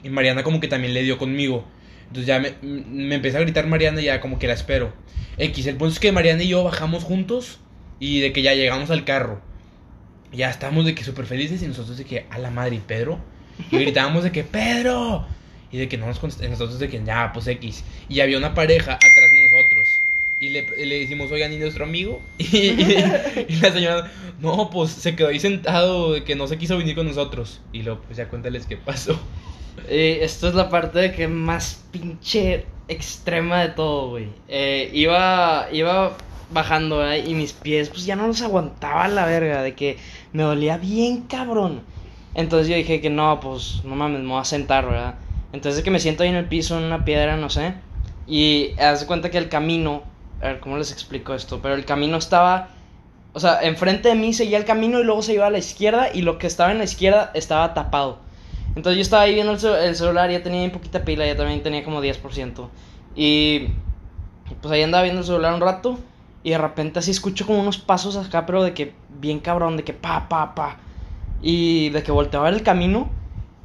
Y 0.02 0.08
Mariana 0.08 0.42
como 0.42 0.60
que 0.60 0.68
también 0.68 0.94
le 0.94 1.02
dio 1.02 1.18
conmigo. 1.18 1.64
Entonces 2.08 2.26
ya 2.26 2.40
me, 2.40 2.54
me 2.62 3.14
empecé 3.14 3.36
a 3.36 3.40
gritar 3.40 3.66
Mariana 3.66 4.00
y 4.00 4.06
ya 4.06 4.20
como 4.20 4.38
que 4.38 4.48
la 4.48 4.54
espero. 4.54 4.92
X, 5.38 5.66
el 5.66 5.76
punto 5.76 5.92
es 5.92 6.00
que 6.00 6.10
Mariana 6.12 6.42
y 6.42 6.48
yo 6.48 6.64
bajamos 6.64 7.04
juntos 7.04 7.60
y 8.00 8.20
de 8.20 8.32
que 8.32 8.42
ya 8.42 8.54
llegamos 8.54 8.90
al 8.90 9.04
carro. 9.04 9.40
Ya 10.32 10.50
estábamos 10.50 10.86
de 10.86 10.94
que 10.94 11.04
súper 11.04 11.26
felices 11.26 11.62
y 11.62 11.66
nosotros 11.66 11.98
de 11.98 12.04
que 12.04 12.26
a 12.30 12.38
la 12.38 12.50
madre 12.50 12.76
y 12.76 12.80
Pedro. 12.80 13.20
Y 13.70 13.78
gritábamos 13.78 14.24
de 14.24 14.32
que 14.32 14.42
Pedro. 14.42 15.26
Y 15.70 15.78
de 15.78 15.88
que 15.88 15.98
no 15.98 16.06
nos 16.06 16.18
contestaban. 16.18 16.50
Nosotros 16.50 16.78
de 16.78 16.88
que 16.88 17.02
ya, 17.04 17.32
pues 17.32 17.46
X. 17.46 17.84
Y 18.08 18.20
había 18.20 18.38
una 18.38 18.54
pareja 18.54 18.94
atrás 18.94 19.30
Y 20.38 20.48
le, 20.48 20.62
le 20.62 21.00
decimos, 21.00 21.30
oigan, 21.30 21.52
¿y 21.52 21.58
nuestro 21.58 21.84
amigo? 21.84 22.20
Y, 22.38 23.56
la 23.60 23.72
señora, 23.72 24.10
no, 24.40 24.70
pues 24.70 24.90
se 24.90 25.14
quedó 25.14 25.28
ahí 25.28 25.38
sentado, 25.38 26.24
que 26.24 26.34
no 26.34 26.46
se 26.46 26.56
quiso 26.56 26.78
venir 26.78 26.94
con 26.94 27.06
nosotros. 27.06 27.60
Y 27.72 27.82
luego, 27.82 28.00
pues 28.06 28.16
ya 28.16 28.28
cuéntales 28.28 28.66
qué 28.66 28.76
pasó. 28.76 29.18
Eh, 29.88 30.20
esto 30.22 30.48
es 30.48 30.54
la 30.54 30.70
parte 30.70 30.98
de 30.98 31.12
que 31.12 31.28
más 31.28 31.84
pinche 31.90 32.64
extrema 32.88 33.60
de 33.60 33.68
todo, 33.70 34.10
güey. 34.10 34.28
Eh, 34.48 34.90
iba, 34.94 35.68
iba 35.72 36.16
bajando, 36.50 36.98
¿verdad? 36.98 37.24
Y 37.24 37.34
mis 37.34 37.52
pies, 37.52 37.88
pues 37.90 38.06
ya 38.06 38.16
no 38.16 38.26
los 38.26 38.42
aguantaba 38.42 39.08
la 39.08 39.26
verga, 39.26 39.62
de 39.62 39.74
que 39.74 39.98
me 40.32 40.42
dolía 40.42 40.78
bien 40.78 41.22
cabrón. 41.22 41.82
Entonces 42.34 42.68
yo 42.68 42.76
dije 42.76 43.00
que 43.00 43.10
no, 43.10 43.40
pues 43.40 43.82
no 43.84 43.96
mames, 43.96 44.20
me 44.20 44.28
voy 44.28 44.40
a 44.40 44.44
sentar, 44.44 44.86
¿verdad? 44.86 45.16
Entonces 45.52 45.82
que 45.82 45.90
me 45.90 45.98
siento 45.98 46.22
ahí 46.22 46.28
en 46.28 46.36
el 46.36 46.46
piso, 46.46 46.78
en 46.78 46.84
una 46.84 47.04
piedra, 47.04 47.36
no 47.36 47.50
sé. 47.50 47.74
Y 48.30 48.74
haz 48.80 49.04
cuenta 49.06 49.30
que 49.30 49.38
el 49.38 49.50
camino, 49.50 50.04
a 50.42 50.48
ver, 50.48 50.60
¿cómo 50.60 50.78
les 50.78 50.92
explico 50.92 51.34
esto? 51.34 51.60
Pero 51.62 51.74
el 51.76 51.84
camino 51.86 52.18
estaba, 52.18 52.70
o 53.34 53.40
sea, 53.40 53.60
enfrente 53.62 54.08
de 54.10 54.16
mí 54.16 54.34
seguía 54.34 54.58
el 54.58 54.66
camino 54.66 55.00
y 55.00 55.04
luego 55.04 55.22
se 55.22 55.34
iba 55.34 55.46
a 55.46 55.50
la 55.50 55.58
izquierda 55.58 56.08
y 56.14 56.22
lo 56.22 56.38
que 56.38 56.46
estaba 56.48 56.72
en 56.72 56.78
la 56.78 56.84
izquierda 56.84 57.32
estaba 57.34 57.74
tapado. 57.74 58.20
Entonces 58.76 58.96
yo 58.98 59.02
estaba 59.02 59.22
ahí 59.24 59.34
viendo 59.34 59.52
el, 59.52 59.60
cel- 59.60 59.82
el 59.82 59.96
celular, 59.96 60.30
ya 60.30 60.42
tenía 60.42 60.60
bien 60.60 60.72
poquita 60.72 61.04
pila, 61.04 61.26
ya 61.26 61.36
también 61.36 61.62
tenía 61.62 61.84
como 61.84 62.00
10%. 62.02 62.70
Y 63.16 63.70
pues 64.60 64.72
ahí 64.72 64.82
andaba 64.82 65.02
viendo 65.04 65.20
el 65.20 65.26
celular 65.26 65.54
un 65.54 65.60
rato 65.60 65.98
y 66.42 66.50
de 66.50 66.58
repente 66.58 66.98
así 66.98 67.10
escucho 67.10 67.46
como 67.46 67.60
unos 67.60 67.78
pasos 67.78 68.16
acá, 68.16 68.46
pero 68.46 68.62
de 68.62 68.74
que 68.74 68.94
bien 69.08 69.40
cabrón, 69.40 69.76
de 69.76 69.84
que 69.84 69.92
pa, 69.92 70.28
pa, 70.28 70.54
pa. 70.54 70.78
Y 71.42 71.90
de 71.90 72.02
que 72.02 72.12
volteo 72.12 72.40
a 72.40 72.44
ver 72.44 72.54
el 72.54 72.62
camino 72.62 73.10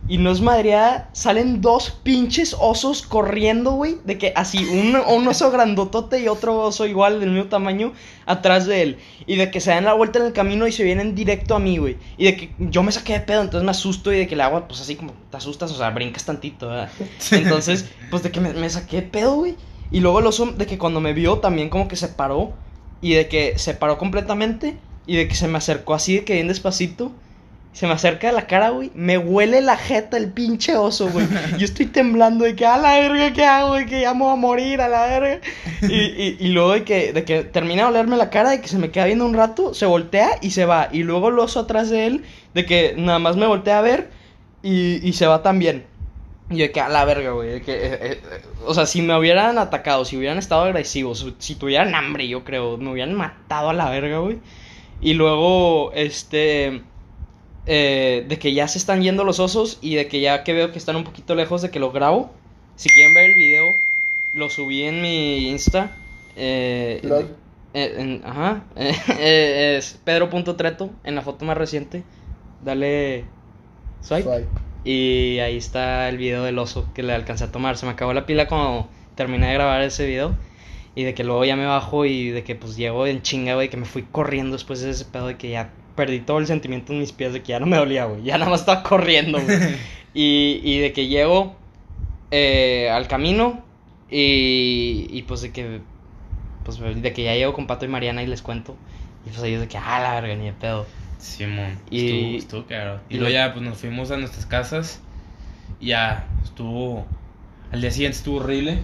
y 0.07 0.19
no 0.19 0.31
es 0.31 0.39
madreada, 0.39 1.09
salen 1.13 1.61
dos 1.61 1.89
pinches 2.03 2.55
osos 2.59 3.01
corriendo, 3.01 3.71
güey. 3.71 3.97
De 4.03 4.19
que 4.19 4.33
así, 4.35 4.63
un, 4.63 4.95
un 4.95 5.27
oso 5.27 5.49
grandotote 5.49 6.19
y 6.19 6.27
otro 6.27 6.59
oso 6.59 6.85
igual 6.85 7.19
del 7.19 7.31
mismo 7.31 7.49
tamaño 7.49 7.91
atrás 8.27 8.67
de 8.67 8.83
él. 8.83 8.97
Y 9.25 9.35
de 9.37 9.49
que 9.49 9.59
se 9.59 9.71
dan 9.71 9.85
la 9.85 9.93
vuelta 9.93 10.19
en 10.19 10.25
el 10.25 10.33
camino 10.33 10.67
y 10.67 10.71
se 10.71 10.83
vienen 10.83 11.15
directo 11.15 11.55
a 11.55 11.59
mí, 11.59 11.77
güey. 11.77 11.97
Y 12.17 12.25
de 12.25 12.37
que 12.37 12.53
yo 12.59 12.83
me 12.83 12.91
saqué 12.91 13.13
de 13.13 13.21
pedo, 13.21 13.41
entonces 13.41 13.65
me 13.65 13.71
asusto 13.71 14.13
y 14.13 14.17
de 14.17 14.27
que 14.27 14.35
el 14.35 14.41
agua, 14.41 14.67
pues 14.67 14.79
así 14.79 14.95
como 14.95 15.13
te 15.31 15.37
asustas, 15.37 15.71
o 15.71 15.75
sea, 15.75 15.89
brincas 15.89 16.23
tantito, 16.23 16.67
¿verdad? 16.67 16.89
Entonces, 17.31 17.89
pues 18.11 18.21
de 18.21 18.31
que 18.31 18.39
me, 18.39 18.53
me 18.53 18.69
saqué 18.69 18.97
de 18.97 19.03
pedo, 19.03 19.35
güey. 19.35 19.55
Y 19.89 20.01
luego 20.01 20.19
el 20.19 20.27
oso, 20.27 20.45
de 20.45 20.67
que 20.67 20.77
cuando 20.77 21.01
me 21.01 21.13
vio 21.13 21.39
también 21.39 21.69
como 21.69 21.87
que 21.87 21.95
se 21.95 22.09
paró. 22.09 22.53
Y 23.01 23.13
de 23.13 23.27
que 23.27 23.57
se 23.57 23.73
paró 23.73 23.97
completamente. 23.97 24.77
Y 25.07 25.15
de 25.15 25.27
que 25.27 25.33
se 25.33 25.47
me 25.47 25.57
acercó 25.57 25.95
así, 25.95 26.17
de 26.17 26.25
que 26.25 26.33
bien 26.33 26.47
despacito. 26.47 27.11
Se 27.75 27.87
me 27.87 27.91
acerca 27.91 28.31
la 28.31 28.47
cara, 28.47 28.69
güey. 28.69 28.89
Me 28.95 29.17
huele 29.17 29.59
la 29.59 29.75
jeta 29.75 30.15
el 30.15 30.31
pinche 30.31 30.77
oso, 30.77 31.09
güey. 31.09 31.27
Yo 31.57 31.65
estoy 31.65 31.87
temblando 31.87 32.45
de 32.45 32.55
que 32.55 32.65
a 32.65 32.77
la 32.77 32.97
verga, 33.01 33.33
¿qué 33.33 33.43
hago? 33.43 33.73
De 33.73 33.85
que 33.85 33.99
ya 33.99 34.13
me 34.13 34.21
voy 34.21 34.31
a 34.31 34.37
morir 34.37 34.79
a 34.79 34.87
la 34.87 35.05
verga. 35.07 35.41
Y, 35.81 35.93
y, 35.93 36.37
y 36.39 36.47
luego 36.47 36.71
de 36.71 36.85
que, 36.85 37.11
de 37.11 37.25
que 37.25 37.43
termina 37.43 37.83
de 37.83 37.89
olerme 37.89 38.15
la 38.15 38.29
cara, 38.29 38.51
de 38.51 38.61
que 38.61 38.69
se 38.69 38.77
me 38.77 38.91
queda 38.91 39.07
viendo 39.07 39.25
un 39.25 39.33
rato, 39.33 39.73
se 39.73 39.85
voltea 39.85 40.37
y 40.41 40.51
se 40.51 40.63
va. 40.63 40.87
Y 40.89 41.03
luego 41.03 41.27
el 41.27 41.37
oso 41.37 41.59
atrás 41.59 41.89
de 41.89 42.05
él, 42.05 42.23
de 42.53 42.65
que 42.65 42.95
nada 42.97 43.19
más 43.19 43.35
me 43.35 43.45
voltea 43.45 43.79
a 43.79 43.81
ver 43.81 44.09
y, 44.63 45.05
y 45.05 45.11
se 45.11 45.27
va 45.27 45.43
también. 45.43 45.83
Y 46.49 46.59
de 46.59 46.71
que 46.71 46.79
a 46.79 46.87
la 46.87 47.03
verga, 47.03 47.31
güey. 47.31 47.61
que, 47.61 47.73
eh, 47.73 47.93
eh, 47.93 48.21
eh, 48.23 48.41
o 48.65 48.73
sea, 48.73 48.85
si 48.85 49.01
me 49.01 49.17
hubieran 49.17 49.57
atacado, 49.57 50.05
si 50.05 50.15
hubieran 50.15 50.37
estado 50.37 50.63
agresivos, 50.63 51.27
si 51.39 51.55
tuvieran 51.55 51.93
hambre, 51.93 52.25
yo 52.29 52.45
creo, 52.45 52.77
me 52.77 52.91
hubieran 52.91 53.15
matado 53.15 53.69
a 53.69 53.73
la 53.73 53.89
verga, 53.89 54.19
güey. 54.19 54.39
Y 55.01 55.15
luego, 55.15 55.91
este. 55.93 56.83
Eh, 57.65 58.25
de 58.27 58.39
que 58.39 58.53
ya 58.53 58.67
se 58.67 58.77
están 58.77 59.01
yendo 59.01 59.23
los 59.23 59.39
osos 59.39 59.79
y 59.81 59.95
de 59.95 60.07
que 60.07 60.21
ya 60.21 60.43
que 60.43 60.53
veo 60.53 60.71
que 60.71 60.77
están 60.77 60.95
un 60.95 61.03
poquito 61.03 61.35
lejos 61.35 61.61
de 61.61 61.69
que 61.71 61.79
lo 61.79 61.91
grabo. 61.91 62.31
Si 62.75 62.89
quieren 62.89 63.13
ver 63.13 63.25
el 63.31 63.35
video, 63.35 63.77
lo 64.33 64.49
subí 64.49 64.83
en 64.83 65.01
mi 65.01 65.49
Insta. 65.49 65.95
Eh, 66.35 66.99
eh, 67.73 67.95
en- 67.97 68.21
ajá. 68.25 68.63
eh, 68.75 69.75
es 69.77 69.99
pedro.treto 70.03 70.89
en 71.03 71.15
la 71.15 71.21
foto 71.21 71.45
más 71.45 71.57
reciente. 71.57 72.03
Dale 72.63 73.25
swipe. 74.01 74.23
Swipe. 74.23 74.47
Y 74.83 75.39
ahí 75.39 75.57
está 75.57 76.09
el 76.09 76.17
video 76.17 76.43
del 76.43 76.59
oso 76.59 76.87
que 76.93 77.01
le 77.03 77.13
alcancé 77.13 77.45
a 77.45 77.51
tomar. 77.51 77.77
Se 77.77 77.85
me 77.85 77.93
acabó 77.93 78.13
la 78.13 78.25
pila 78.25 78.47
cuando 78.47 78.87
terminé 79.15 79.47
de 79.47 79.53
grabar 79.55 79.81
ese 79.81 80.05
video. 80.05 80.35
Y 80.93 81.03
de 81.03 81.13
que 81.13 81.23
luego 81.23 81.43
ya 81.43 81.55
me 81.55 81.65
bajo 81.65 82.05
y 82.05 82.29
de 82.29 82.43
que 82.43 82.55
pues 82.55 82.77
llego 82.77 83.05
en 83.07 83.21
chinga, 83.21 83.55
güey, 83.55 83.69
que 83.69 83.77
me 83.77 83.85
fui 83.85 84.03
corriendo 84.03 84.53
después 84.55 84.81
de 84.81 84.91
ese 84.91 85.03
pedo 85.05 85.27
de 85.27 85.37
que 85.37 85.49
ya 85.49 85.73
perdí 85.95 86.19
todo 86.19 86.39
el 86.39 86.47
sentimiento 86.47 86.93
en 86.93 86.99
mis 86.99 87.11
pies 87.11 87.33
de 87.33 87.41
que 87.41 87.49
ya 87.49 87.59
no 87.59 87.65
me 87.65 87.77
dolía, 87.77 88.05
güey. 88.05 88.23
Ya 88.23 88.37
nada 88.37 88.51
más 88.51 88.61
estaba 88.61 88.83
corriendo, 88.83 89.39
güey. 89.41 89.57
y, 90.13 90.61
y 90.63 90.79
de 90.79 90.93
que 90.93 91.07
llego 91.07 91.55
eh, 92.31 92.89
al 92.91 93.07
camino 93.07 93.63
y, 94.09 95.07
y 95.09 95.23
pues 95.23 95.41
de 95.41 95.51
que 95.51 95.81
pues 96.63 96.79
de 96.79 97.13
que 97.13 97.23
ya 97.23 97.35
llego 97.35 97.53
con 97.53 97.67
Pato 97.67 97.85
y 97.85 97.87
Mariana 97.87 98.23
y 98.23 98.27
les 98.27 98.41
cuento 98.41 98.75
y 99.25 99.29
pues 99.29 99.43
ellos 99.43 99.61
de 99.61 99.67
que 99.67 99.77
ah 99.77 99.99
la 99.99 100.19
verga 100.19 100.35
ni 100.35 100.45
de 100.45 100.53
pedo 100.53 100.85
Simón, 101.19 101.79
Y- 101.89 102.05
estuvo, 102.05 102.37
estuvo 102.37 102.65
cagado. 102.67 103.01
Y 103.09 103.15
y 103.15 103.17
luego 103.19 103.33
ya, 103.33 103.53
pues 103.53 103.65
nos 103.65 103.77
fuimos 103.79 104.11
a 104.11 104.17
nuestras 104.17 104.45
casas. 104.45 105.01
Y 105.79 105.87
ya, 105.87 106.27
estuvo. 106.43 107.05
Al 107.71 107.81
día 107.81 107.89
siguiente 107.89 108.17
estuvo 108.17 108.37
horrible. 108.37 108.79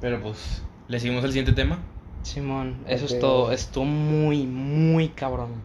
Pero 0.00 0.20
pues, 0.20 0.62
le 0.88 0.98
seguimos 0.98 1.22
al 1.22 1.30
siguiente 1.30 1.52
tema. 1.52 1.78
Simón 2.22 2.76
eso 2.86 3.06
es 3.06 3.18
todo 3.18 3.50
estuvo 3.50 3.86
muy 3.86 4.42
muy 4.44 5.08
cabrón 5.08 5.62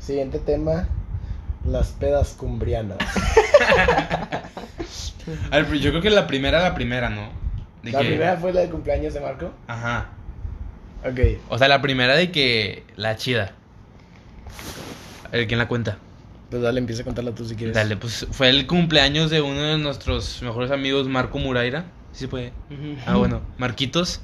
Siguiente 0.00 0.38
tema, 0.40 0.88
las 1.64 1.88
pedas 1.88 2.34
cumbrianas. 2.38 2.98
Pero 5.50 5.74
yo 5.74 5.90
creo 5.90 6.02
que 6.02 6.10
la 6.10 6.26
primera, 6.26 6.62
la 6.62 6.74
primera, 6.74 7.10
¿no? 7.10 7.28
De 7.82 7.92
La 7.92 8.00
que- 8.00 8.06
primera 8.06 8.36
fue 8.36 8.52
la 8.52 8.60
de 8.62 8.68
cumpleaños 8.70 9.14
de 9.14 9.20
Marco. 9.20 9.52
Ajá. 9.68 10.08
Ok. 11.04 11.20
O 11.48 11.58
sea, 11.58 11.68
la 11.68 11.80
primera 11.80 12.14
de 12.14 12.30
que. 12.30 12.84
La 12.96 13.16
chida. 13.16 13.52
Ver, 15.32 15.46
¿quién 15.46 15.58
la 15.58 15.68
cuenta? 15.68 15.98
Pues 16.50 16.62
dale, 16.62 16.80
empieza 16.80 17.02
a 17.02 17.04
contarla 17.04 17.32
tú 17.32 17.44
si 17.44 17.54
quieres. 17.54 17.74
Dale, 17.76 17.96
pues 17.96 18.26
fue 18.32 18.48
el 18.48 18.66
cumpleaños 18.66 19.30
de 19.30 19.40
uno 19.40 19.60
de 19.62 19.78
nuestros 19.78 20.42
mejores 20.42 20.70
amigos, 20.72 21.06
Marco 21.06 21.38
Muraira. 21.38 21.84
¿Sí 22.12 22.20
se 22.20 22.28
puede? 22.28 22.52
Ah, 23.06 23.14
bueno, 23.16 23.40
Marquitos. 23.56 24.20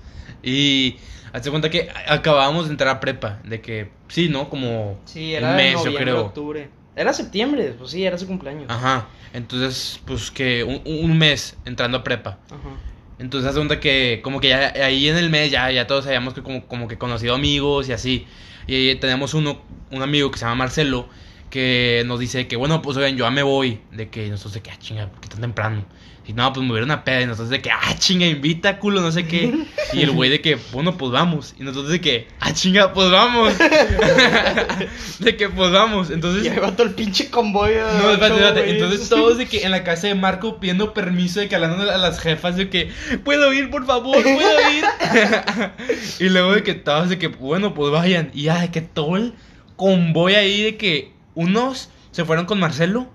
Y 0.46 0.96
hazte 1.32 1.50
cuenta 1.50 1.68
que 1.68 1.90
acabábamos 2.06 2.66
de 2.66 2.70
entrar 2.70 2.96
a 2.96 3.00
prepa. 3.00 3.40
De 3.44 3.60
que, 3.60 3.90
sí, 4.08 4.28
¿no? 4.28 4.48
Como 4.48 4.98
sí 5.04 5.34
era 5.34 5.50
un 5.50 5.56
mes, 5.56 5.74
noviembre, 5.74 5.92
yo 5.92 6.04
creo. 6.04 6.20
octubre 6.26 6.68
era 6.96 7.12
septiembre 7.12 7.74
pues 7.78 7.90
sí 7.90 8.04
era 8.04 8.16
su 8.16 8.26
cumpleaños 8.26 8.70
Ajá. 8.70 9.08
Entonces, 9.34 10.00
pues 10.06 10.30
que 10.30 10.64
un, 10.64 10.80
un 10.86 11.18
mes 11.18 11.58
entrando 11.66 11.98
a 11.98 12.04
prepa. 12.04 12.38
Ajá. 12.46 12.70
Entonces, 13.18 13.48
hace 13.48 13.58
cuenta 13.58 13.80
que, 13.80 14.20
como 14.22 14.40
que 14.40 14.48
ya 14.48 14.72
ahí 14.82 15.08
en 15.08 15.16
el 15.16 15.30
mes, 15.30 15.50
ya, 15.50 15.70
ya 15.70 15.86
todos 15.86 16.06
habíamos 16.06 16.34
que 16.34 16.42
como, 16.42 16.66
como 16.66 16.88
que 16.88 16.98
conocido 16.98 17.34
amigos 17.34 17.88
y 17.88 17.92
así. 17.92 18.26
Y 18.66 18.94
teníamos 18.96 19.34
uno, 19.34 19.62
un 19.90 20.02
amigo 20.02 20.30
que 20.30 20.38
se 20.38 20.44
llama 20.44 20.56
Marcelo, 20.56 21.08
que 21.50 22.02
nos 22.06 22.18
dice 22.20 22.46
que, 22.46 22.56
bueno, 22.56 22.82
pues 22.82 22.96
oigan, 22.96 23.16
yo 23.16 23.24
ya 23.24 23.30
me 23.30 23.42
voy. 23.42 23.80
De 23.92 24.08
que 24.08 24.28
nosotros 24.28 24.54
de 24.54 24.62
que, 24.62 24.70
ah, 24.70 24.76
chinga, 24.78 25.08
¿por 25.08 25.20
qué 25.20 25.28
tan 25.28 25.40
temprano? 25.40 25.84
Y 26.28 26.32
no, 26.32 26.52
pues 26.52 26.64
me 26.64 26.72
hubiera 26.72 26.84
una 26.84 27.04
peda. 27.04 27.22
Y 27.22 27.26
nosotros 27.26 27.50
de 27.50 27.62
que, 27.62 27.70
ah, 27.70 27.94
chinga, 27.98 28.26
invita, 28.26 28.78
culo, 28.78 29.00
no 29.00 29.12
sé 29.12 29.26
qué. 29.26 29.66
Y 29.92 30.02
el 30.02 30.10
güey 30.10 30.28
de 30.28 30.40
que, 30.40 30.58
bueno, 30.72 30.96
pues 30.96 31.12
vamos. 31.12 31.54
Y 31.58 31.62
nosotros 31.62 31.92
de 31.92 32.00
que, 32.00 32.26
ah, 32.40 32.52
chinga, 32.52 32.92
pues 32.92 33.10
vamos. 33.10 33.54
de 35.20 35.36
que, 35.36 35.48
pues 35.48 35.70
vamos. 35.70 36.10
Entonces. 36.10 36.44
y 36.44 36.50
todo 36.50 36.82
el 36.82 36.94
pinche 36.94 37.30
convoy 37.30 37.74
No, 37.74 38.10
espérate, 38.10 38.34
espérate. 38.34 38.70
Entonces 38.70 39.08
todos 39.08 39.38
de 39.38 39.46
que 39.46 39.62
en 39.62 39.70
la 39.70 39.84
casa 39.84 40.08
de 40.08 40.16
Marco 40.16 40.58
pidiendo 40.58 40.92
permiso 40.92 41.38
de 41.38 41.48
que 41.48 41.54
hablando 41.54 41.88
a 41.90 41.96
las 41.96 42.18
jefas 42.18 42.56
de 42.56 42.68
que 42.68 42.90
puedo 43.24 43.52
ir, 43.52 43.70
por 43.70 43.86
favor, 43.86 44.20
puedo 44.22 44.70
ir. 44.72 44.84
y 46.18 46.28
luego 46.28 46.54
de 46.54 46.62
que 46.64 46.74
todos 46.74 47.08
de 47.08 47.18
que 47.18 47.28
bueno, 47.28 47.72
pues 47.72 47.92
vayan. 47.92 48.30
Y 48.34 48.44
ya 48.44 48.60
de 48.60 48.70
que 48.72 48.80
todo 48.80 49.16
el 49.16 49.34
convoy 49.76 50.34
ahí 50.34 50.62
de 50.62 50.76
que 50.76 51.12
unos 51.34 51.90
se 52.10 52.24
fueron 52.24 52.46
con 52.46 52.58
Marcelo 52.58 53.08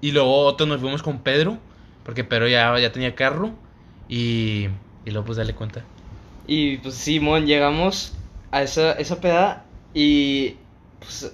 y 0.00 0.12
luego 0.12 0.44
otros 0.44 0.68
nos 0.68 0.80
fuimos 0.80 1.02
con 1.02 1.18
Pedro, 1.20 1.58
porque 2.06 2.24
Pedro 2.24 2.48
ya, 2.48 2.78
ya 2.78 2.90
tenía 2.92 3.14
carro 3.14 3.50
y 4.08 4.68
y 5.04 5.10
luego 5.10 5.26
pues 5.26 5.36
dale 5.36 5.52
cuenta. 5.54 5.84
Y 6.46 6.78
pues 6.78 6.94
Simón, 6.94 7.46
llegamos 7.46 8.14
a 8.52 8.62
esa, 8.62 8.92
esa 8.92 9.20
peda 9.20 9.64
y 9.92 10.54
pues 11.00 11.30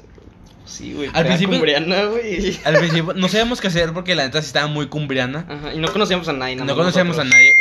sí, 0.66 0.94
güey, 0.94 1.10
Al 1.12 1.24
principio- 1.26 1.54
cumbriana, 1.56 2.04
güey. 2.06 2.58
Al 2.64 2.76
principio 2.78 3.12
no 3.14 3.28
sabíamos 3.28 3.60
qué 3.60 3.68
hacer 3.68 3.92
porque 3.92 4.14
la 4.14 4.24
neta 4.24 4.40
sí 4.40 4.46
estaba 4.46 4.66
muy 4.66 4.86
cumbriana. 4.88 5.46
Ajá, 5.48 5.74
y 5.74 5.78
no 5.78 5.92
conocíamos 5.92 6.28
a 6.28 6.32
nadie, 6.32 6.56
No 6.56 6.74
conocíamos 6.74 7.18
a 7.18 7.24
nadie. 7.24 7.52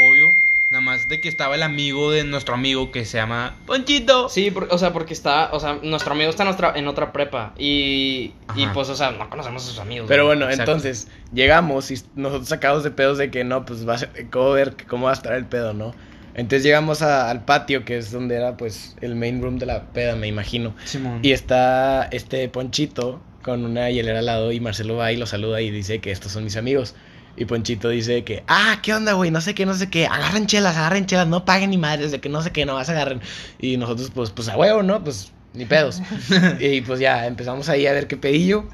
Nada 0.81 0.97
más 0.97 1.07
de 1.07 1.21
que 1.21 1.29
estaba 1.29 1.53
el 1.55 1.61
amigo 1.63 2.11
de 2.11 2.23
nuestro 2.23 2.55
amigo 2.55 2.91
que 2.91 3.05
se 3.05 3.17
llama 3.17 3.55
Ponchito. 3.67 4.29
Sí, 4.29 4.49
por- 4.49 4.67
o 4.71 4.77
sea, 4.79 4.91
porque 4.91 5.13
está, 5.13 5.49
o 5.53 5.59
sea, 5.59 5.77
nuestro 5.83 6.13
amigo 6.13 6.29
está 6.31 6.41
en 6.43 6.49
otra, 6.49 6.73
en 6.75 6.87
otra 6.87 7.13
prepa 7.13 7.53
y, 7.57 8.33
y 8.55 8.65
pues, 8.73 8.89
o 8.89 8.95
sea, 8.95 9.11
no 9.11 9.29
conocemos 9.29 9.63
a 9.63 9.67
sus 9.67 9.79
amigos. 9.79 10.07
Pero 10.07 10.25
bueno, 10.25 10.45
Exacto. 10.49 10.71
entonces 10.71 11.07
llegamos 11.33 11.91
y 11.91 12.01
nosotros 12.15 12.47
sacados 12.49 12.83
de 12.83 12.89
pedos 12.91 13.17
de 13.19 13.29
que 13.29 13.43
no, 13.43 13.63
pues 13.65 13.87
va 13.87 13.93
a 13.95 13.97
ser, 13.99 14.09
cómo 14.31 14.51
ver 14.51 14.75
cómo 14.89 15.05
va 15.05 15.11
a 15.11 15.13
estar 15.13 15.33
el 15.33 15.45
pedo, 15.45 15.73
¿no? 15.73 15.93
Entonces 16.33 16.63
llegamos 16.63 17.01
a- 17.03 17.29
al 17.29 17.45
patio, 17.45 17.85
que 17.85 17.97
es 17.97 18.11
donde 18.11 18.35
era 18.35 18.57
pues 18.57 18.95
el 19.01 19.15
main 19.15 19.41
room 19.41 19.59
de 19.59 19.67
la 19.67 19.83
peda, 19.91 20.15
me 20.15 20.27
imagino. 20.27 20.73
Simón. 20.85 21.19
Y 21.21 21.31
está 21.33 22.05
este 22.11 22.47
Ponchito 22.49 23.21
con 23.43 23.65
una 23.65 23.89
hielera 23.91 24.19
al 24.19 24.25
lado 24.25 24.51
y 24.51 24.59
Marcelo 24.59 24.95
va 24.97 25.11
y 25.11 25.17
lo 25.17 25.25
saluda 25.27 25.61
y 25.61 25.69
dice 25.69 25.99
que 25.99 26.11
estos 26.11 26.31
son 26.31 26.43
mis 26.43 26.55
amigos. 26.57 26.95
Y 27.37 27.45
Ponchito 27.45 27.89
dice 27.89 28.23
que, 28.23 28.43
ah, 28.47 28.79
¿qué 28.83 28.93
onda, 28.93 29.13
güey? 29.13 29.31
No 29.31 29.41
sé 29.41 29.53
qué, 29.55 29.65
no 29.65 29.73
sé 29.73 29.89
qué. 29.89 30.05
Agarren 30.05 30.47
chelas, 30.47 30.75
agarren 30.77 31.05
chelas, 31.05 31.27
no 31.27 31.45
paguen 31.45 31.69
ni 31.71 31.77
madres, 31.77 32.11
de 32.11 32.19
que 32.19 32.29
no 32.29 32.41
sé 32.41 32.51
qué, 32.51 32.65
no 32.65 32.75
vas 32.75 32.89
a 32.89 32.91
agarren. 32.91 33.21
Y 33.59 33.77
nosotros, 33.77 34.11
pues, 34.13 34.29
pues 34.31 34.49
a 34.49 34.57
huevo, 34.57 34.83
¿no? 34.83 35.03
Pues, 35.03 35.31
ni 35.53 35.65
pedos. 35.65 36.01
y 36.59 36.81
pues 36.81 36.99
ya, 36.99 37.25
empezamos 37.27 37.69
ahí 37.69 37.87
a 37.87 37.93
ver 37.93 38.07
qué 38.07 38.17
pedillo. 38.17 38.65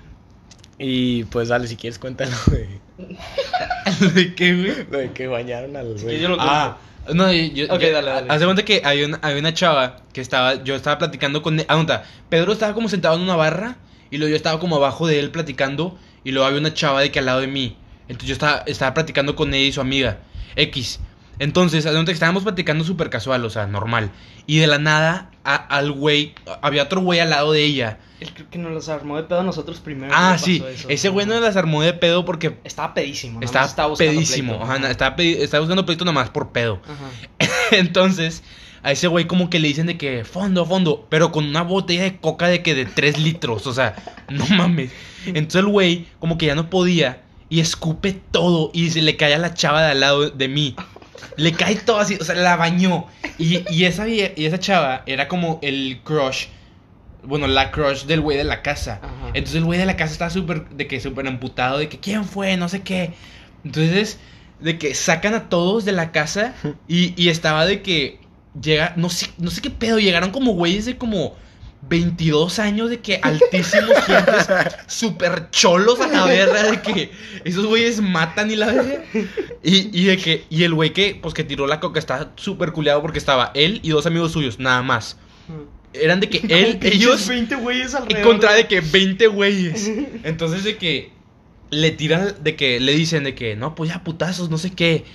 Y 0.80 1.24
pues 1.26 1.48
dale, 1.50 1.68
si 1.68 1.76
quieres, 1.76 1.98
cuéntalo, 2.00 2.36
güey. 2.48 2.68
¿De 4.14 4.36
qué, 4.36 4.54
güey? 4.56 4.88
Lo 4.92 4.98
de 5.00 5.12
que 5.12 5.28
bañaron 5.28 5.76
al 5.76 5.96
que 5.96 6.04
güey. 6.04 6.20
yo 6.20 6.30
lo- 6.30 6.38
Ah, 6.40 6.78
no, 7.14 7.32
yo, 7.32 7.42
yo- 7.54 7.74
Ok, 7.74 7.82
yo- 7.82 7.92
dale, 7.94 8.10
dale. 8.10 8.28
Haz 8.30 8.40
de 8.40 8.46
cuenta 8.46 8.66
que 8.66 8.82
había 8.84 9.06
una, 9.08 9.20
había 9.22 9.40
una 9.40 9.54
chava 9.54 9.98
que 10.14 10.22
estaba, 10.22 10.64
yo 10.64 10.76
estaba 10.76 10.98
platicando 10.98 11.42
con, 11.42 11.60
ah, 11.68 11.76
onda, 11.78 12.04
Pedro 12.30 12.54
estaba 12.54 12.74
como 12.74 12.90
sentado 12.90 13.16
en 13.16 13.22
una 13.22 13.36
barra 13.36 13.78
y 14.12 14.18
luego 14.18 14.30
yo 14.32 14.36
estaba 14.36 14.60
como 14.60 14.76
abajo 14.76 15.08
de 15.08 15.20
él 15.20 15.32
platicando 15.32 15.98
y 16.24 16.32
luego 16.32 16.48
había 16.48 16.60
una 16.60 16.74
chava 16.74 17.02
de 17.02 17.12
que 17.12 17.20
al 17.20 17.26
lado 17.26 17.40
de 17.42 17.48
mí. 17.48 17.78
Entonces 18.08 18.28
yo 18.30 18.34
estaba, 18.34 18.64
estaba 18.68 18.94
platicando 18.94 19.36
con 19.36 19.54
ella 19.54 19.68
y 19.68 19.72
su 19.72 19.82
amiga, 19.82 20.20
X. 20.56 21.00
Entonces, 21.40 21.86
estábamos 21.86 22.42
platicando 22.44 22.84
súper 22.84 23.12
casual, 23.12 23.46
o 23.46 23.50
sea, 23.52 23.68
normal. 23.68 24.10
Y 24.48 24.58
de 24.58 24.66
la 24.66 24.80
nada, 24.80 25.30
a- 25.44 25.56
al 25.56 25.92
güey, 25.92 26.34
había 26.64 26.84
otro 26.84 27.02
güey 27.02 27.20
al 27.20 27.30
lado 27.30 27.52
de 27.52 27.64
ella. 27.64 28.00
Él 28.20 28.32
creo 28.34 28.50
que 28.50 28.58
nos 28.58 28.72
los 28.72 28.90
armó 28.90 29.18
de 29.18 29.24
pedo 29.24 29.42
a 29.42 29.44
nosotros 29.44 29.80
primero. 29.80 30.12
Ah, 30.16 30.38
sí, 30.40 30.64
eso. 30.74 30.90
ese 30.90 31.10
güey 31.10 31.28
no 31.28 31.40
las 31.40 31.56
armó 31.56 31.84
de 31.84 31.94
pedo 31.94 32.26
porque 32.26 32.58
Estaba 32.64 32.96
pedísimo. 32.96 33.40
estaba, 33.44 33.68
estaba 33.68 33.90
buscando 33.90 34.14
pedísimo. 34.14 34.58
pleito. 34.58 34.74
Ajá, 34.74 34.90
estaba, 34.90 35.16
pedi- 35.16 35.38
estaba 35.40 35.62
buscando 35.62 35.86
pleito 35.86 36.04
nada 36.06 36.16
más 36.16 36.32
por 36.32 36.52
pedo. 36.52 36.82
Ajá. 36.86 37.48
Entonces, 37.72 38.42
a 38.82 38.92
ese 38.92 39.08
güey 39.08 39.28
como 39.28 39.52
que 39.52 39.60
le 39.60 39.68
dicen 39.68 39.86
de 39.86 39.98
que 39.98 40.24
fondo, 40.24 40.66
fondo, 40.66 41.06
pero 41.10 41.32
con 41.32 41.46
una 41.46 41.62
botella 41.62 42.02
de 42.04 42.18
coca 42.18 42.48
de 42.48 42.64
que 42.64 42.74
de 42.74 42.86
3 42.86 43.20
litros, 43.20 43.68
o 43.68 43.74
sea, 43.74 43.96
no 44.30 44.46
mames. 44.48 44.92
Entonces 45.28 45.60
el 45.60 45.68
güey 45.68 46.08
como 46.20 46.40
que 46.40 46.48
ya 46.48 46.56
no 46.56 46.70
podía 46.72 47.22
y 47.50 47.60
escupe 47.60 48.20
todo 48.32 48.72
y 48.74 48.90
se 48.90 49.02
le 49.02 49.16
cae 49.16 49.34
a 49.34 49.38
la 49.38 49.54
chava 49.54 49.84
de 49.84 49.92
al 49.92 50.00
lado 50.00 50.30
de 50.30 50.48
mí. 50.48 50.76
Le 51.36 51.54
cae 51.54 51.76
todo 51.76 52.00
así, 52.00 52.18
o 52.20 52.24
sea, 52.24 52.36
la 52.36 52.56
bañó. 52.56 53.06
Y, 53.38 53.64
y 53.72 53.86
esa, 53.86 54.08
y 54.08 54.22
esa 54.38 54.60
chava 54.60 55.04
era 55.06 55.28
como 55.28 55.60
el 55.62 56.02
crush, 56.04 56.48
bueno, 57.24 57.48
la 57.48 57.72
crush 57.72 58.06
del 58.06 58.22
güey 58.22 58.38
de 58.38 58.44
la 58.44 58.62
casa. 58.62 59.00
Ajá. 59.04 59.30
Entonces 59.30 59.56
el 59.56 59.66
güey 59.66 59.80
de 59.80 59.86
la 59.86 59.96
casa 59.96 60.14
estaba 60.14 60.32
súper, 60.32 60.68
de 60.70 60.88
que 60.88 61.00
súper 61.00 61.28
amputado, 61.28 61.78
de 61.78 61.90
que 61.90 62.00
quién 62.00 62.26
fue, 62.26 62.58
no 62.58 62.70
sé 62.70 62.82
qué. 62.82 63.14
Entonces, 63.64 64.20
de 64.60 64.78
que 64.78 64.96
sacan 64.96 65.34
a 65.34 65.50
todos 65.50 65.86
de 65.86 65.92
la 65.92 66.12
casa 66.12 66.56
y, 66.88 67.14
y 67.22 67.30
estaba 67.30 67.66
de 67.66 67.82
que 67.82 68.20
llega, 68.62 68.94
no 68.96 69.10
sé, 69.10 69.30
no 69.38 69.52
sé 69.52 69.62
qué 69.62 69.70
pedo, 69.70 70.00
llegaron 70.00 70.32
como 70.32 70.54
güeyes 70.54 70.86
de 70.86 70.98
como 70.98 71.36
22 71.82 72.60
años 72.60 72.90
de 72.90 73.00
que 73.00 73.20
altísimos 73.22 73.92
gigantes, 74.06 74.48
súper 74.88 75.50
cholos 75.52 76.00
a 76.02 76.08
la 76.08 76.26
verga, 76.26 76.64
de 76.72 76.82
que 76.82 77.12
esos 77.46 77.66
güeyes 77.66 78.02
matan 78.02 78.52
y 78.52 78.56
la 78.56 78.68
verga. 78.68 79.04
Y, 79.64 79.90
y 79.98 80.06
de 80.06 80.18
que, 80.18 80.46
y 80.50 80.64
el 80.64 80.74
güey 80.74 80.92
que, 80.92 81.18
pues 81.22 81.34
que 81.34 81.44
tiró 81.44 81.68
la 81.68 81.80
coca 81.80 82.00
estaba 82.00 82.32
súper 82.36 82.72
culeado 82.72 83.02
porque 83.02 83.20
estaba 83.20 83.52
él 83.54 83.80
y 83.84 83.90
dos 83.90 84.06
amigos 84.06 84.32
suyos, 84.34 84.60
nada 84.60 84.82
más. 84.82 85.18
Eran 85.94 86.20
de 86.20 86.30
que 86.30 86.40
él, 86.54 86.80
ellos 86.82 87.28
20 87.28 87.56
güeyes 87.56 87.94
en 87.94 88.02
alrededor. 88.04 88.24
contra 88.28 88.54
de 88.54 88.68
que 88.68 88.82
20 88.82 89.28
güeyes. 89.28 89.90
Entonces 90.24 90.64
de 90.64 90.78
que 90.78 91.12
le 91.70 91.92
tiran, 91.92 92.36
de 92.42 92.56
que 92.56 92.80
le 92.80 92.94
dicen 92.94 93.24
de 93.24 93.34
que, 93.36 93.56
no, 93.56 93.76
pues 93.76 93.92
ya 93.92 94.04
putazos, 94.04 94.50
no 94.50 94.58
sé 94.58 94.72
qué. 94.72 95.06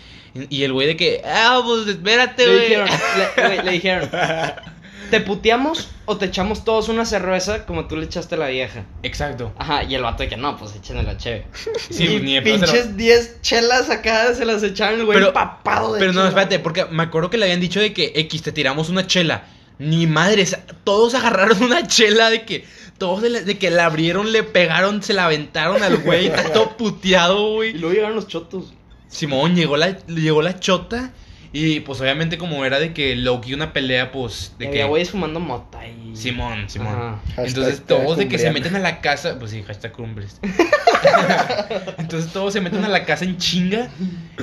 Y 0.48 0.62
el 0.62 0.72
güey 0.72 0.86
de 0.86 0.96
que, 0.96 1.20
ah, 1.26 1.60
pues 1.64 1.86
espérate, 1.86 2.46
Le 2.46 2.52
güey. 2.54 2.68
dijeron, 2.68 2.88
le, 3.36 3.42
güey, 3.48 3.64
le 3.64 3.72
dijeron, 3.72 4.10
¿te 5.12 5.20
puteamos 5.20 5.88
o 6.06 6.16
te 6.16 6.24
echamos 6.26 6.64
todos 6.64 6.88
una 6.88 7.04
cerveza 7.04 7.66
como 7.66 7.86
tú 7.86 7.96
le 7.96 8.06
echaste 8.06 8.34
a 8.34 8.38
la 8.38 8.48
vieja? 8.48 8.86
Exacto. 9.02 9.52
Ajá, 9.58 9.84
y 9.84 9.94
el 9.94 10.02
vato 10.02 10.22
de 10.22 10.28
que 10.30 10.36
no, 10.38 10.56
pues 10.56 10.74
échenle 10.74 11.02
la 11.04 11.16
cheve. 11.18 11.46
Sí, 11.90 12.04
y 12.06 12.20
ni 12.20 12.34
de 12.34 12.40
lo- 12.40 12.44
pinches 12.44 12.96
10 12.96 13.42
chelas 13.42 13.90
acá 13.90 14.34
se 14.34 14.44
las 14.46 14.62
echaron 14.62 15.00
el 15.00 15.04
güey 15.06 15.16
Pero- 15.18 15.28
empapado 15.28 15.92
de 15.92 16.00
Pero 16.00 16.12
no, 16.14 16.26
espérate, 16.26 16.58
porque 16.58 16.86
me 16.86 17.02
acuerdo 17.02 17.28
que 17.28 17.36
le 17.36 17.44
habían 17.44 17.60
dicho 17.60 17.78
de 17.78 17.92
que 17.92 18.12
X 18.16 18.42
te 18.42 18.52
tiramos 18.52 18.88
una 18.88 19.06
chela. 19.06 19.44
Ni 19.78 20.06
madres, 20.06 20.56
todos 20.84 21.14
agarraron 21.14 21.62
una 21.62 21.86
chela 21.86 22.30
de 22.30 22.44
que 22.44 22.64
todos 22.98 23.20
de, 23.20 23.28
la- 23.30 23.40
de 23.42 23.58
que 23.58 23.70
la 23.70 23.84
abrieron, 23.86 24.32
le 24.32 24.42
pegaron, 24.44 25.02
se 25.02 25.12
la 25.12 25.26
aventaron 25.26 25.82
al 25.82 25.98
güey, 25.98 26.26
está 26.26 26.44
todo 26.54 26.76
puteado, 26.76 27.50
Y 27.52 27.54
güey. 27.54 27.72
luego 27.74 27.94
llegaron 27.94 28.16
los 28.16 28.26
chotos. 28.28 28.72
Simón 29.08 29.54
llegó 29.56 29.76
la, 29.76 29.98
llegó 30.06 30.40
la 30.40 30.58
chota 30.58 31.12
Y 31.54 31.80
pues 31.80 32.00
obviamente 32.00 32.38
como 32.38 32.64
era 32.64 32.78
de 32.80 32.94
que 32.94 33.14
Loki 33.14 33.52
una 33.52 33.72
pelea, 33.74 34.10
pues 34.10 34.54
de 34.58 34.70
que... 34.70 34.84
güeyes 34.84 35.10
fumando 35.10 35.38
mota 35.38 35.86
y... 35.86 36.16
Simón, 36.16 36.70
Simón. 36.70 36.94
Ajá. 36.94 37.20
Entonces 37.36 37.74
Hashtag 37.80 37.86
todos 37.86 38.16
de 38.16 38.28
que 38.28 38.38
se 38.38 38.50
meten 38.50 38.74
a 38.76 38.78
la 38.78 39.00
casa, 39.02 39.38
pues 39.38 39.50
sí, 39.50 39.62
hashtag 39.62 39.92
cumbres. 39.92 40.40
Entonces 41.98 42.32
todos 42.32 42.52
se 42.52 42.60
meten 42.60 42.84
a 42.84 42.88
la 42.88 43.04
casa 43.04 43.24
en 43.24 43.36
chinga 43.38 43.90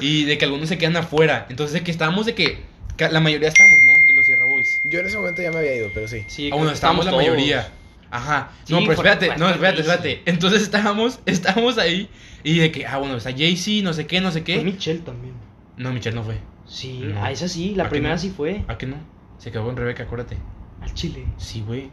y 0.02 0.26
de 0.26 0.38
que 0.38 0.46
algunos 0.46 0.70
se 0.70 0.78
quedan 0.78 0.98
afuera. 0.98 1.46
Entonces 1.50 1.74
de 1.74 1.82
que 1.82 1.92
estábamos 1.92 2.26
de 2.26 2.36
que, 2.36 2.60
la 2.98 3.20
mayoría 3.20 3.48
estamos, 3.48 3.80
¿no? 3.84 3.92
De 4.08 4.14
los 4.14 4.26
Sierra 4.26 4.46
Boys. 4.46 4.82
Yo 4.84 5.00
en 5.00 5.08
ese 5.08 5.18
momento 5.18 5.42
ya 5.42 5.52
me 5.52 5.58
había 5.60 5.76
ido, 5.76 5.88
pero 5.94 6.08
sí. 6.08 6.24
Sí, 6.28 6.50
Ah, 6.54 6.58
que 6.64 6.74
estábamos 6.74 7.06
la 7.06 7.12
todos. 7.12 7.24
mayoría. 7.24 7.70
Ajá. 8.12 8.52
Sí, 8.66 8.74
no, 8.74 8.80
pero 8.80 8.86
fue- 8.96 8.96
espérate, 8.96 9.26
fue- 9.28 9.38
no, 9.38 9.46
fue 9.46 9.54
espérate, 9.56 9.82
espérate. 9.82 10.22
Entonces 10.26 10.62
estábamos, 10.64 11.20
estábamos 11.26 11.78
ahí 11.78 12.10
y 12.44 12.60
de 12.60 12.72
que, 12.72 12.86
ah, 12.86 12.98
bueno, 12.98 13.16
está 13.18 13.32
Jay-Z, 13.32 13.84
no 13.84 13.94
sé 13.94 14.06
qué, 14.08 14.20
no 14.22 14.32
sé 14.32 14.40
Fue 14.42 14.46
qué. 14.56 14.64
Michelle 14.64 15.00
también. 15.00 15.34
No, 15.78 15.92
Michelle 15.94 16.16
no 16.16 16.24
fue. 16.24 16.36
Sí, 16.70 17.00
No. 17.04 17.24
a 17.24 17.32
esa 17.32 17.48
sí, 17.50 17.74
¿A 17.74 17.78
la 17.84 17.90
primera 17.90 18.14
no? 18.16 18.22
sí 18.22 18.30
fue. 18.30 18.64
¿A 18.68 18.78
qué 18.78 18.86
no? 18.86 18.96
Se 19.40 19.52
quedó 19.52 19.66
con 19.66 19.76
Rebeca, 19.76 20.04
acuérdate. 20.04 20.38
Al 20.82 20.94
chile. 20.94 21.26
Sí, 21.38 21.64
güey. 21.66 21.90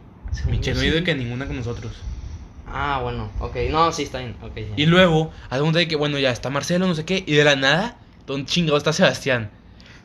Yo 0.61 0.73
no 0.75 0.81
ha 0.81 0.85
ido 0.85 1.03
que 1.03 1.15
ninguna 1.15 1.47
con 1.47 1.55
nosotros. 1.55 1.93
Ah, 2.67 2.99
bueno, 3.01 3.31
ok. 3.39 3.55
No, 3.71 3.91
sí, 3.91 4.03
está 4.03 4.19
bien. 4.19 4.35
Ok, 4.41 4.55
ya. 4.55 4.73
Y 4.75 4.85
luego, 4.85 5.31
a 5.49 5.57
donde 5.57 5.79
de 5.79 5.87
que, 5.87 5.95
bueno, 5.95 6.19
ya 6.19 6.31
está 6.31 6.49
Marcelo, 6.49 6.85
no 6.85 6.95
sé 6.95 7.05
qué, 7.05 7.23
y 7.25 7.33
de 7.33 7.43
la 7.43 7.55
nada, 7.55 7.97
don 8.27 8.45
chingado 8.45 8.77
está 8.77 8.93
Sebastián. 8.93 9.49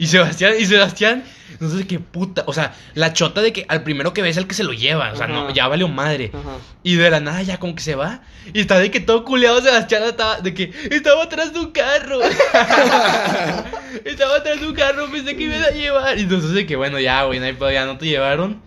Y 0.03 0.09
Sebastián, 0.09 0.55
y 0.59 0.66
Sebastián, 0.66 1.22
no 1.61 1.70
sé 1.70 1.86
qué 1.86 2.00
puta, 2.00 2.42
o 2.46 2.53
sea, 2.53 2.74
la 2.94 3.12
chota 3.12 3.40
de 3.40 3.53
que 3.53 3.66
al 3.68 3.84
primero 3.84 4.12
que 4.12 4.20
ves 4.20 4.32
es 4.32 4.36
el 4.38 4.48
que 4.48 4.55
se 4.55 4.64
lo 4.64 4.72
lleva, 4.72 5.12
o 5.12 5.16
sea, 5.16 5.28
no, 5.28 5.48
ya 5.55 5.68
valió 5.68 5.86
madre. 5.86 6.32
Ajá. 6.34 6.57
Y 6.82 6.96
de 6.96 7.09
la 7.09 7.20
nada 7.20 7.40
ya 7.42 7.61
como 7.61 7.76
que 7.76 7.84
se 7.84 7.94
va, 7.94 8.20
y 8.53 8.59
está 8.59 8.80
de 8.80 8.90
que 8.90 8.98
todo 8.98 9.24
culeado 9.24 9.62
Sebastián 9.62 10.03
estaba, 10.03 10.40
de 10.40 10.55
que 10.55 10.72
estaba 10.90 11.22
atrás 11.22 11.53
de 11.53 11.61
un 11.61 11.70
carro. 11.70 12.20
estaba 14.05 14.38
atrás 14.38 14.61
de 14.61 14.66
un 14.66 14.74
carro, 14.74 15.09
pensé 15.09 15.36
que 15.36 15.46
me 15.46 15.57
iba 15.57 15.66
a 15.66 15.70
llevar. 15.70 16.18
Y 16.18 16.22
entonces 16.22 16.50
de 16.50 16.66
que, 16.66 16.74
bueno, 16.74 16.98
ya, 16.98 17.22
güey, 17.22 17.38
no 17.38 17.46
hay 17.46 17.57
ya 17.72 17.86
no 17.86 17.96
te 17.96 18.07
llevaron. 18.07 18.61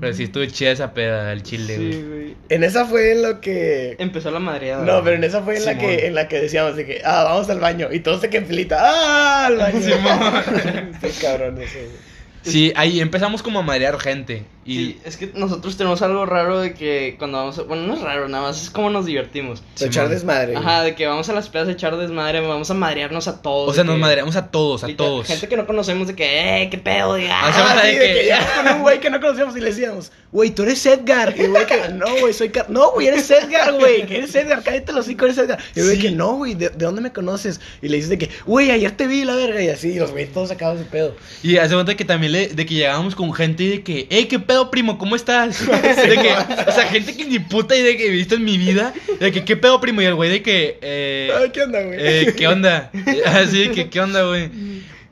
Pero 0.00 0.12
sí 0.14 0.24
estuvo 0.24 0.44
chida 0.46 0.70
esa 0.70 0.94
peda 0.94 1.26
del 1.26 1.42
chile, 1.42 1.76
güey. 1.76 1.92
Sí, 1.92 2.02
güey. 2.02 2.36
En 2.48 2.64
esa 2.64 2.84
fue 2.84 3.12
en 3.12 3.22
lo 3.22 3.40
que. 3.40 3.96
Empezó 3.98 4.30
la 4.30 4.40
madreada. 4.40 4.84
No, 4.84 5.02
pero 5.02 5.16
en 5.16 5.24
esa 5.24 5.42
fue 5.42 5.56
en 5.56 5.64
la 5.64 5.78
que 5.78 6.06
en 6.06 6.14
la 6.14 6.28
que 6.28 6.40
decíamos 6.40 6.76
de 6.76 6.86
que, 6.86 7.02
ah, 7.04 7.24
vamos 7.24 7.48
al 7.50 7.60
baño. 7.60 7.88
Y 7.92 8.00
todos 8.00 8.20
se 8.20 8.30
que 8.30 8.40
filita, 8.42 8.78
ah, 8.80 9.46
al 9.46 9.56
baño. 9.56 9.80
Simón. 9.82 10.94
Sí, 11.02 11.20
cabrón, 11.20 11.60
eso. 11.60 11.78
güey. 11.78 12.14
Sí, 12.42 12.72
ahí 12.76 13.00
empezamos 13.00 13.42
como 13.42 13.60
a 13.60 13.62
marear 13.62 13.98
gente. 13.98 14.44
Y 14.66 14.76
Sí, 14.76 15.00
es 15.04 15.16
que 15.16 15.30
nosotros 15.34 15.76
tenemos 15.76 16.00
algo 16.02 16.24
raro 16.26 16.60
de 16.60 16.72
que 16.74 17.16
cuando 17.18 17.38
vamos 17.38 17.58
a... 17.58 17.62
Bueno, 17.62 17.82
no 17.86 17.94
es 17.94 18.00
raro, 18.00 18.28
nada 18.28 18.44
más 18.44 18.62
es 18.62 18.70
como 18.70 18.88
nos 18.90 19.04
divertimos. 19.06 19.62
Echar 19.80 20.08
desmadre. 20.08 20.56
Ajá, 20.56 20.82
de 20.82 20.94
que 20.94 21.06
vamos 21.06 21.28
a 21.28 21.32
las 21.34 21.48
pedas 21.50 21.68
a 21.68 21.72
echar 21.72 21.96
desmadre, 21.96 22.40
vamos 22.40 22.70
a 22.70 22.74
madrearnos 22.74 23.28
a 23.28 23.42
todos. 23.42 23.70
O 23.70 23.74
sea, 23.74 23.84
nos 23.84 23.96
que- 23.96 24.00
madreamos 24.00 24.36
a 24.36 24.46
todos, 24.50 24.82
a 24.84 24.86
literal, 24.86 25.10
todos. 25.12 25.26
Gente 25.26 25.48
que 25.48 25.56
no 25.56 25.66
conocemos 25.66 26.06
de 26.08 26.14
que, 26.14 26.62
eh, 26.62 26.70
qué 26.70 26.78
pedo, 26.78 27.14
diga. 27.16 27.38
Ah, 27.42 27.74
Ah, 27.78 27.82
de 27.84 27.92
sí, 27.92 27.98
de 27.98 28.06
que- 28.06 28.20
que 28.20 28.26
ya 28.26 28.54
con 28.64 28.74
un 28.76 28.82
güey 28.82 29.00
que 29.00 29.10
no 29.10 29.20
conocíamos 29.20 29.56
y 29.56 29.60
le 29.60 29.66
decíamos, 29.66 30.12
güey, 30.32 30.50
tú 30.50 30.62
eres 30.62 30.84
Edgar. 30.86 31.34
Y 31.36 31.42
el 31.42 31.50
güey 31.50 31.66
que, 31.66 31.88
no, 31.90 32.06
güey, 32.20 32.32
soy 32.32 32.48
Car 32.48 32.70
No, 32.70 32.92
güey, 32.92 33.08
eres 33.08 33.30
Edgar, 33.30 33.74
güey, 33.74 34.06
que 34.06 34.16
eres 34.18 34.34
Edgar, 34.34 34.62
cállate 34.62 34.92
los 34.92 35.06
cinco, 35.06 35.26
eres 35.26 35.36
Edgar. 35.38 35.58
Y 35.74 35.80
el 35.80 35.84
güey 35.86 35.96
Sí. 35.96 36.02
que, 36.02 36.10
no, 36.12 36.36
güey, 36.36 36.54
¿de, 36.54 36.70
de 36.70 36.84
dónde 36.86 37.00
me 37.02 37.12
conoces? 37.12 37.60
Y 37.82 37.88
le 37.88 37.96
dices 37.96 38.08
de 38.10 38.18
que, 38.18 38.30
güey, 38.46 38.70
ayer 38.70 38.90
te 38.92 39.06
vi 39.06 39.24
la 39.24 39.34
verga. 39.34 39.62
Y 39.62 39.68
así, 39.68 39.88
y 39.90 39.98
los 39.98 40.10
güeyes 40.12 40.32
todos 40.32 40.48
sacados 40.48 40.78
de 40.78 40.84
pedo. 40.86 41.14
Y 41.42 41.58
hace 41.58 41.74
cuenta 41.74 41.94
que 41.96 42.04
también 42.04 42.32
le, 42.32 42.48
de 42.48 42.64
que 42.66 42.74
llegábamos 42.74 43.14
con 43.14 43.32
gente 43.34 43.62
y 43.64 43.68
de 43.68 43.82
que, 43.82 44.06
hey, 44.10 44.26
qué 44.28 44.38
pedo, 44.38 44.53
primo, 44.70 44.98
¿cómo 44.98 45.16
estás? 45.16 45.66
De 45.66 46.16
que, 46.18 46.32
o 46.68 46.72
sea, 46.72 46.86
gente 46.88 47.16
que 47.16 47.24
ni 47.24 47.38
puta 47.38 47.76
idea 47.76 47.96
que 47.96 48.06
he 48.06 48.10
visto 48.10 48.34
en 48.34 48.44
mi 48.44 48.58
vida. 48.58 48.92
De 49.20 49.32
que, 49.32 49.44
qué 49.44 49.56
pedo, 49.56 49.80
primo, 49.80 50.02
y 50.02 50.06
el 50.06 50.14
güey 50.14 50.30
de 50.30 50.42
que, 50.42 50.78
eh, 50.82 51.30
Ay, 51.36 51.50
¿qué 51.52 51.62
onda, 51.62 51.82
güey? 51.82 51.98
eh, 52.00 52.34
¿qué 52.36 52.48
onda? 52.48 52.90
Así 53.26 53.68
de 53.68 53.70
que, 53.72 53.88
¿qué 53.90 54.00
onda, 54.00 54.22
güey? 54.24 54.50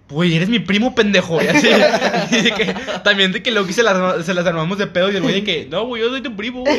Güey, 0.09 0.37
eres 0.37 0.49
mi 0.51 0.59
primo 0.59 0.95
pendejo, 0.95 1.43
y 1.43 1.47
así. 1.47 1.69
Y 1.69 2.43
de 2.43 2.51
que, 2.53 2.75
también 3.03 3.33
de 3.33 3.43
que 3.43 3.51
Loki 3.51 3.73
se 3.73 3.83
las, 3.83 3.95
arma- 3.97 4.23
se 4.23 4.35
las 4.35 4.45
armamos 4.47 4.77
de 4.77 4.87
pedo 4.87 5.11
y 5.11 5.17
el 5.17 5.23
güey 5.23 5.37
de 5.37 5.45
que, 5.45 5.67
no, 5.71 5.87
güey, 5.87 6.03
yo 6.03 6.11
soy 6.11 6.21
tu 6.21 6.37
primo. 6.37 6.65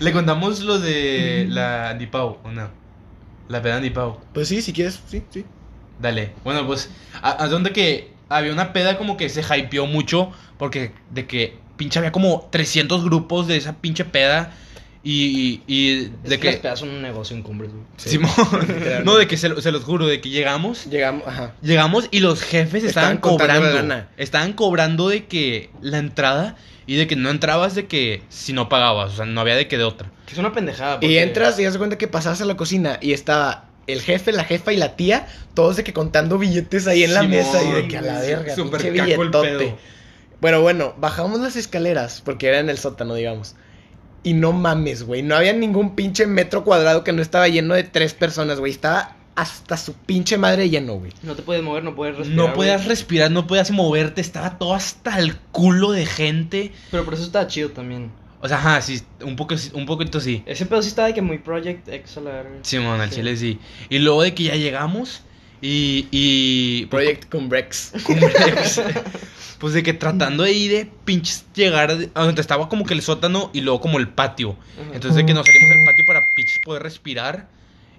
Le 0.00 0.12
contamos 0.12 0.60
lo 0.60 0.78
de 0.78 1.46
la 1.48 1.90
Andy 1.90 2.06
Pau, 2.06 2.38
¿o 2.44 2.50
no? 2.50 2.68
La 3.48 3.62
peda 3.62 3.76
Andy 3.76 3.90
Pau. 3.90 4.20
Pues 4.32 4.48
sí, 4.48 4.62
si 4.62 4.72
quieres, 4.72 5.00
sí, 5.08 5.22
sí. 5.30 5.44
Dale. 6.00 6.32
Bueno, 6.44 6.66
pues, 6.66 6.90
a, 7.22 7.42
a 7.42 7.48
donde 7.48 7.72
que 7.72 8.10
había 8.28 8.52
una 8.52 8.72
peda 8.72 8.98
como 8.98 9.16
que 9.16 9.28
se 9.28 9.42
hypeó 9.42 9.86
mucho 9.86 10.30
porque 10.58 10.92
de 11.10 11.26
que 11.26 11.56
pinche 11.76 11.98
había 11.98 12.12
como 12.12 12.48
300 12.50 13.04
grupos 13.04 13.46
de 13.46 13.56
esa 13.56 13.76
pinche 13.76 14.04
peda 14.04 14.52
y, 15.04 15.62
y, 15.66 15.74
y 15.74 15.98
Es 16.24 16.30
de 16.30 16.40
que 16.40 16.50
las 16.50 16.56
pedas 16.60 16.78
son 16.80 16.90
un 16.90 17.00
negocio 17.02 17.36
en 17.36 17.42
cumbres. 17.42 17.70
Sí. 17.96 18.10
Simón, 18.10 18.32
no, 19.04 19.16
de 19.16 19.26
que 19.28 19.36
se, 19.36 19.62
se 19.62 19.70
los 19.72 19.84
juro, 19.84 20.06
de 20.06 20.20
que 20.20 20.28
llegamos, 20.28 20.86
Llegamos, 20.86 21.22
ajá. 21.26 21.54
llegamos 21.62 22.08
y 22.10 22.18
los 22.20 22.42
jefes 22.42 22.82
estaban, 22.84 23.18
cobrando, 23.18 24.04
estaban 24.16 24.52
cobrando 24.54 25.08
de 25.08 25.26
que 25.26 25.70
la 25.80 25.98
entrada 25.98 26.56
y 26.86 26.96
de 26.96 27.06
que 27.06 27.16
no 27.16 27.30
entrabas 27.30 27.74
de 27.74 27.86
que 27.86 28.22
si 28.28 28.52
no 28.52 28.68
pagabas, 28.68 29.12
o 29.12 29.16
sea, 29.16 29.24
no 29.26 29.40
había 29.40 29.54
de 29.54 29.68
que 29.68 29.78
de 29.78 29.84
otra. 29.84 30.10
Que 30.26 30.32
es 30.32 30.38
una 30.38 30.52
pendejada. 30.52 30.94
Y 30.96 30.96
porque- 30.96 31.22
entras 31.22 31.58
y 31.60 31.64
das 31.64 31.78
cuenta 31.78 31.96
que 31.96 32.08
pasabas 32.08 32.40
a 32.42 32.44
la 32.44 32.56
cocina 32.56 32.98
y 33.00 33.12
estaba 33.12 33.67
el 33.88 34.02
jefe, 34.02 34.32
la 34.32 34.44
jefa 34.44 34.72
y 34.72 34.76
la 34.76 34.94
tía, 34.94 35.26
todos 35.54 35.76
de 35.76 35.84
que 35.84 35.92
contando 35.92 36.38
billetes 36.38 36.86
ahí 36.86 37.02
en 37.02 37.14
la 37.14 37.22
Simón, 37.22 37.36
mesa 37.36 37.62
y 37.64 37.72
de 37.72 37.88
que 37.88 37.98
a 37.98 38.02
la 38.02 38.20
verga, 38.20 38.54
pinche 38.54 38.90
billetote. 38.90 39.74
Bueno, 40.40 40.60
bueno, 40.60 40.94
bajamos 40.98 41.40
las 41.40 41.56
escaleras 41.56 42.22
porque 42.24 42.46
era 42.46 42.60
en 42.60 42.70
el 42.70 42.78
sótano, 42.78 43.14
digamos. 43.14 43.56
Y 44.22 44.34
no 44.34 44.52
mames, 44.52 45.02
güey, 45.04 45.22
no 45.22 45.34
había 45.34 45.52
ningún 45.52 45.96
pinche 45.96 46.26
metro 46.26 46.64
cuadrado 46.64 47.02
que 47.02 47.12
no 47.12 47.22
estaba 47.22 47.48
lleno 47.48 47.74
de 47.74 47.82
tres 47.84 48.14
personas, 48.14 48.60
güey. 48.60 48.72
Estaba 48.72 49.16
hasta 49.34 49.76
su 49.76 49.94
pinche 49.94 50.36
madre 50.36 50.68
lleno, 50.68 50.94
güey. 50.94 51.12
No 51.22 51.34
te 51.34 51.42
puedes 51.42 51.62
mover, 51.62 51.82
no 51.82 51.94
puedes 51.94 52.16
respirar. 52.16 52.36
No 52.36 52.42
güey. 52.44 52.54
podías 52.56 52.84
respirar, 52.84 53.30
no 53.30 53.46
podías 53.46 53.70
moverte, 53.70 54.20
estaba 54.20 54.58
todo 54.58 54.74
hasta 54.74 55.18
el 55.18 55.36
culo 55.36 55.92
de 55.92 56.04
gente. 56.06 56.72
Pero 56.90 57.04
por 57.04 57.14
eso 57.14 57.22
estaba 57.22 57.46
chido 57.46 57.70
también. 57.70 58.10
O 58.40 58.48
sea, 58.48 58.58
ajá, 58.58 58.80
sí, 58.82 59.02
un, 59.22 59.36
poco, 59.36 59.54
un 59.74 59.86
poquito 59.86 60.20
sí. 60.20 60.42
Ese 60.46 60.64
pedo 60.66 60.80
sí 60.82 60.88
estaba 60.88 61.08
de 61.08 61.14
que 61.14 61.22
muy 61.22 61.38
Project 61.38 61.88
X 61.88 62.18
a 62.18 62.20
la 62.20 62.30
verga. 62.30 62.50
Simón, 62.62 63.00
al 63.00 63.10
Sí. 63.10 63.16
chile 63.16 63.36
sí. 63.36 63.58
Y 63.88 63.98
luego 63.98 64.22
de 64.22 64.34
que 64.34 64.44
ya 64.44 64.54
llegamos 64.56 65.22
y... 65.60 66.06
y 66.12 66.86
pues, 66.86 67.04
Project 67.04 67.28
con 67.30 67.48
Brex. 67.48 67.92
Cumbres. 68.04 68.80
pues 69.58 69.74
de 69.74 69.82
que 69.82 69.92
tratando 69.92 70.44
de 70.44 70.52
ir 70.52 70.70
de 70.70 70.88
pinches 71.04 71.44
llegar 71.54 71.90
a 72.14 72.24
donde 72.24 72.40
estaba 72.40 72.68
como 72.68 72.84
que 72.86 72.94
el 72.94 73.02
sótano 73.02 73.50
y 73.52 73.60
luego 73.62 73.80
como 73.80 73.98
el 73.98 74.08
patio. 74.08 74.56
Ajá. 74.80 74.90
Entonces 74.94 75.16
de 75.16 75.26
que 75.26 75.34
nos 75.34 75.44
salimos 75.44 75.70
al 75.72 75.84
patio 75.84 76.04
para 76.06 76.20
pinches 76.36 76.58
poder 76.64 76.82
respirar 76.84 77.48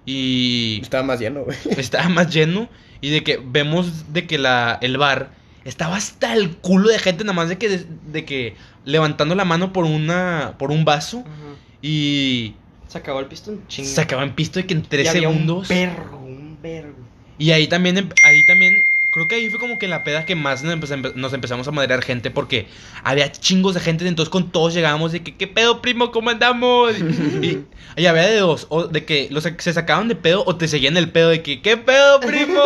y 0.06 0.80
Estaba 0.82 1.04
más 1.04 1.20
lleno, 1.20 1.44
güey. 1.44 1.58
estaba 1.78 2.08
más 2.08 2.34
lleno 2.34 2.70
y 3.02 3.10
de 3.10 3.24
que 3.24 3.42
vemos 3.44 4.14
de 4.14 4.26
que 4.26 4.38
la 4.38 4.78
el 4.82 4.98
bar 4.98 5.32
estaba 5.66 5.98
hasta 5.98 6.34
el 6.34 6.56
culo 6.58 6.88
de 6.90 7.00
gente 7.00 7.24
nada 7.26 7.34
más 7.34 7.50
de 7.50 7.58
que 7.58 7.68
de, 7.70 7.86
de 8.08 8.26
que 8.26 8.56
levantando 8.86 9.36
la 9.36 9.46
mano 9.46 9.74
por 9.74 9.86
una 9.86 10.56
por 10.58 10.72
un 10.72 10.86
vaso 10.86 11.20
Ajá. 11.20 11.56
y 11.82 12.54
Se 12.88 12.98
acabó 12.98 13.20
el 13.20 13.26
pistón 13.28 13.62
chinga. 13.68 13.88
se 13.90 14.02
acaban 14.02 14.36
pisto 14.36 14.60
de 14.60 14.66
que 14.66 14.74
en 14.74 14.84
tres 14.84 15.06
Y 15.06 15.10
había 15.10 15.30
segundos 15.30 15.70
Un 15.70 15.76
vergo, 15.76 16.18
un 16.18 16.58
vergo. 16.62 16.96
y 17.38 17.52
ahí 17.52 17.68
también, 17.68 18.10
ahí 18.24 18.46
también, 18.48 18.84
creo 19.20 19.28
que 19.28 19.36
ahí 19.36 19.50
fue 19.50 19.60
como 19.60 19.78
que 19.78 19.88
la 19.88 20.04
peda 20.04 20.26
que 20.26 20.36
más 20.36 20.64
nos, 20.64 20.92
empe- 20.92 21.14
nos 21.16 21.34
empezamos 21.34 21.68
a 21.68 21.72
madrear 21.72 22.02
gente 22.04 22.32
porque 22.32 22.68
había 23.04 23.32
chingos 23.32 23.74
de 23.74 23.80
gente, 23.82 24.08
entonces 24.08 24.30
con 24.30 24.52
todos 24.52 24.74
llegábamos 24.74 25.12
de 25.12 25.22
que, 25.24 25.36
¿qué 25.36 25.48
pedo, 25.48 25.82
primo? 25.82 26.12
¿Cómo 26.12 26.30
andamos? 26.30 26.94
y, 26.98 27.60
y 27.98 28.06
había 28.06 28.24
de 28.28 28.38
dos, 28.38 28.68
o 28.70 28.88
de 28.88 29.06
que 29.06 29.28
los 29.32 29.44
se 29.58 29.74
sacaban 29.74 30.08
de 30.08 30.16
pedo 30.16 30.44
o 30.46 30.56
te 30.56 30.68
seguían 30.68 30.96
el 30.98 31.12
pedo 31.12 31.30
de 31.30 31.42
que, 31.44 31.62
¿qué 31.62 31.78
pedo, 31.78 32.20
primo? 32.22 32.62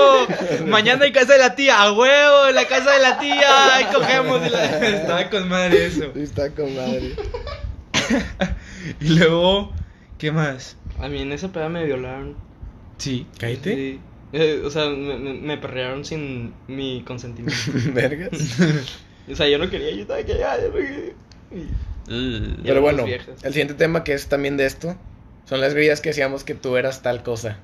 Mañana 0.68 1.06
hay 1.06 1.12
casa 1.12 1.34
de 1.34 1.40
la 1.40 1.56
tía, 1.56 1.82
a 1.82 1.92
huevo, 1.92 2.48
en 2.48 2.56
la 2.56 2.68
casa 2.68 2.92
de 2.92 3.00
la 3.00 3.20
tía, 3.20 3.76
ahí 3.76 3.86
cogemos. 3.94 4.42
y 4.46 4.50
la- 4.50 4.88
Estaba 4.90 5.30
con 5.30 5.50
madre 5.50 5.86
eso. 5.88 6.06
Está 6.16 6.50
con 6.52 6.76
madre. 6.76 7.14
Y 9.00 9.10
luego, 9.18 9.72
¿qué 10.18 10.32
más? 10.32 10.76
A 11.00 11.08
mí 11.08 11.22
en 11.22 11.32
esa 11.32 11.52
peda 11.52 11.70
me 11.70 11.86
violaron. 11.86 12.36
Sí. 12.98 13.26
Cállate. 13.40 13.74
Sí. 13.76 14.00
Eh, 14.34 14.62
o 14.66 14.70
sea, 14.72 14.90
me, 14.90 15.18
me, 15.18 15.34
me 15.36 15.58
perrearon 15.58 16.04
sin 16.06 16.54
mi 16.68 17.04
consentimiento. 17.06 17.56
Vergas. 17.94 18.32
o 19.32 19.36
sea, 19.36 19.48
yo 19.48 19.58
no 19.60 19.70
quería, 19.70 19.92
yo 19.92 20.02
estaba 20.02 20.24
que 20.24 20.38
ya, 20.38 20.58
ya 20.58 20.68
no 20.68 20.74
quería. 20.74 21.14
Y- 21.52 21.68
Uh, 22.06 22.58
Pero 22.66 22.82
bueno, 22.82 23.06
el 23.08 23.54
siguiente 23.54 23.76
tema 23.76 24.04
que 24.04 24.12
es 24.14 24.28
también 24.28 24.58
de 24.58 24.66
esto 24.66 24.98
son 25.46 25.62
las 25.62 25.74
grillas 25.74 26.02
que 26.02 26.10
decíamos 26.10 26.44
que 26.44 26.54
tú 26.54 26.76
eras 26.76 27.02
tal 27.02 27.24
cosa. 27.24 27.60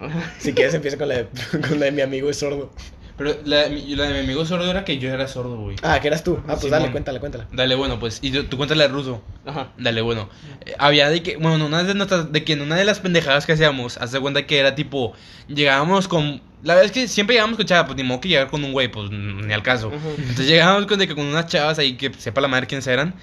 Si 0.38 0.54
quieres, 0.54 0.72
empieza 0.72 0.96
con 0.96 1.08
la 1.08 1.16
de, 1.18 1.26
con 1.68 1.78
la 1.78 1.84
de 1.86 1.92
mi 1.92 2.00
amigo 2.00 2.30
es 2.30 2.38
sordo. 2.38 2.70
Pero 3.16 3.36
la, 3.44 3.68
la 3.68 4.04
de 4.04 4.12
mi 4.12 4.18
amigo 4.20 4.44
sordo 4.44 4.70
era 4.70 4.84
que 4.84 4.98
yo 4.98 5.10
era 5.10 5.28
sordo, 5.28 5.56
güey. 5.56 5.76
Ah, 5.82 6.00
que 6.00 6.08
eras 6.08 6.24
tú. 6.24 6.38
Ah, 6.48 6.56
pues 6.58 6.70
dale, 6.70 6.90
cuéntala, 6.90 7.20
cuéntala. 7.20 7.46
Dale, 7.52 7.74
bueno, 7.74 7.98
pues, 7.98 8.18
y 8.22 8.30
tú, 8.30 8.44
tú 8.44 8.56
cuéntale 8.56 8.84
a 8.84 8.88
ruso. 8.88 9.22
Ajá. 9.44 9.68
Dale, 9.76 10.00
bueno. 10.00 10.28
Eh, 10.64 10.74
había 10.78 11.10
de 11.10 11.22
que, 11.22 11.36
bueno, 11.36 11.66
una 11.66 11.84
de 11.84 11.94
nuestras, 11.94 12.32
de 12.32 12.44
que 12.44 12.54
en 12.54 12.62
una 12.62 12.76
de 12.76 12.84
las 12.84 13.00
pendejadas 13.00 13.46
que 13.46 13.52
hacíamos, 13.52 13.98
hace 13.98 14.20
cuenta 14.20 14.46
que 14.46 14.58
era 14.58 14.74
tipo, 14.74 15.12
llegábamos 15.48 16.08
con, 16.08 16.40
la 16.62 16.74
verdad 16.74 16.86
es 16.86 16.92
que 16.92 17.08
siempre 17.08 17.34
llegábamos 17.34 17.56
con 17.56 17.66
chava, 17.66 17.86
pues 17.86 17.96
ni 17.96 18.04
modo 18.04 18.20
que 18.20 18.28
llegar 18.28 18.48
con 18.48 18.62
un 18.62 18.72
güey, 18.72 18.86
pues 18.88 19.10
ni 19.10 19.52
al 19.52 19.62
caso. 19.62 19.92
Entonces 19.92 20.46
llegábamos 20.46 20.86
con, 20.86 20.98
de 20.98 21.08
que, 21.08 21.14
con 21.14 21.26
unas 21.26 21.46
chavas 21.46 21.78
ahí 21.80 21.94
que 21.96 22.12
sepa 22.16 22.40
la 22.40 22.46
madre 22.46 22.68
quiénes 22.68 22.86
eran. 22.86 23.14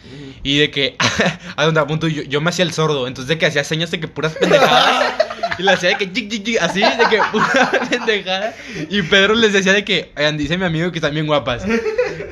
Y 0.43 0.57
de 0.57 0.71
que, 0.71 0.97
a 1.55 1.65
donde 1.65 1.79
a 1.79 1.87
punto 1.87 2.07
yo, 2.07 2.23
yo 2.23 2.41
me 2.41 2.49
hacía 2.49 2.65
el 2.65 2.73
sordo, 2.73 3.07
entonces 3.07 3.29
de 3.29 3.37
que 3.37 3.45
hacía 3.45 3.63
señas 3.63 3.91
de 3.91 3.99
que 4.01 4.09
puras 4.09 4.33
pendejadas. 4.33 5.13
Y 5.57 5.63
le 5.63 5.71
hacía 5.71 5.89
de 5.89 5.97
que 5.97 6.11
chic, 6.11 6.29
chic, 6.29 6.43
chic, 6.43 6.61
así, 6.61 6.81
de 6.81 7.05
que 7.09 7.19
una 7.33 7.71
pendejada. 7.89 8.55
Y 8.89 9.01
Pedro 9.03 9.35
les 9.35 9.53
decía 9.53 9.71
de 9.71 9.85
que, 9.85 10.11
oigan, 10.17 10.37
dice 10.37 10.57
mi 10.57 10.65
amigo 10.65 10.91
que 10.91 10.97
están 10.97 11.13
bien 11.13 11.27
guapas. 11.27 11.63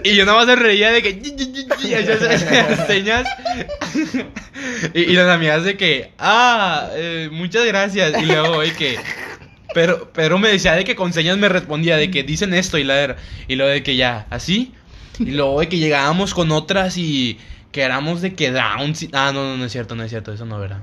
Y 0.03 0.16
yo 0.16 0.26
nada 0.26 0.39
más 0.39 0.47
se 0.47 0.55
reía 0.58 0.91
de 0.91 1.01
que, 1.01 1.22
chic, 1.22 1.38
chic, 1.38 1.53
chic, 1.53 1.78
chic, 1.78 1.93
hacía 1.93 2.86
señas. 2.88 3.28
Y, 4.93 5.01
y 5.01 5.14
las 5.14 5.30
amigas 5.30 5.64
de 5.64 5.78
que, 5.78 6.12
ah, 6.20 6.89
eh, 6.95 7.30
muchas 7.32 7.66
gracias. 7.66 8.22
Y 8.22 8.26
luego, 8.26 8.62
de 8.62 8.74
que, 8.74 8.97
pero, 9.78 10.09
pero 10.11 10.39
me 10.39 10.49
decía 10.49 10.73
de 10.73 10.84
que 10.84 10.95
con 10.95 11.13
señas 11.13 11.38
me 11.38 11.49
respondía 11.49 11.97
de 11.97 12.09
que 12.09 12.23
dicen 12.23 12.51
esto 12.55 12.80
y 12.80 12.84
la 12.84 13.15
y 13.47 13.55
luego 13.55 13.71
de 13.71 13.84
que 13.84 13.95
ya, 13.95 14.25
así. 14.32 14.73
Y 15.19 15.32
luego 15.34 15.59
de 15.59 15.69
que 15.69 15.78
llegábamos 15.78 16.34
con 16.34 16.51
otras 16.51 16.97
y 16.97 17.38
que 17.71 17.84
éramos 17.84 18.21
de 18.23 18.34
que 18.34 18.51
down. 18.51 18.93
Ah, 19.13 19.30
no, 19.32 19.43
no, 19.51 19.57
no 19.57 19.65
es 19.65 19.71
cierto, 19.71 19.95
no 19.95 20.01
es 20.03 20.09
cierto, 20.09 20.34
eso 20.34 20.45
no, 20.47 20.57
¿verdad? 20.59 20.80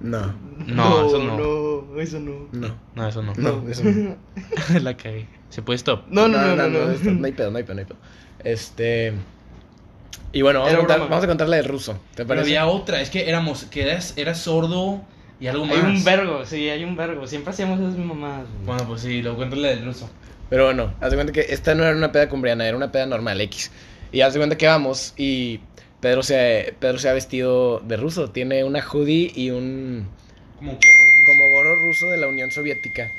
No, 0.00 0.34
No, 0.66 1.06
eso 1.06 1.18
no. 1.22 1.38
No, 1.38 1.98
eso 2.02 2.20
no. 2.20 2.48
no, 2.52 2.74
No, 2.94 3.08
eso 3.08 3.22
no. 3.22 3.32
no, 3.36 3.68
eso 3.70 3.82
no. 3.84 4.16
La 4.82 4.94
cagué. 4.98 5.28
¿Se 5.48 5.62
puede 5.62 5.76
stop? 5.78 6.02
No, 6.10 6.28
no, 6.28 6.36
no, 6.42 6.56
no. 6.56 6.68
no, 6.68 6.90
esto- 6.90 7.10
no 7.10 7.24
hay 7.24 7.32
pedo, 7.32 7.50
no 7.50 7.56
hay 7.56 7.64
pedo, 7.64 7.74
no 7.76 7.80
hay 7.80 7.86
pedo. 7.86 7.98
Este. 8.44 9.14
Y 10.32 10.42
bueno, 10.42 10.58
vamos, 10.58 10.72
a 10.74 10.76
Era 10.76 10.86
contar, 10.86 11.08
vamos 11.08 11.24
a 11.24 11.26
contar 11.28 11.48
la 11.48 11.56
del 11.56 11.64
ruso. 11.64 11.94
¿Te 12.10 12.16
Pero 12.16 12.28
parece? 12.28 12.44
había 12.50 12.66
otra, 12.66 13.00
es 13.00 13.08
que 13.08 13.30
éramos, 13.30 13.64
que 13.64 13.82
eras, 13.82 14.12
eras 14.18 14.40
sordo 14.40 15.02
y 15.40 15.46
algo 15.46 15.64
más. 15.66 15.76
Hay 15.76 15.84
un 15.96 16.04
vergo, 16.04 16.44
sí, 16.46 16.68
hay 16.68 16.84
un 16.84 16.96
vergo. 16.96 17.26
Siempre 17.26 17.50
hacíamos 17.52 17.80
esas 17.80 17.96
mamadas. 17.98 18.46
güey. 18.54 18.66
Bueno, 18.66 18.84
pues 18.88 19.02
sí, 19.02 19.22
lo 19.22 19.36
cuento 19.36 19.56
la 19.56 19.68
del 19.68 19.84
ruso. 19.84 20.08
Pero 20.48 20.64
bueno, 20.66 20.94
haz 21.00 21.10
de 21.10 21.16
cuenta 21.16 21.32
que 21.32 21.40
esta 21.48 21.74
no 21.74 21.82
era 21.84 21.96
una 21.96 22.12
peda 22.12 22.28
cumbriana, 22.28 22.66
era 22.66 22.76
una 22.76 22.92
peda 22.92 23.06
normal, 23.06 23.40
X. 23.40 23.70
Y 24.12 24.20
haz 24.20 24.32
de 24.32 24.38
cuenta 24.40 24.56
que 24.56 24.66
vamos 24.66 25.12
y 25.16 25.60
Pedro 26.00 26.22
se, 26.22 26.74
Pedro 26.78 26.98
se 26.98 27.08
ha 27.08 27.12
vestido 27.12 27.80
de 27.80 27.96
ruso. 27.96 28.30
Tiene 28.30 28.62
una 28.64 28.80
hoodie 28.80 29.32
y 29.34 29.50
un 29.50 30.06
Como 30.58 30.72
gorro. 30.72 31.24
como 31.26 31.50
gorro 31.50 31.74
ruso 31.76 32.08
de 32.10 32.16
la 32.18 32.28
Unión 32.28 32.50
Soviética. 32.52 33.10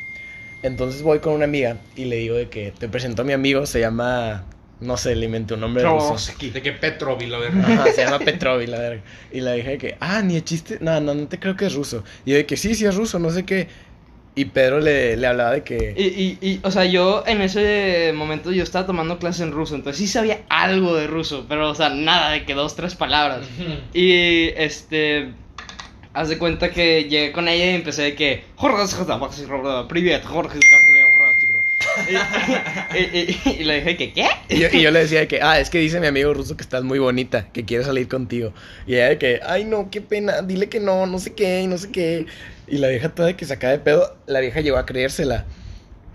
Entonces 0.64 1.02
voy 1.04 1.20
con 1.20 1.34
una 1.34 1.46
amiga 1.46 1.78
y 1.96 2.06
le 2.06 2.16
digo 2.16 2.36
de 2.36 2.50
que 2.50 2.72
te 2.72 2.88
presento 2.90 3.22
a 3.22 3.26
mi 3.26 3.34
amigo, 3.34 3.66
se 3.68 3.80
llama, 3.80 4.46
no 4.80 4.96
sé, 4.96 5.16
le 5.16 5.28
un 5.28 5.46
nombre 5.60 5.82
Trotsky. 5.82 6.52
De 6.52 6.62
que 6.62 6.72
Petrovi, 6.72 7.26
la 7.26 7.40
verga. 7.40 7.86
Se 7.94 8.04
llama 8.04 8.20
Petrovi, 8.20 8.68
la. 8.68 8.98
Y 9.32 9.42
la 9.42 9.54
dije 9.54 9.72
de 9.72 9.78
que, 9.80 9.98
ah, 10.00 10.22
ni 10.22 10.36
el 10.36 10.44
chiste. 10.44 10.78
No, 10.82 11.00
no, 11.02 11.16
no 11.16 11.28
te 11.28 11.40
creo 11.40 11.56
que 11.56 11.66
es 11.66 11.74
ruso. 11.74 12.04
Y 12.26 12.32
yo 12.32 12.38
de 12.38 12.46
que 12.46 12.58
sí, 12.58 12.76
sí 12.76 12.86
es 12.86 12.96
ruso, 12.96 13.18
no 13.18 13.32
sé 13.32 13.44
qué. 13.44 13.68
Y 14.36 14.46
Pedro 14.46 14.80
le, 14.80 15.18
le 15.18 15.26
hablaba 15.26 15.54
de 15.54 15.64
que. 15.64 15.96
Y, 15.98 16.04
y, 16.04 16.38
y, 16.48 16.60
o 16.62 16.70
sea, 16.70 16.86
yo 16.86 17.24
en 17.26 17.42
ese 17.42 18.12
momento 18.14 18.52
yo 18.52 18.62
estaba 18.62 18.86
tomando 18.86 19.18
clases 19.18 19.42
en 19.42 19.52
ruso, 19.52 19.74
entonces 19.74 19.98
sí 19.98 20.08
sabía 20.08 20.42
algo 20.48 20.96
de 20.96 21.08
ruso, 21.08 21.48
pero, 21.50 21.72
o 21.72 21.74
sea, 21.74 21.90
nada 21.90 22.30
de 22.30 22.46
que 22.46 22.54
dos, 22.54 22.76
tres 22.76 22.94
palabras. 22.94 23.48
Y 23.96 24.50
este. 24.56 25.34
Haz 26.14 26.30
de 26.30 26.38
cuenta 26.38 26.72
que 26.72 27.04
llegué 27.04 27.32
con 27.32 27.48
ella 27.48 27.72
y 27.72 27.76
empecé 27.76 28.04
de 28.04 28.16
que. 28.16 28.44
Jorge, 28.56 28.88
Jorge, 28.88 29.48
Jorge, 30.24 30.60
y, 32.96 33.18
y, 33.18 33.42
y, 33.60 33.64
le 33.64 33.76
dije 33.76 33.98
que, 33.98 34.14
¿qué? 34.14 34.28
Y 34.50 34.82
yo, 34.82 34.92
le 34.92 35.00
decía 35.00 35.22
de 35.22 35.28
que, 35.28 35.42
ah, 35.42 35.60
es 35.60 35.70
que 35.70 35.80
dice 35.80 36.00
mi 36.00 36.08
amigo 36.08 36.34
ruso 36.34 36.56
que 36.56 36.64
estás 36.64 36.84
muy 36.84 37.00
bonita, 37.00 37.48
que 37.52 37.66
quiere 37.66 37.84
salir 37.84 38.08
contigo. 38.08 38.54
Y 38.86 38.96
ella 38.96 39.10
de 39.10 39.18
que, 39.18 39.40
ay, 39.46 39.66
no, 39.66 39.90
qué 39.90 40.02
pena, 40.02 40.42
dile 40.42 40.70
que 40.70 40.80
no, 40.80 41.06
no 41.06 41.20
sé 41.20 41.34
qué, 41.34 41.66
no 41.68 41.78
sé 41.78 41.92
qué. 41.92 42.26
Y 42.68 42.78
la 42.78 42.90
vieja 42.90 43.10
toda 43.10 43.30
de 43.30 43.36
que 43.36 43.46
sacaba 43.46 43.72
de 43.72 43.80
pedo, 43.80 44.16
la 44.26 44.40
vieja 44.40 44.62
llegó 44.62 44.78
a 44.78 44.86
creérsela. 44.86 45.46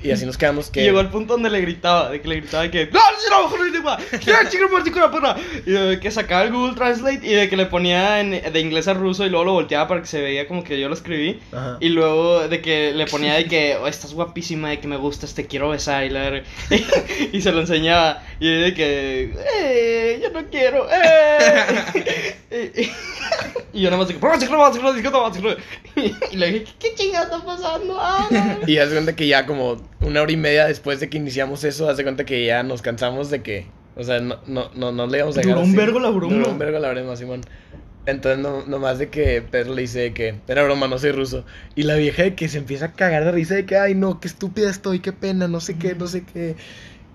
Y 0.02 0.10
así 0.10 0.26
nos 0.26 0.36
quedamos 0.36 0.70
que... 0.70 0.80
Y 0.80 0.84
llegó 0.84 0.98
al 1.00 1.10
punto 1.10 1.34
donde 1.34 1.48
le 1.50 1.60
gritaba, 1.60 2.10
de 2.10 2.20
que 2.20 2.28
le 2.28 2.36
gritaba 2.36 2.64
de 2.64 2.70
que 2.70 2.86
"No, 2.92 3.00
no, 3.30 3.48
hijo 4.86 5.00
de 5.00 5.08
puta". 5.08 5.36
Y 5.66 5.70
de 5.70 6.00
que 6.00 6.10
sacaba 6.10 6.42
el 6.42 6.52
Google 6.52 6.74
Translate 6.74 7.20
y 7.26 7.32
de 7.34 7.48
que 7.48 7.56
le 7.56 7.66
ponía 7.66 8.20
en- 8.20 8.52
de 8.52 8.60
inglés 8.60 8.88
a 8.88 8.94
ruso 8.94 9.24
y 9.24 9.30
luego 9.30 9.44
lo 9.44 9.52
volteaba 9.52 9.86
para 9.88 10.00
que 10.00 10.06
se 10.08 10.20
veía 10.20 10.46
como 10.48 10.64
que 10.64 10.78
yo 10.80 10.88
lo 10.88 10.94
escribí. 10.94 11.40
Ajá. 11.52 11.76
Y 11.80 11.88
luego 11.90 12.48
de 12.48 12.60
que 12.60 12.92
le 12.92 13.06
ponía 13.06 13.34
de 13.34 13.44
que 13.46 13.76
"Oh, 13.80 13.86
estás 13.86 14.12
guapísima, 14.14 14.70
de 14.70 14.80
que 14.80 14.88
me 14.88 14.96
gustas, 14.96 15.34
te 15.34 15.46
quiero 15.46 15.68
besar 15.70 16.04
y, 16.04 16.10
la 16.10 16.42
y 17.32 17.40
se 17.40 17.52
lo 17.52 17.60
enseñaba. 17.60 18.22
Y 18.40 18.48
de 18.60 18.74
que, 18.74 19.34
eh, 19.56 20.20
yo 20.22 20.30
no 20.30 20.44
quiero, 20.50 20.88
eh. 20.90 22.34
y, 22.76 22.82
y- 22.82 22.92
y 23.72 23.82
yo 23.82 23.90
nada 23.90 23.98
más 23.98 24.08
de 24.08 24.14
que, 24.14 24.20
"Bro, 24.20 24.38
chico, 24.38 24.56
no, 24.56 24.72
chico, 24.72 24.84
no, 24.84 24.96
chico, 24.96 25.10
no, 25.10 25.32
chico". 25.32 25.48
y 26.32 26.36
le 26.36 26.46
dije, 26.46 26.64
¿qué 26.78 26.94
chingada 26.94 27.24
está 27.24 27.44
pasando? 27.44 27.96
Ah, 27.98 28.28
no". 28.30 28.68
Y 28.68 28.78
hace 28.78 28.92
cuenta 28.92 29.14
que 29.14 29.26
ya 29.26 29.46
como 29.46 29.80
una 30.00 30.22
hora 30.22 30.32
y 30.32 30.36
media 30.36 30.66
después 30.66 31.00
de 31.00 31.08
que 31.08 31.18
iniciamos 31.18 31.64
eso, 31.64 31.88
hace 31.88 32.02
cuenta 32.02 32.24
que 32.24 32.44
ya 32.44 32.62
nos 32.62 32.82
cansamos 32.82 33.30
de 33.30 33.42
que, 33.42 33.66
o 33.96 34.04
sea, 34.04 34.20
no, 34.20 34.38
no, 34.46 34.70
no, 34.74 34.92
no 34.92 35.06
le 35.06 35.18
íbamos 35.18 35.36
a 35.36 35.40
dejar 35.40 35.54
Duró 35.54 35.66
un 35.66 35.76
vergo 35.76 36.00
la 36.00 36.10
broma. 36.10 36.34
Duró 36.34 36.50
un 36.50 36.58
vergo 36.58 36.78
la 36.78 36.90
broma, 36.90 37.16
Simón. 37.16 37.42
Entonces, 38.04 38.42
no, 38.42 38.66
nomás 38.66 38.98
de 38.98 39.10
que 39.10 39.42
Pedro 39.42 39.74
le 39.74 39.82
dice 39.82 40.12
que, 40.12 40.34
era 40.48 40.64
broma, 40.64 40.88
no 40.88 40.98
soy 40.98 41.12
ruso. 41.12 41.44
Y 41.76 41.84
la 41.84 41.94
vieja 41.94 42.24
de 42.24 42.34
que 42.34 42.48
se 42.48 42.58
empieza 42.58 42.86
a 42.86 42.92
cagar 42.92 43.24
de 43.24 43.30
risa 43.30 43.54
de 43.54 43.64
que, 43.64 43.76
ay, 43.76 43.94
no, 43.94 44.18
qué 44.18 44.26
estúpida 44.26 44.68
estoy, 44.68 44.98
qué 44.98 45.12
pena, 45.12 45.46
no 45.46 45.60
sé 45.60 45.78
qué, 45.78 45.94
no 45.94 46.08
sé 46.08 46.24
qué. 46.24 46.56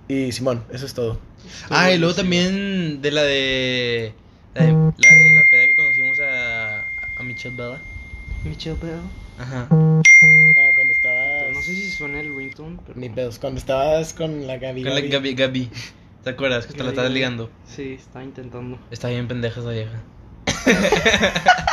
Y 0.07 0.31
Simón, 0.31 0.63
eso 0.71 0.85
es 0.85 0.93
todo. 0.93 1.19
Ah, 1.69 1.91
y 1.91 1.97
luego 1.97 2.15
también 2.15 3.01
de 3.01 3.11
la 3.11 3.23
de. 3.23 4.13
La 4.55 4.65
de 4.65 4.71
la, 4.71 4.79
de 4.79 5.35
la 5.35 5.49
peda 5.49 5.65
que 5.67 5.75
conocimos 5.75 6.19
a, 6.19 6.26
a 7.37 7.49
Michelle 7.49 7.55
Bella. 7.55 7.79
Michelle 8.43 8.77
Bell. 8.81 8.99
Ajá. 9.37 9.67
Ah, 9.69 10.71
cuando 10.73 10.93
estabas... 10.93 11.53
No 11.53 11.61
sé 11.61 11.75
si 11.75 11.91
suena 11.91 12.19
el 12.19 12.35
ringtone, 12.35 12.79
pero... 12.85 12.99
Ni 12.99 13.09
pedos, 13.09 13.37
cuando 13.37 13.59
estabas 13.59 14.13
con 14.13 14.47
la 14.47 14.57
Gaby. 14.57 14.83
Con 14.83 14.95
la 14.95 15.01
Gaby, 15.01 15.35
Gaby. 15.35 15.69
¿Te 16.23 16.31
acuerdas 16.31 16.65
que 16.65 16.73
te 16.73 16.83
la 16.83 16.89
estabas 16.89 17.11
ligando? 17.11 17.51
Sí, 17.67 17.93
estaba 17.93 18.25
intentando. 18.25 18.79
Está 18.89 19.09
bien 19.09 19.27
pendeja 19.27 19.59
esa 19.59 19.69
vieja. 19.69 20.01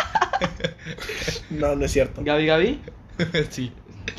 No, 1.51 1.77
no 1.77 1.85
es 1.85 1.93
cierto. 1.93 2.23
Gaby 2.23 2.47
Gaby. 2.47 2.81
sí. 3.51 3.73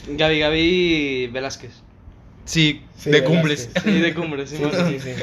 Gaby 0.08 0.40
Gaby 0.40 1.28
Velázquez. 1.28 1.84
Sí, 2.46 2.86
Sí, 2.98 3.12
de 3.12 3.24
cumbres. 3.24 3.70
Sí, 3.84 4.00
de 4.00 4.14
cumbre, 4.16 4.48
sí, 4.48 4.58
Sí, 4.58 5.00
sí. 5.00 5.14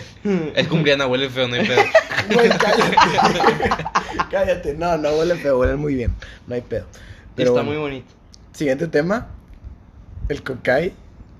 Es 0.54 0.68
cumbriana, 0.68 1.06
huele 1.06 1.28
feo, 1.28 1.48
no 1.48 1.54
hay 1.56 1.66
pedo. 1.66 1.82
Güey, 2.32 2.48
cállate. 2.50 2.96
cállate. 4.30 4.74
No, 4.74 4.96
no 4.96 5.10
huele 5.10 5.34
feo, 5.36 5.58
huele 5.58 5.74
muy 5.74 5.96
bien. 5.96 6.14
No 6.46 6.54
hay 6.54 6.60
pedo. 6.60 6.86
Y 6.92 7.34
Pero 7.34 7.50
está 7.50 7.62
bueno, 7.62 7.80
muy 7.80 7.90
bonito. 7.90 8.14
Siguiente 8.52 8.86
tema. 8.86 9.28
El 10.28 10.44
cocay. 10.44 10.92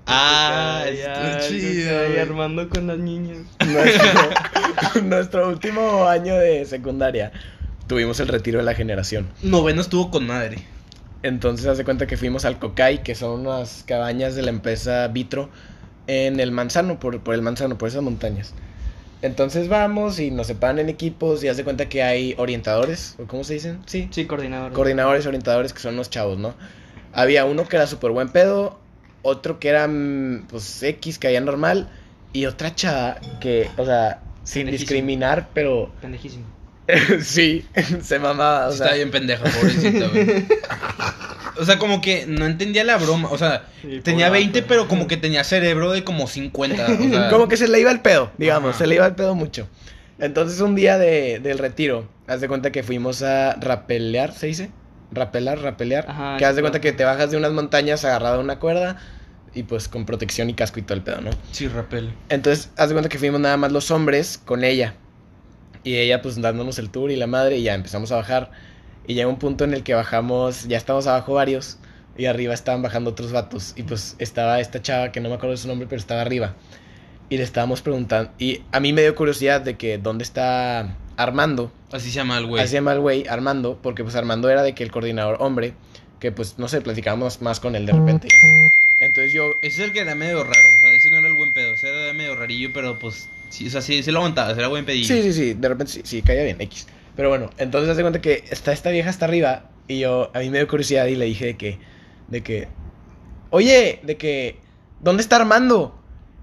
Ah, 0.05 0.83
está 0.85 1.37
ay, 1.37 1.47
chido. 1.47 2.07
güey. 2.07 2.19
Armando 2.19 2.67
con 2.67 2.87
las 2.87 2.97
niñas. 2.97 3.37
Nuestro, 3.65 5.01
nuestro 5.03 5.47
último 5.47 6.05
año 6.07 6.35
de 6.35 6.65
secundaria. 6.65 7.31
Tuvimos 7.87 8.19
el 8.19 8.27
retiro 8.27 8.59
de 8.59 8.65
la 8.65 8.73
generación. 8.73 9.29
Noveno 9.43 9.79
estuvo 9.79 10.11
con 10.11 10.27
madre. 10.27 10.57
Entonces, 11.21 11.67
hace 11.67 11.85
cuenta 11.85 12.05
que 12.05 12.17
fuimos 12.17 12.43
al 12.43 12.59
Cocay, 12.59 13.01
que 13.01 13.15
son 13.15 13.47
unas 13.47 13.85
cabañas 13.87 14.35
de 14.35 14.41
la 14.41 14.49
empresa 14.49 15.07
Vitro, 15.07 15.49
en 16.07 16.39
el 16.39 16.51
Manzano, 16.51 16.99
por, 16.99 17.19
por 17.21 17.35
el 17.35 17.41
Manzano, 17.41 17.77
por 17.77 17.89
esas 17.89 18.01
montañas. 18.01 18.53
Entonces 19.21 19.69
vamos 19.69 20.19
y 20.19 20.31
nos 20.31 20.47
separan 20.47 20.79
en 20.79 20.89
equipos 20.89 21.43
y 21.43 21.47
hace 21.47 21.63
cuenta 21.63 21.87
que 21.87 22.03
hay 22.03 22.35
orientadores, 22.37 23.15
o 23.19 23.23
¿cómo 23.25 23.43
se 23.45 23.53
dicen? 23.53 23.79
Sí, 23.85 24.09
Sí, 24.11 24.25
coordinador. 24.25 24.73
coordinadores, 24.73 25.25
orientadores, 25.25 25.71
que 25.73 25.79
son 25.79 25.95
los 25.95 26.09
chavos, 26.09 26.37
¿no? 26.37 26.53
Había 27.13 27.45
uno 27.45 27.65
que 27.67 27.77
era 27.77 27.87
súper 27.87 28.11
buen 28.11 28.29
pedo, 28.29 28.77
otro 29.21 29.59
que 29.59 29.69
era, 29.69 29.87
mm, 29.87 30.47
pues, 30.49 30.83
X, 30.83 31.19
que 31.19 31.27
había 31.27 31.39
normal, 31.39 31.89
y 32.33 32.47
otra 32.47 32.75
chava 32.75 33.17
que, 33.39 33.69
o 33.77 33.85
sea, 33.85 34.19
sin 34.43 34.69
discriminar, 34.69 35.47
pero 35.53 35.89
Pendejísimo. 36.01 36.43
sí, 37.21 37.65
se 38.01 38.19
mamaba, 38.19 38.67
o 38.67 38.71
Sí, 38.71 38.77
sea, 38.79 38.87
Está 38.87 38.95
bien 38.97 39.11
pendeja, 39.11 39.43
pobrecita. 39.45 40.09
O 41.59 41.65
sea, 41.65 41.77
como 41.79 42.01
que 42.01 42.25
no 42.27 42.45
entendía 42.45 42.83
la 42.83 42.97
broma. 42.97 43.29
O 43.31 43.37
sea, 43.37 43.65
Sí, 43.81 43.99
tenía 44.03 44.27
pobre 44.27 44.39
20, 44.41 44.59
vato. 44.61 44.67
pero 44.69 44.87
como 44.87 45.07
que 45.07 45.17
tenía 45.17 45.43
cerebro 45.43 45.91
de 45.91 46.03
como 46.03 46.27
50. 46.27 46.83
O 46.83 46.87
sea, 47.09 47.29
como 47.29 47.47
que 47.47 47.57
se 47.57 47.67
le 47.67 47.79
iba 47.79 47.91
el 47.91 47.99
pedo, 48.01 48.31
digamos, 48.37 48.71
Ajá. 48.71 48.79
se 48.79 48.87
le 48.87 48.95
iba 48.95 49.05
el 49.05 49.15
pedo 49.15 49.35
mucho. 49.35 49.67
Entonces 50.19 50.59
un 50.61 50.75
día 50.75 50.97
de, 50.97 51.39
del 51.39 51.57
retiro, 51.57 52.07
haz 52.27 52.39
de 52.41 52.47
cuenta 52.47 52.71
que 52.71 52.83
fuimos 52.83 53.21
a 53.23 53.55
rapelear, 53.55 54.31
¿se 54.33 54.47
dice? 54.47 54.69
Rapelar, 55.11 55.59
rapelear. 55.59 56.05
Ajá, 56.09 56.37
que 56.37 56.45
haz 56.45 56.55
de 56.55 56.61
cuenta 56.61 56.79
que 56.81 56.91
te 56.93 57.03
bajas 57.03 57.29
de 57.31 57.37
unas 57.37 57.51
montañas 57.51 58.03
agarrado 58.05 58.35
a 58.37 58.39
una 58.39 58.59
cuerda 58.59 58.97
y 59.53 59.63
pues 59.63 59.87
con 59.87 60.05
protección 60.05 60.49
y 60.49 60.53
casco 60.55 60.79
y 60.79 60.83
todo 60.83 60.95
el 60.95 61.03
pedo, 61.03 61.21
¿no? 61.21 61.29
Sí, 61.51 61.67
rapel. 61.67 62.11
Entonces, 62.29 62.71
haz 62.77 62.89
de 62.89 62.95
cuenta 62.95 63.09
que 63.09 63.19
fuimos 63.19 63.39
nada 63.39 63.57
más 63.57 63.71
los 63.71 63.91
hombres 63.91 64.39
con 64.43 64.63
ella. 64.63 64.95
Y 65.83 65.97
ella, 65.97 66.21
pues, 66.21 66.39
dándonos 66.41 66.79
el 66.79 66.89
tour 66.89 67.11
y 67.11 67.15
la 67.17 67.27
madre, 67.27 67.57
y 67.57 67.63
ya 67.63 67.73
empezamos 67.75 68.11
a 68.11 68.15
bajar. 68.15 68.51
Y 69.07 69.15
llega 69.15 69.27
un 69.27 69.37
punto 69.37 69.63
en 69.63 69.73
el 69.73 69.83
que 69.83 69.93
bajamos, 69.93 70.67
ya 70.67 70.77
estamos 70.77 71.07
abajo 71.07 71.33
varios, 71.33 71.77
y 72.17 72.25
arriba 72.25 72.53
estaban 72.53 72.81
bajando 72.81 73.11
otros 73.11 73.31
vatos. 73.31 73.73
Y 73.75 73.83
pues 73.83 74.15
estaba 74.19 74.59
esta 74.59 74.81
chava, 74.81 75.11
que 75.11 75.19
no 75.19 75.29
me 75.29 75.35
acuerdo 75.35 75.51
de 75.51 75.57
su 75.57 75.67
nombre, 75.67 75.87
pero 75.87 75.99
estaba 75.99 76.21
arriba. 76.21 76.55
Y 77.29 77.37
le 77.37 77.43
estábamos 77.43 77.81
preguntando, 77.81 78.31
y 78.37 78.61
a 78.71 78.79
mí 78.79 78.93
me 78.93 79.01
dio 79.01 79.15
curiosidad 79.15 79.61
de 79.61 79.75
que 79.75 79.97
dónde 79.97 80.23
está 80.23 80.95
Armando. 81.17 81.71
Así 81.91 82.09
se 82.09 82.15
llama 82.15 82.37
el 82.37 82.47
güey. 82.47 82.61
Así 82.61 82.71
se 82.71 82.75
llama 82.75 82.93
el 82.93 82.99
güey, 82.99 83.27
Armando, 83.27 83.79
porque 83.81 84.03
pues 84.03 84.15
Armando 84.15 84.49
era 84.49 84.63
de 84.63 84.73
que 84.73 84.83
el 84.83 84.91
coordinador 84.91 85.37
hombre, 85.39 85.73
que 86.19 86.31
pues, 86.31 86.57
no 86.57 86.67
sé, 86.67 86.81
platicábamos 86.81 87.41
más 87.41 87.59
con 87.59 87.75
él 87.75 87.85
de 87.85 87.93
repente 87.93 88.27
y 88.31 88.37
así. 88.37 88.75
Entonces 88.99 89.33
yo, 89.33 89.59
Ese 89.61 89.81
es 89.81 89.87
el 89.89 89.93
que 89.93 89.99
era 89.99 90.15
medio 90.15 90.43
raro. 90.43 90.75
O 90.77 90.79
sea, 90.79 90.93
ese 90.93 91.09
no 91.09 91.17
era 91.17 91.27
el 91.27 91.33
buen 91.33 91.51
pedo. 91.51 91.73
Ese 91.73 91.89
era 91.89 92.13
medio 92.13 92.35
rarillo, 92.35 92.71
pero 92.73 92.97
pues. 92.97 93.27
Sí, 93.49 93.67
o 93.67 93.69
sea, 93.69 93.81
sí, 93.81 94.01
sí 94.01 94.11
lo 94.11 94.19
aguantaba. 94.19 94.51
Era 94.51 94.69
buen 94.69 94.85
pedillo. 94.85 95.07
Sí, 95.07 95.21
sí, 95.21 95.33
sí, 95.33 95.53
de 95.53 95.67
repente 95.67 95.91
sí, 95.91 96.01
sí, 96.03 96.21
caía 96.21 96.43
bien, 96.43 96.61
X. 96.61 96.87
Pero 97.15 97.29
bueno, 97.29 97.49
entonces 97.57 97.89
hace 97.89 98.01
cuenta 98.01 98.21
que 98.21 98.43
está 98.49 98.71
esta 98.71 98.89
vieja 98.89 99.09
hasta 99.09 99.25
arriba 99.25 99.69
y 99.87 99.99
yo, 99.99 100.31
a 100.33 100.39
mí 100.39 100.49
me 100.49 100.57
dio 100.57 100.67
curiosidad 100.67 101.05
y 101.05 101.15
le 101.15 101.25
dije 101.25 101.45
de 101.45 101.57
que, 101.57 101.79
de 102.27 102.41
que, 102.41 102.67
oye, 103.49 103.99
de 104.03 104.17
que, 104.17 104.59
¿dónde 104.99 105.21
está 105.21 105.35
Armando? 105.35 105.99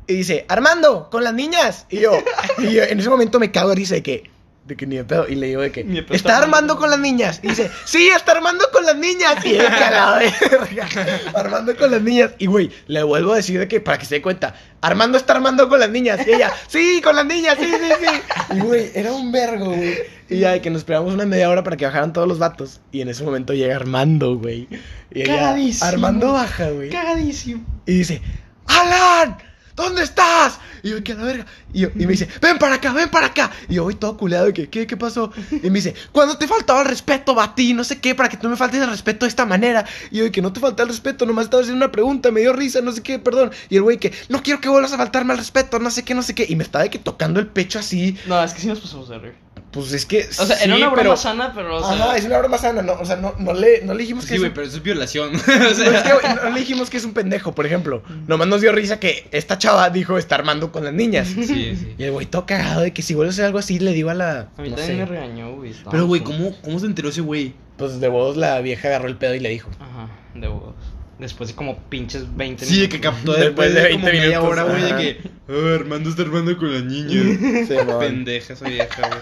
Y 0.07 0.15
dice, 0.15 0.45
Armando, 0.49 1.09
con 1.11 1.25
las 1.25 1.35
niñas. 1.35 1.87
Y 1.89 2.01
yo, 2.01 2.13
y 2.59 2.73
yo 2.73 2.83
en 2.85 3.01
ese 3.01 3.09
momento 3.09 3.41
me 3.41 3.51
cago 3.51 3.71
de 3.71 3.77
risa 3.77 3.95
de 3.95 4.03
que, 4.03 4.30
de 4.71 4.77
que 4.77 4.87
ni 4.87 4.97
de 4.97 5.05
pedo. 5.05 5.29
Y 5.29 5.35
le 5.35 5.49
digo 5.49 5.61
de 5.61 5.71
que, 5.71 5.85
de 5.85 5.99
está 5.99 6.15
está 6.15 6.39
Armando 6.39 6.79
con 6.79 6.91
las 6.91 6.99
niñas. 6.99 7.41
Y 7.43 7.49
dice, 7.49 7.71
sí, 7.85 8.09
está 8.09 8.33
Armando 8.33 8.65
con 8.73 8.85
las 8.85 8.97
niñas. 8.97 9.45
Y 9.45 9.55
yo, 9.55 9.59
que 9.59 9.67
a 9.67 9.91
la 9.91 10.19
verga, 10.19 10.89
Armando 11.35 11.77
con 11.77 11.91
las 11.91 12.01
niñas. 12.01 12.31
Y 12.39 12.47
güey, 12.47 12.71
le 12.87 13.03
vuelvo 13.03 13.33
a 13.33 13.37
decir 13.37 13.59
de 13.59 13.69
que, 13.69 13.81
para 13.81 13.99
que 13.99 14.07
se 14.07 14.17
dé 14.17 14.23
cuenta, 14.23 14.55
Armando 14.81 15.19
está 15.19 15.35
Armando 15.35 15.69
con 15.69 15.81
las 15.81 15.91
niñas. 15.91 16.27
Y 16.27 16.33
ella, 16.33 16.53
sí, 16.69 17.01
con 17.03 17.17
las 17.17 17.27
niñas, 17.27 17.57
sí, 17.59 17.67
sí, 17.67 18.07
sí. 18.07 18.57
Y 18.57 18.61
güey, 18.61 18.91
era 18.95 19.13
un 19.13 19.33
vergo, 19.33 19.67
güey. 19.67 19.99
Y 20.29 20.39
ya, 20.39 20.53
de 20.53 20.61
que 20.61 20.71
nos 20.71 20.81
esperamos 20.83 21.13
una 21.13 21.27
media 21.27 21.51
hora 21.51 21.65
para 21.65 21.77
que 21.77 21.85
bajaran 21.85 22.13
todos 22.13 22.29
los 22.29 22.39
vatos. 22.39 22.81
Y 22.93 23.01
en 23.01 23.09
ese 23.09 23.25
momento 23.25 23.53
llega 23.53 23.75
Armando, 23.75 24.37
güey. 24.37 24.69
Y 25.11 25.23
ella, 25.23 25.37
Cagadísimo. 25.37 25.89
Armando 25.89 26.33
baja, 26.33 26.71
güey. 26.71 26.91
Cagadísimo. 26.91 27.65
Y 27.87 27.99
dice, 27.99 28.23
Alan, 28.67 29.37
¿dónde 29.81 30.03
estás? 30.03 30.59
Y 30.83 30.91
yo, 30.91 31.03
¿qué 31.05 31.15
la 31.15 31.25
verga? 31.25 31.47
Y, 31.73 31.81
yo- 31.81 31.89
y 31.95 32.01
me 32.07 32.13
dice, 32.13 32.29
ven 32.41 32.59
para 32.59 32.77
acá, 32.77 32.93
ven 32.93 33.09
para 33.11 33.27
acá. 33.27 33.51
Y 33.69 33.75
yo 33.75 33.85
voy 33.85 33.95
todo 33.95 34.17
culeado 34.17 34.47
de 34.47 34.53
que, 34.55 34.69
¿qué, 34.69 34.87
qué 34.87 34.97
pasó? 34.97 35.33
Y 35.51 35.69
me 35.71 35.79
dice, 35.81 35.95
cuando 36.13 36.39
te 36.39 36.47
faltaba 36.49 36.81
el 36.83 36.89
respeto, 36.89 37.35
Bati, 37.35 37.75
no 37.75 37.85
sé 37.85 37.99
qué, 38.01 38.15
para 38.15 38.29
que 38.29 38.37
tú 38.37 38.49
me 38.49 38.57
faltes 38.57 38.81
el 38.81 38.89
respeto 38.89 39.27
de 39.27 39.29
esta 39.31 39.45
manera. 39.47 39.85
Y 40.11 40.19
yo, 40.19 40.33
que 40.33 40.41
no 40.43 40.53
te 40.53 40.61
falta 40.61 40.83
el 40.83 40.89
respeto, 40.89 41.27
nomás 41.27 41.45
estaba 41.45 41.63
haciendo 41.63 41.85
una 41.85 41.93
pregunta, 41.93 42.31
me 42.31 42.41
dio 42.41 42.53
risa, 42.53 42.81
no 42.81 42.93
sé 42.93 43.03
qué, 43.03 43.19
perdón. 43.19 43.51
Y 43.69 43.77
el 43.77 43.83
güey 43.83 43.99
que, 43.99 44.13
no 44.29 44.43
quiero 44.43 44.61
que 44.61 44.69
vuelvas 44.69 44.93
a 44.93 44.97
faltarme 44.97 45.33
al 45.33 45.39
respeto, 45.39 45.79
no 45.79 45.91
sé 45.91 46.03
qué, 46.05 46.15
no 46.15 46.23
sé 46.23 46.35
qué. 46.35 46.47
Y 46.49 46.57
me 46.57 46.65
estaba 46.65 46.85
de 46.85 46.91
que 46.91 46.99
tocando 46.99 47.41
el 47.41 47.47
pecho 47.47 47.79
así. 47.79 48.17
No, 48.27 48.43
es 48.43 48.53
que 48.55 48.61
sí 48.61 48.67
nos 48.69 48.81
pasamos 48.81 49.09
de 49.09 49.19
reír. 49.19 49.35
Pues 49.73 49.93
es 49.93 50.05
que. 50.05 50.27
O 50.29 50.33
sea, 50.47 50.57
sí, 50.57 50.65
era 50.65 50.75
una 50.75 50.87
broma 50.89 51.03
pero- 51.03 51.17
sana, 51.17 51.53
pero. 51.55 51.77
O 51.77 51.81
sea, 51.81 51.93
Ajá, 52.07 52.17
es 52.17 52.25
una 52.25 52.39
broma 52.39 52.59
sana, 52.59 52.83
no, 52.83 52.95
o 52.95 53.05
sea, 53.05 53.15
no, 53.17 53.35
no, 53.39 53.53
le, 53.53 53.83
no 53.83 53.95
le 53.95 54.01
dijimos 54.01 54.25
que 54.25 54.31
Sí, 54.31 54.35
es 54.35 54.41
güey, 54.41 54.49
un- 54.51 54.55
pero 54.55 54.67
eso 54.67 54.77
es 54.79 54.83
violación. 54.83 55.29
o 55.37 55.59
No, 55.59 55.69
es 55.69 55.77
sea, 55.77 56.03
que, 56.21 56.35
no 56.45 56.51
le 56.51 56.59
dijimos 56.59 56.91
que 56.91 56.97
es 56.97 57.05
un 57.05 57.13
pendejo, 57.13 57.55
por 57.55 57.67
ejemplo. 57.67 58.03
Nomás 58.27 58.49
nos 58.49 58.61
dio 58.63 58.73
risa 58.73 58.99
que 58.99 59.29
esta 59.31 59.59
chava 59.59 59.89
dijo 59.91 60.19
está 60.19 60.35
armando 60.35 60.73
con 60.73 60.85
las 60.85 60.93
niñas. 60.93 61.29
sí, 61.29 61.45
sí. 61.47 61.95
Y 61.97 62.03
el 62.03 62.11
güey 62.11 62.27
todo 62.27 62.47
cagado 62.47 62.81
de 62.81 62.93
que 62.93 63.03
si 63.03 63.15
vuelve 63.15 63.31
a 63.31 63.33
hacer 63.33 63.45
algo 63.45 63.59
así 63.59 63.79
le 63.79 63.93
digo 63.93 64.11
a 64.11 64.15
la. 64.15 64.49
A 64.57 64.63
mí 64.63 64.71
no 64.71 64.77
también 64.77 64.87
sé. 64.87 64.95
me 64.97 65.05
regañó, 65.07 65.55
güey. 65.55 65.73
Pero, 65.89 66.07
güey, 66.07 66.23
¿cómo, 66.23 66.53
¿cómo 66.63 66.79
se 66.81 66.87
enteró 66.87 67.09
ese 67.11 67.21
güey? 67.21 67.55
Pues 67.77 68.01
de 68.01 68.09
vos 68.09 68.37
la 68.37 68.61
vieja 68.61 68.89
agarró 68.89 69.07
el 69.07 69.17
pedo 69.17 69.35
y 69.37 69.41
le 69.41 69.51
dijo. 69.51 69.71
Ajá, 69.79 70.09
de 70.35 70.49
huevos. 70.49 70.75
Después 71.21 71.51
de 71.51 71.55
como 71.55 71.79
pinches 71.91 72.35
20 72.35 72.65
Sí, 72.65 72.81
de 72.81 72.89
que 72.89 72.99
captó 73.01 73.35
Después 73.35 73.75
de 73.75 73.83
20 73.83 73.93
como 74.01 74.07
media 74.13 74.29
minutos, 74.41 74.49
hora, 74.51 74.63
güey, 74.65 74.83
de 74.83 74.97
que 74.97 75.21
"Ah, 75.49 75.75
Armando 75.75 76.09
está 76.11 76.23
armando 76.23 76.57
con 76.57 76.73
la 76.73 76.81
niña. 76.81 77.67
Sí, 77.67 77.75
man. 77.87 77.99
Pendeja 77.99 78.55
esa 78.55 78.67
vieja, 78.69 79.07
güey. 79.07 79.21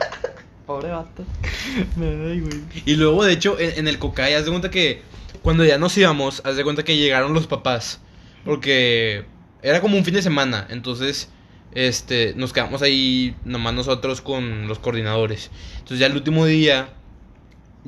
Pobre 0.65 0.91
vato. 0.91 1.25
Ay, 2.01 2.41
güey. 2.41 2.61
Y 2.87 2.95
luego, 2.95 3.25
de 3.25 3.33
hecho, 3.33 3.59
en, 3.59 3.79
en 3.79 3.89
el 3.89 3.99
Cocay, 3.99 4.35
haz 4.35 4.45
de 4.45 4.51
cuenta 4.51 4.71
que 4.71 5.03
cuando 5.43 5.65
ya 5.65 5.79
nos 5.79 5.97
íbamos, 5.99 6.41
haz 6.45 6.57
de 6.57 6.65
cuenta 6.65 6.85
que 6.85 6.97
llegaron 6.97 7.35
los 7.35 7.47
papás. 7.47 8.01
Porque 8.45 9.25
era 9.63 9.81
como 9.81 9.97
un 9.97 10.05
fin 10.05 10.15
de 10.15 10.23
semana. 10.23 10.67
Entonces, 10.71 11.31
este, 11.75 12.33
nos 12.37 12.53
quedamos 12.53 12.83
ahí 12.83 13.35
nomás 13.45 13.75
nosotros 13.75 14.21
con 14.21 14.69
los 14.69 14.79
coordinadores. 14.79 15.51
Entonces, 15.73 15.99
ya 15.99 16.07
el 16.07 16.15
último 16.15 16.47
día 16.47 16.91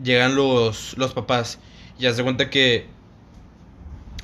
llegan 0.03 0.35
los, 0.35 0.97
los 0.99 1.13
papás. 1.13 1.59
Y 1.99 2.07
haz 2.07 2.17
de 2.17 2.23
cuenta 2.23 2.51
que 2.51 2.87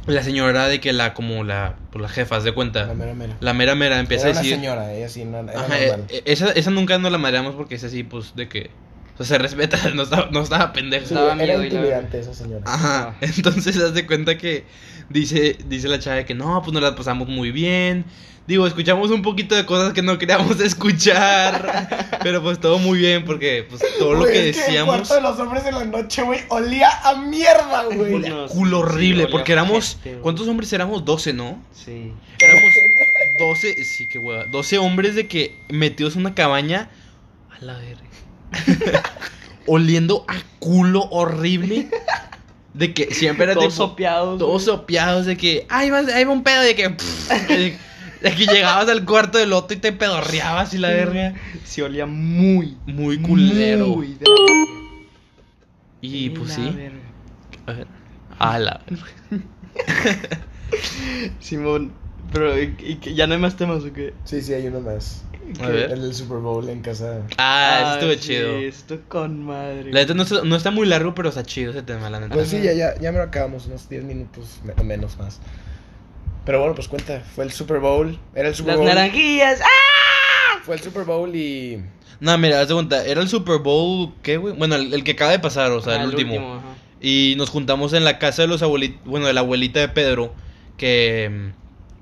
la 0.07 0.23
señora 0.23 0.69
de 0.69 0.81
que 0.81 0.93
la, 0.93 1.15
como 1.15 1.43
la, 1.45 1.77
pues 1.91 2.01
la 2.03 2.09
jefa, 2.09 2.41
de 2.41 2.53
cuenta. 2.53 2.87
La 2.87 2.95
mera 2.95 3.15
mera. 3.15 3.37
La 3.41 3.53
mera 3.55 3.75
mera 3.75 3.99
empieza 3.99 4.29
Era 4.29 4.31
a 4.31 4.33
una 4.33 4.41
decir. 4.43 4.57
señora, 4.57 4.93
ella 4.95 5.09
sí, 5.09 5.25
no, 5.25 5.41
era 5.41 5.61
Ajá, 5.61 5.69
normal. 5.79 6.05
eh, 6.09 6.23
esa, 6.27 6.51
esa 6.53 6.71
nunca 6.71 6.99
nos 6.99 7.11
la 7.13 7.19
mareamos 7.19 7.55
porque 7.55 7.75
es 7.75 7.85
así, 7.85 8.03
pues, 8.05 8.35
de 8.37 8.49
que. 8.49 8.71
O 9.19 9.25
sea, 9.25 9.37
se 9.37 9.39
respeta, 9.39 9.79
no 9.95 10.03
estaba, 10.03 10.29
no 10.31 10.43
estaba 10.43 10.73
pendeja. 10.73 11.07
Sí, 11.07 11.15
daba 11.15 11.33
era 11.35 11.45
miedo 11.59 11.65
y 11.65 11.71
la 11.71 11.75
intimidante 11.77 12.21
esa 12.21 12.35
señora. 12.35 12.63
Ajá, 12.67 13.17
entonces 13.21 13.77
haz 13.83 13.95
de 13.95 14.07
cuenta 14.07 14.37
que 14.39 14.65
dice, 15.09 15.57
dice 15.67 15.89
la 15.89 15.99
chava 15.99 16.17
de 16.17 16.25
que 16.27 16.35
no, 16.35 16.61
pues 16.63 16.73
nos 16.73 16.83
la 16.83 16.95
pasamos 16.95 17.29
muy 17.29 17.51
bien. 17.51 18.05
Digo, 18.47 18.65
escuchamos 18.65 19.11
un 19.11 19.23
poquito 19.23 19.57
de 19.57 19.67
cosas 19.67 19.93
que 19.93 20.03
no 20.03 20.19
queríamos 20.19 20.61
escuchar, 20.61 21.89
pero 22.23 22.41
pues 22.43 22.61
todo 22.61 22.79
muy 22.79 22.99
bien 22.99 23.25
porque 23.25 23.67
pues 23.69 23.83
todo 23.99 24.13
lo 24.15 24.21
Güey, 24.21 24.33
que 24.35 24.51
es 24.51 24.57
el 24.59 24.63
decíamos 24.67 24.95
cuarto 25.09 25.15
de 25.15 25.21
los 25.21 25.41
hombres 25.41 25.67
en 25.67 25.75
la 25.75 25.85
noche, 25.85 26.23
güey, 26.23 26.41
olía 26.51 26.89
a 27.03 27.17
mierda, 27.17 27.85
güey. 27.93 28.15
Olía- 28.15 28.47
culo 28.47 28.77
sí, 28.79 28.83
horrible 28.85 29.25
olía 29.25 29.33
porque 29.33 29.51
éramos 29.53 29.99
güey. 30.05 30.21
¿Cuántos 30.21 30.47
hombres 30.47 30.73
éramos? 30.73 31.05
12, 31.05 31.33
¿no? 31.33 31.61
Sí. 31.73 32.13
Éramos 32.39 32.73
12, 33.41 33.85
sí, 33.85 34.07
qué 34.07 34.19
hueva. 34.19 34.45
12 34.45 34.79
hombres 34.79 35.17
de 35.17 35.27
que 35.27 35.57
metidos 35.69 36.15
en 36.15 36.21
una 36.21 36.35
cabaña 36.37 36.89
a 37.51 37.65
la 37.65 37.79
verga. 37.79 38.03
oliendo 39.67 40.25
a 40.29 40.35
culo 40.59 41.05
horrible. 41.11 41.89
De 42.75 42.93
que 42.93 43.15
siempre 43.15 43.45
era 43.45 43.55
Todos 43.55 43.73
tipo- 43.75 43.89
sopeados. 43.89 44.39
todos 44.39 44.65
güey. 44.67 44.77
sopeados 44.77 45.25
de 45.27 45.37
que, 45.39 45.67
ay, 45.71 45.89
va, 45.91 46.01
ahí 46.01 46.25
va 46.25 46.33
un 46.33 46.43
pedo 46.43 46.61
de 46.61 46.75
que, 46.75 46.91
pff, 46.91 47.31
de, 47.49 47.79
de 48.21 48.35
que 48.35 48.47
llegabas 48.47 48.87
al 48.91 49.05
cuarto 49.07 49.39
del 49.39 49.55
otro 49.55 49.75
y 49.77 49.81
te 49.81 49.93
pedorreabas 49.93 50.75
y 50.75 50.79
la 50.79 50.89
verga. 50.89 51.35
Sí, 51.65 51.81
olía 51.81 52.05
muy. 52.05 52.77
Muy 52.87 53.19
culero. 53.23 53.87
Muy 53.89 54.09
de 54.15 54.25
la 54.27 54.67
y 56.03 56.31
pues 56.31 56.53
sí. 56.53 56.71
verga. 56.71 56.99
A 57.67 57.73
ver, 57.73 57.87
A 58.39 58.59
la 58.59 58.81
Simón, 61.41 61.93
pero 62.33 62.61
¿y, 62.61 62.75
y 62.81 62.95
que 62.97 63.15
ya 63.15 63.27
no 63.27 63.35
hay 63.35 63.41
más 63.41 63.57
temas 63.57 63.85
o 63.85 63.93
qué? 63.93 64.15
Sí, 64.25 64.43
sí, 64.43 64.53
hay 64.53 64.67
uno 64.67 64.81
más. 64.81 65.25
A 65.61 65.69
ver. 65.69 65.93
El 65.93 66.03
del 66.03 66.15
Super 66.15 66.39
Bowl 66.39 66.69
en 66.69 66.81
casa. 66.83 67.23
Ah, 67.39 67.81
eso 67.99 68.11
estuvo 68.11 68.13
sí, 68.13 68.19
chido. 68.29 68.57
Esto 68.57 68.99
con 69.09 69.45
madre. 69.45 69.93
La 69.93 70.01
neta 70.01 70.15
no 70.15 70.23
está, 70.23 70.43
no 70.43 70.57
está 70.57 70.71
muy 70.71 70.87
largo, 70.87 71.15
pero 71.15 71.29
está 71.29 71.43
chido 71.45 71.71
ese 71.71 71.83
tema, 71.83 72.11
la 72.11 72.21
neta. 72.21 72.35
Pues 72.35 72.49
sí, 72.49 72.61
ya, 72.63 72.73
ya, 72.73 72.99
ya 73.01 73.13
me 73.13 73.19
lo 73.19 73.25
acabamos, 73.25 73.67
unos 73.67 73.89
10 73.89 74.05
minutos 74.05 74.61
o 74.79 74.85
menos 74.85 75.17
más. 75.19 75.41
Pero 76.45 76.61
bueno, 76.61 76.75
pues 76.75 76.89
cuenta, 76.89 77.21
fue 77.35 77.45
el 77.45 77.53
Super 77.53 77.81
Bowl, 77.81 78.19
era 78.35 78.49
el 78.49 78.55
Super 78.55 78.73
Las 78.75 78.79
Bowl. 78.79 78.87
naranjillas. 78.89 79.61
¡Ah! 79.63 80.61
Fue 80.65 80.77
el 80.77 80.81
Super 80.81 81.05
Bowl 81.05 81.35
y 81.35 81.83
No, 82.21 82.37
mira, 82.39 82.61
haz 82.61 82.69
de 82.69 82.75
cuenta, 82.75 83.05
era 83.05 83.21
el 83.21 83.29
Super 83.29 83.59
Bowl, 83.59 84.13
¿qué, 84.23 84.37
güey? 84.37 84.55
Bueno, 84.55 84.75
el, 84.77 84.93
el 84.95 85.05
que 85.05 85.13
acaba 85.13 85.31
de 85.33 85.39
pasar, 85.39 85.71
o 85.73 85.81
sea, 85.81 85.95
Ah, 85.95 86.03
el, 86.03 86.09
último. 86.11 86.55
ajá. 86.57 86.63
Y 87.01 87.35
nos 87.37 87.51
juntamos 87.51 87.93
en 87.93 88.05
la 88.05 88.19
casa 88.19 88.43
de 88.43 88.49
los 88.49 88.63
abuelitos, 88.63 89.01
bueno, 89.05 89.27
de 89.27 89.33
la 89.33 89.41
abuelita 89.41 89.81
de 89.81 89.89
Pedro, 89.89 90.33
que, 90.77 91.51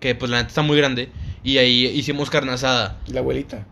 que 0.01 0.15
pues 0.15 0.31
la 0.31 0.37
neta 0.39 0.49
está 0.49 0.63
muy 0.63 0.77
grande. 0.77 1.09
Y 1.45 1.59
ahí 1.59 1.87
hicimos 1.87 2.31
carne 2.31 2.53
asada. 2.53 2.99
la 3.07 3.21
abuelita. 3.21 3.67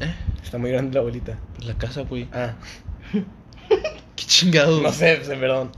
¿Eh? 0.00 0.14
Está 0.42 0.56
muy 0.58 0.70
grande 0.70 0.94
la 0.94 1.00
abuelita. 1.00 1.38
Pues 1.56 1.66
la 1.66 1.74
casa, 1.76 2.02
güey. 2.02 2.28
Ah, 2.32 2.54
Qué 4.16 4.24
chingado. 4.26 4.80
no 4.80 4.92
sé, 4.92 5.16
pues, 5.24 5.38
perdón. 5.38 5.72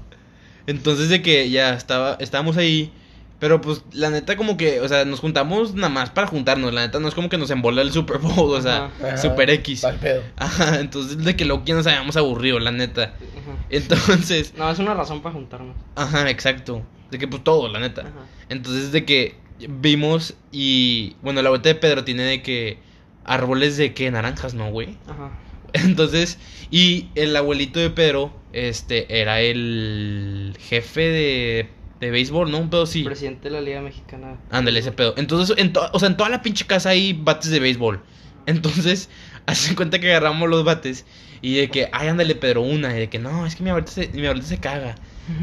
Entonces 0.67 1.09
de 1.09 1.23
que 1.23 1.49
ya 1.51 1.75
estaba, 1.75 2.17
estábamos 2.21 2.57
ahí. 2.57 2.93
Pero 3.41 3.61
pues 3.61 3.83
la 3.93 4.11
neta 4.11 4.37
como 4.37 4.57
que, 4.57 4.81
o 4.81 4.89
sea, 4.89 5.05
nos 5.05 5.21
juntamos 5.21 5.73
nada 5.75 5.89
más 5.89 6.11
para 6.11 6.27
juntarnos. 6.27 6.75
La 6.75 6.81
neta 6.85 6.99
no 6.99 7.07
es 7.07 7.15
como 7.15 7.29
que 7.29 7.39
nos 7.39 7.49
embola 7.53 7.83
el 7.83 7.93
Super 7.93 8.19
Bowl, 8.19 8.51
o 8.53 8.61
sea, 8.61 8.87
Ajá. 9.01 9.17
Super 9.17 9.49
X. 9.51 9.83
pa'l 9.83 9.95
pedo. 9.97 10.23
Ajá, 10.37 10.81
entonces 10.81 11.19
de 11.25 11.37
que 11.37 11.45
luego 11.45 11.63
ya 11.65 11.77
nos 11.77 11.87
habíamos 11.87 12.17
aburrido, 12.17 12.59
la 12.59 12.73
neta. 12.73 13.05
Ajá. 13.15 13.57
Entonces, 13.71 14.55
No, 14.59 14.69
es 14.69 14.81
una 14.81 14.93
razón 14.95 15.23
para 15.23 15.35
juntarnos. 15.37 15.77
ajá, 15.95 16.29
exacto. 16.31 16.83
De 17.13 17.19
que 17.19 17.29
pues 17.29 17.45
todo, 17.45 17.69
la 17.69 17.79
neta. 17.79 18.01
Ajá. 18.03 18.27
Entonces 18.49 18.91
de 18.91 19.05
que 19.05 19.37
vimos 19.69 20.35
y, 20.53 21.17
bueno, 21.23 21.43
la 21.43 21.51
vuelta 21.51 21.69
de 21.69 21.75
Pedro 21.75 22.05
tiene 22.05 22.23
de 22.23 22.43
que 22.43 22.79
árboles 23.25 23.77
de 23.77 23.95
que 23.95 24.11
naranjas, 24.11 24.55
¿no, 24.55 24.71
güey? 24.71 24.97
Ajá. 25.07 25.31
Entonces, 25.73 26.39
y 26.71 27.09
el 27.15 27.37
abuelito 27.37 27.79
de 27.79 27.91
Pedro, 27.91 28.33
este, 28.53 29.21
era 29.21 29.41
el 29.41 30.57
jefe 30.61 31.01
de, 31.03 31.69
de 32.01 32.11
béisbol, 32.11 32.51
¿no? 32.51 32.59
Un 32.59 32.71
pedo 32.71 32.87
sí. 32.87 33.03
Presidente 33.05 33.45
de 33.49 33.51
la 33.51 33.61
Liga 33.61 33.81
Mexicana. 33.83 34.39
Ándale, 34.51 34.79
ese 34.81 34.93
pedo. 34.93 35.15
Entonces, 35.19 35.57
en 35.59 35.73
to- 35.73 35.91
o 35.93 35.99
sea, 35.99 36.09
en 36.09 36.17
toda 36.17 36.31
la 36.31 36.41
pinche 36.43 36.67
casa 36.67 36.91
hay 36.91 37.13
bates 37.13 37.51
de 37.51 37.61
béisbol. 37.61 38.01
Entonces, 38.47 39.11
hacen 39.47 39.75
cuenta 39.75 39.99
que 39.99 40.09
agarramos 40.11 40.49
los 40.49 40.65
bates 40.65 41.05
y 41.43 41.57
de 41.57 41.69
que, 41.69 41.89
ay, 41.93 42.09
ándale, 42.09 42.35
Pedro, 42.35 42.63
una. 42.63 42.97
Y 42.97 43.01
de 43.01 43.09
que, 43.11 43.19
no, 43.19 43.45
es 43.47 43.55
que 43.55 43.63
mi 43.63 43.69
abuelita 43.69 43.93
se, 43.93 44.09
mi 44.09 44.25
abuelita 44.25 44.47
se 44.49 44.59
caga. 44.59 44.95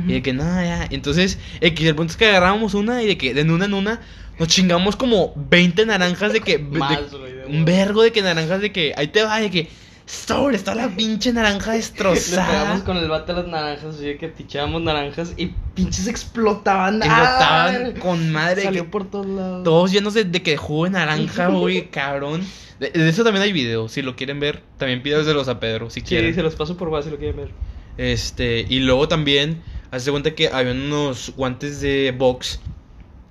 Y 0.07 0.13
de 0.13 0.21
que, 0.21 0.33
no, 0.33 0.43
ya. 0.43 0.88
Entonces, 0.89 1.38
X, 1.61 1.86
el 1.88 1.95
punto 1.95 2.11
es 2.11 2.17
que 2.17 2.27
agarrábamos 2.27 2.73
una 2.73 3.01
y 3.03 3.07
de 3.07 3.17
que, 3.17 3.33
de 3.33 3.43
una 3.43 3.65
en 3.65 3.73
una, 3.73 4.01
nos 4.39 4.47
chingamos 4.47 4.95
como 4.95 5.33
20 5.36 5.86
naranjas 5.86 6.33
de 6.33 6.41
que. 6.41 6.57
de- 6.57 6.79
Más, 6.79 7.11
güey, 7.11 7.33
de 7.33 7.45
un 7.45 7.65
vergo 7.65 8.01
de 8.01 8.11
que 8.11 8.21
naranjas 8.21 8.61
de 8.61 8.71
que, 8.71 8.93
ahí 8.97 9.07
te 9.07 9.23
va, 9.23 9.39
de 9.39 9.49
que, 9.51 9.69
sobre, 10.05 10.55
está 10.55 10.75
la 10.75 10.89
pinche 10.89 11.33
naranja 11.33 11.71
Le 11.71 11.77
destrozada. 11.77 12.47
pegamos 12.47 12.83
con 12.83 12.97
el 12.97 13.07
bate 13.09 13.31
a 13.31 13.36
las 13.36 13.47
naranjas, 13.47 13.97
de 13.99 14.17
que 14.17 14.27
tichábamos 14.27 14.81
naranjas 14.83 15.33
y 15.38 15.47
pinches 15.73 16.07
explotaban. 16.07 16.97
Explotaban 16.97 17.93
¡Ah! 17.95 17.99
con 17.99 18.31
madre. 18.31 18.63
Salió 18.63 18.83
que- 18.83 18.89
por 18.89 19.09
todos 19.09 19.25
lados. 19.25 19.63
Todos 19.63 19.91
llenos 19.91 20.13
de, 20.13 20.25
de 20.25 20.41
que 20.43 20.57
jugo 20.57 20.83
de 20.86 20.91
naranja, 20.91 21.47
güey, 21.49 21.89
cabrón. 21.89 22.43
De, 22.79 22.89
de 22.91 23.07
eso 23.09 23.23
también 23.23 23.41
hay 23.43 23.53
video, 23.53 23.88
si 23.88 24.01
lo 24.01 24.15
quieren 24.15 24.39
ver. 24.39 24.61
También 24.77 25.01
pídaselos 25.01 25.47
a 25.47 25.59
Pedro, 25.59 25.89
si 25.89 26.01
Sí, 26.01 26.05
quieren. 26.05 26.36
se 26.36 26.43
los 26.43 26.55
paso 26.55 26.75
por 26.77 26.89
base 26.91 27.05
si 27.05 27.11
lo 27.11 27.17
quieren 27.17 27.38
ver. 27.38 27.49
Este, 27.97 28.65
y 28.69 28.79
luego 28.81 29.07
también, 29.07 29.61
hace 29.96 30.12
cuenta 30.12 30.36
que 30.36 30.50
había 30.50 30.72
unos 30.72 31.34
guantes 31.36 31.82
de 31.82 32.14
box. 32.18 32.60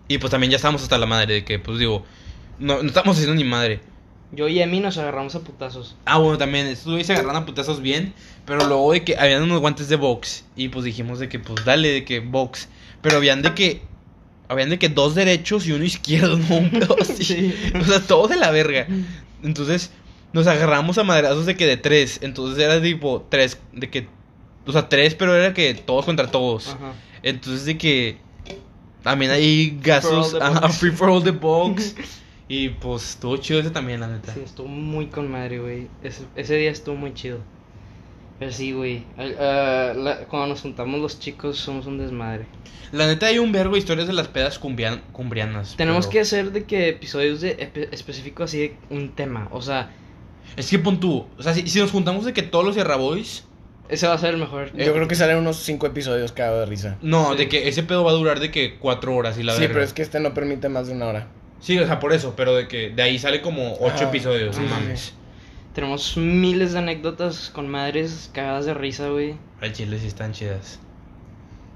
Y 0.08 0.18
pues 0.18 0.30
también 0.30 0.50
ya 0.50 0.56
estábamos 0.56 0.82
hasta 0.82 0.98
la 0.98 1.06
madre, 1.06 1.34
de 1.34 1.44
que, 1.44 1.58
pues 1.58 1.78
digo, 1.78 2.04
no, 2.58 2.82
no 2.82 2.88
estamos 2.88 3.16
haciendo 3.16 3.34
ni 3.34 3.44
madre. 3.44 3.80
Yo 4.32 4.48
y 4.48 4.60
Emi 4.60 4.80
nos 4.80 4.98
agarramos 4.98 5.34
a 5.34 5.40
putazos. 5.40 5.96
Ah, 6.04 6.18
bueno, 6.18 6.38
también, 6.38 6.66
estos 6.66 6.88
güeyes 6.88 7.06
se 7.06 7.12
agarran 7.12 7.36
a 7.36 7.46
putazos 7.46 7.80
bien. 7.80 8.12
Pero 8.46 8.66
luego 8.66 8.92
de 8.92 9.04
que 9.04 9.16
habían 9.16 9.42
unos 9.42 9.60
guantes 9.60 9.88
de 9.88 9.96
box. 9.96 10.44
Y 10.56 10.68
pues 10.68 10.84
dijimos 10.84 11.18
de 11.18 11.28
que, 11.28 11.38
pues 11.38 11.64
dale, 11.64 11.88
de 11.88 12.04
que 12.04 12.20
box. 12.20 12.68
pero 13.00 13.16
habían 13.16 13.42
de 13.42 13.54
que. 13.54 13.82
Habían 14.48 14.68
de 14.70 14.78
que 14.78 14.88
dos 14.90 15.14
derechos 15.14 15.66
y 15.66 15.72
uno 15.72 15.84
izquierdo, 15.84 16.36
no 16.36 16.56
un 16.56 16.70
pedo 16.70 16.96
así. 17.00 17.24
Sí. 17.24 17.54
O 17.80 17.84
sea, 17.84 18.00
todos 18.00 18.30
de 18.30 18.36
la 18.36 18.50
verga. 18.50 18.86
Entonces, 19.42 19.90
nos 20.32 20.46
agarramos 20.46 20.98
a 20.98 21.04
madrazos 21.04 21.46
de 21.46 21.56
que 21.56 21.66
de 21.66 21.76
tres. 21.76 22.18
Entonces 22.22 22.62
era 22.62 22.82
tipo 22.82 23.26
tres, 23.30 23.58
de 23.72 23.88
que. 23.88 24.08
O 24.66 24.72
sea, 24.72 24.88
tres, 24.88 25.14
pero 25.14 25.34
era 25.36 25.52
que 25.54 25.74
todos 25.74 26.04
contra 26.04 26.30
todos. 26.30 26.68
Ajá. 26.68 26.92
Entonces 27.22 27.64
de 27.66 27.76
que 27.78 28.18
también 29.02 29.30
hay 29.30 29.78
the 29.82 30.38
ajá, 30.40 30.68
free 30.70 30.90
for 30.90 31.08
all 31.10 31.22
the 31.22 31.30
box. 31.32 31.94
y 32.48 32.70
pues 32.70 33.10
estuvo 33.10 33.36
chido 33.36 33.60
ese 33.60 33.70
también, 33.70 34.00
la 34.00 34.08
neta. 34.08 34.32
Sí, 34.34 34.40
estuvo 34.44 34.68
muy 34.68 35.06
con 35.06 35.30
madre, 35.30 35.58
güey. 35.60 35.88
Ese, 36.02 36.24
ese 36.36 36.56
día 36.56 36.70
estuvo 36.70 36.94
muy 36.96 37.12
chido. 37.14 37.38
Pero 38.38 38.50
sí, 38.52 38.72
güey. 38.72 39.04
cuando 40.28 40.48
nos 40.48 40.60
juntamos 40.60 41.00
los 41.00 41.18
chicos 41.20 41.56
somos 41.58 41.86
un 41.86 41.98
desmadre. 41.98 42.46
La 42.92 43.06
neta 43.06 43.26
hay 43.26 43.38
un 43.38 43.52
vergo 43.52 43.74
de 43.74 43.78
historias 43.80 44.06
de 44.06 44.12
las 44.12 44.28
pedas 44.28 44.60
cumbian- 44.60 45.00
cumbrianas. 45.12 45.76
Tenemos 45.76 46.06
pero- 46.06 46.12
que 46.12 46.20
hacer 46.20 46.52
de 46.52 46.64
que 46.64 46.88
episodios 46.88 47.40
de 47.40 47.56
espe- 47.56 47.88
específicos 47.92 48.50
así 48.50 48.58
de 48.58 48.76
un 48.90 49.10
tema. 49.14 49.48
O 49.52 49.62
sea, 49.62 49.90
Es 50.56 50.68
que 50.70 50.78
pon 50.78 51.00
tú, 51.00 51.26
o 51.38 51.42
sea, 51.42 51.54
si, 51.54 51.66
si 51.68 51.78
nos 51.80 51.90
juntamos 51.90 52.24
de 52.24 52.32
que 52.32 52.42
todos 52.42 52.64
los 52.64 52.74
Sierra 52.74 52.96
Boys, 52.96 53.44
ese 53.88 54.06
va 54.06 54.14
a 54.14 54.18
ser 54.18 54.34
el 54.34 54.40
mejor. 54.40 54.72
Yo 54.76 54.92
creo 54.92 55.06
que 55.08 55.14
salen 55.14 55.36
unos 55.38 55.56
5 55.58 55.86
episodios 55.86 56.32
cada 56.32 56.60
de 56.60 56.66
risa. 56.66 56.96
no, 57.02 57.32
Sí. 57.32 57.38
de 57.38 57.48
que 57.48 57.68
ese 57.68 57.82
pedo 57.82 58.04
va 58.04 58.10
a 58.10 58.14
durar 58.14 58.40
de 58.40 58.50
que 58.50 58.78
cuatro 58.78 59.14
horas 59.14 59.38
y 59.38 59.42
la 59.42 59.52
sí, 59.54 59.60
verga. 59.60 59.74
pero 59.74 59.84
es 59.84 59.92
que 59.92 60.02
este 60.02 60.20
no 60.20 60.32
permite 60.34 60.68
más 60.68 60.86
de 60.88 60.94
una 60.94 61.06
hora. 61.06 61.26
Sí, 61.60 61.78
o 61.78 61.86
sea, 61.86 61.98
por 62.00 62.12
eso, 62.12 62.34
pero 62.36 62.54
de 62.54 62.68
que 62.68 62.90
de 62.90 63.02
ahí 63.02 63.18
sale 63.18 63.40
como 63.40 63.74
ocho 63.74 63.94
Ajá. 63.94 64.08
episodios, 64.08 64.58
no 64.58 64.66
mames. 64.68 65.14
Tenemos 65.74 66.16
miles 66.16 66.72
de 66.72 66.78
anécdotas 66.78 67.50
con 67.50 67.68
madres 67.68 68.30
cagadas 68.32 68.64
de 68.66 68.74
risa, 68.74 69.08
güey. 69.08 69.36
Al 69.60 69.72
chile 69.72 69.98
sí 69.98 70.06
están 70.06 70.32
chidas. 70.32 70.78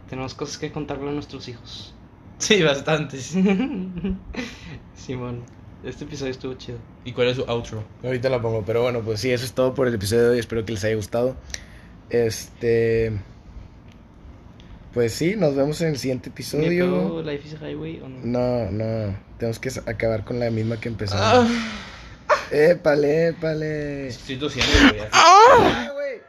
Tenemos 0.09 0.35
cosas 0.35 0.57
que 0.59 0.71
contarle 0.73 1.09
a 1.09 1.13
nuestros 1.13 1.49
hijos. 1.49 1.95
Sí, 2.39 2.63
bastantes. 2.63 3.35
Simón, 4.95 5.43
este 5.85 6.05
episodio 6.05 6.31
estuvo 6.33 6.55
chido. 6.55 6.79
¿Y 7.05 7.13
cuál 7.13 7.29
es 7.29 7.37
su 7.37 7.43
outro? 7.49 7.83
Ahorita 8.05 8.29
lo 8.29 8.41
pongo, 8.41 8.63
pero 8.65 8.83
bueno, 8.83 9.01
pues 9.01 9.21
sí, 9.21 9.31
eso 9.31 9.45
es 9.45 9.53
todo 9.53 9.75
por 9.75 9.89
el 9.89 9.95
episodio 9.95 10.25
de 10.25 10.31
hoy. 10.31 10.39
Espero 10.39 10.65
que 10.65 10.73
les 10.73 10.85
haya 10.85 10.97
gustado. 10.97 11.37
Este. 12.11 13.13
Pues 14.95 15.13
sí, 15.13 15.37
nos 15.37 15.55
vemos 15.55 15.81
en 15.83 15.89
el 15.89 15.99
siguiente 15.99 16.31
¿Me 16.31 16.33
episodio. 16.33 17.23
Life 17.23 17.47
is 17.49 17.55
Highway 17.61 18.01
o 18.01 18.09
no? 18.09 18.19
No, 18.25 18.71
no, 18.71 19.17
tenemos 19.39 19.59
que 19.59 19.71
acabar 19.87 20.25
con 20.25 20.41
la 20.41 20.51
misma 20.51 20.81
que 20.81 20.89
Ah. 20.89 20.93
empezamos. 20.93 21.51
Épale, 22.51 23.29
épale. 23.29 24.09
Estoy 24.09 24.37
tosiendo, 24.37 24.73
güey. 24.89 25.03
Ah, 25.13 25.89
güey. 25.93 26.21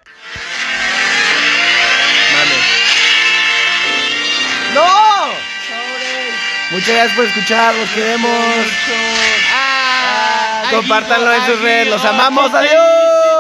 Mames. 2.34 2.66
¡No! 4.76 5.30
Muchas 6.72 6.90
gracias 6.90 7.16
por 7.16 7.26
escuchar, 7.26 7.74
los 7.76 7.90
queremos. 7.92 8.68
Ah, 9.56 10.64
compártanlo 10.72 11.34
en 11.34 11.46
sus 11.46 11.62
redes, 11.62 11.88
los 11.88 12.04
amamos, 12.06 12.54
adiós. 12.54 12.89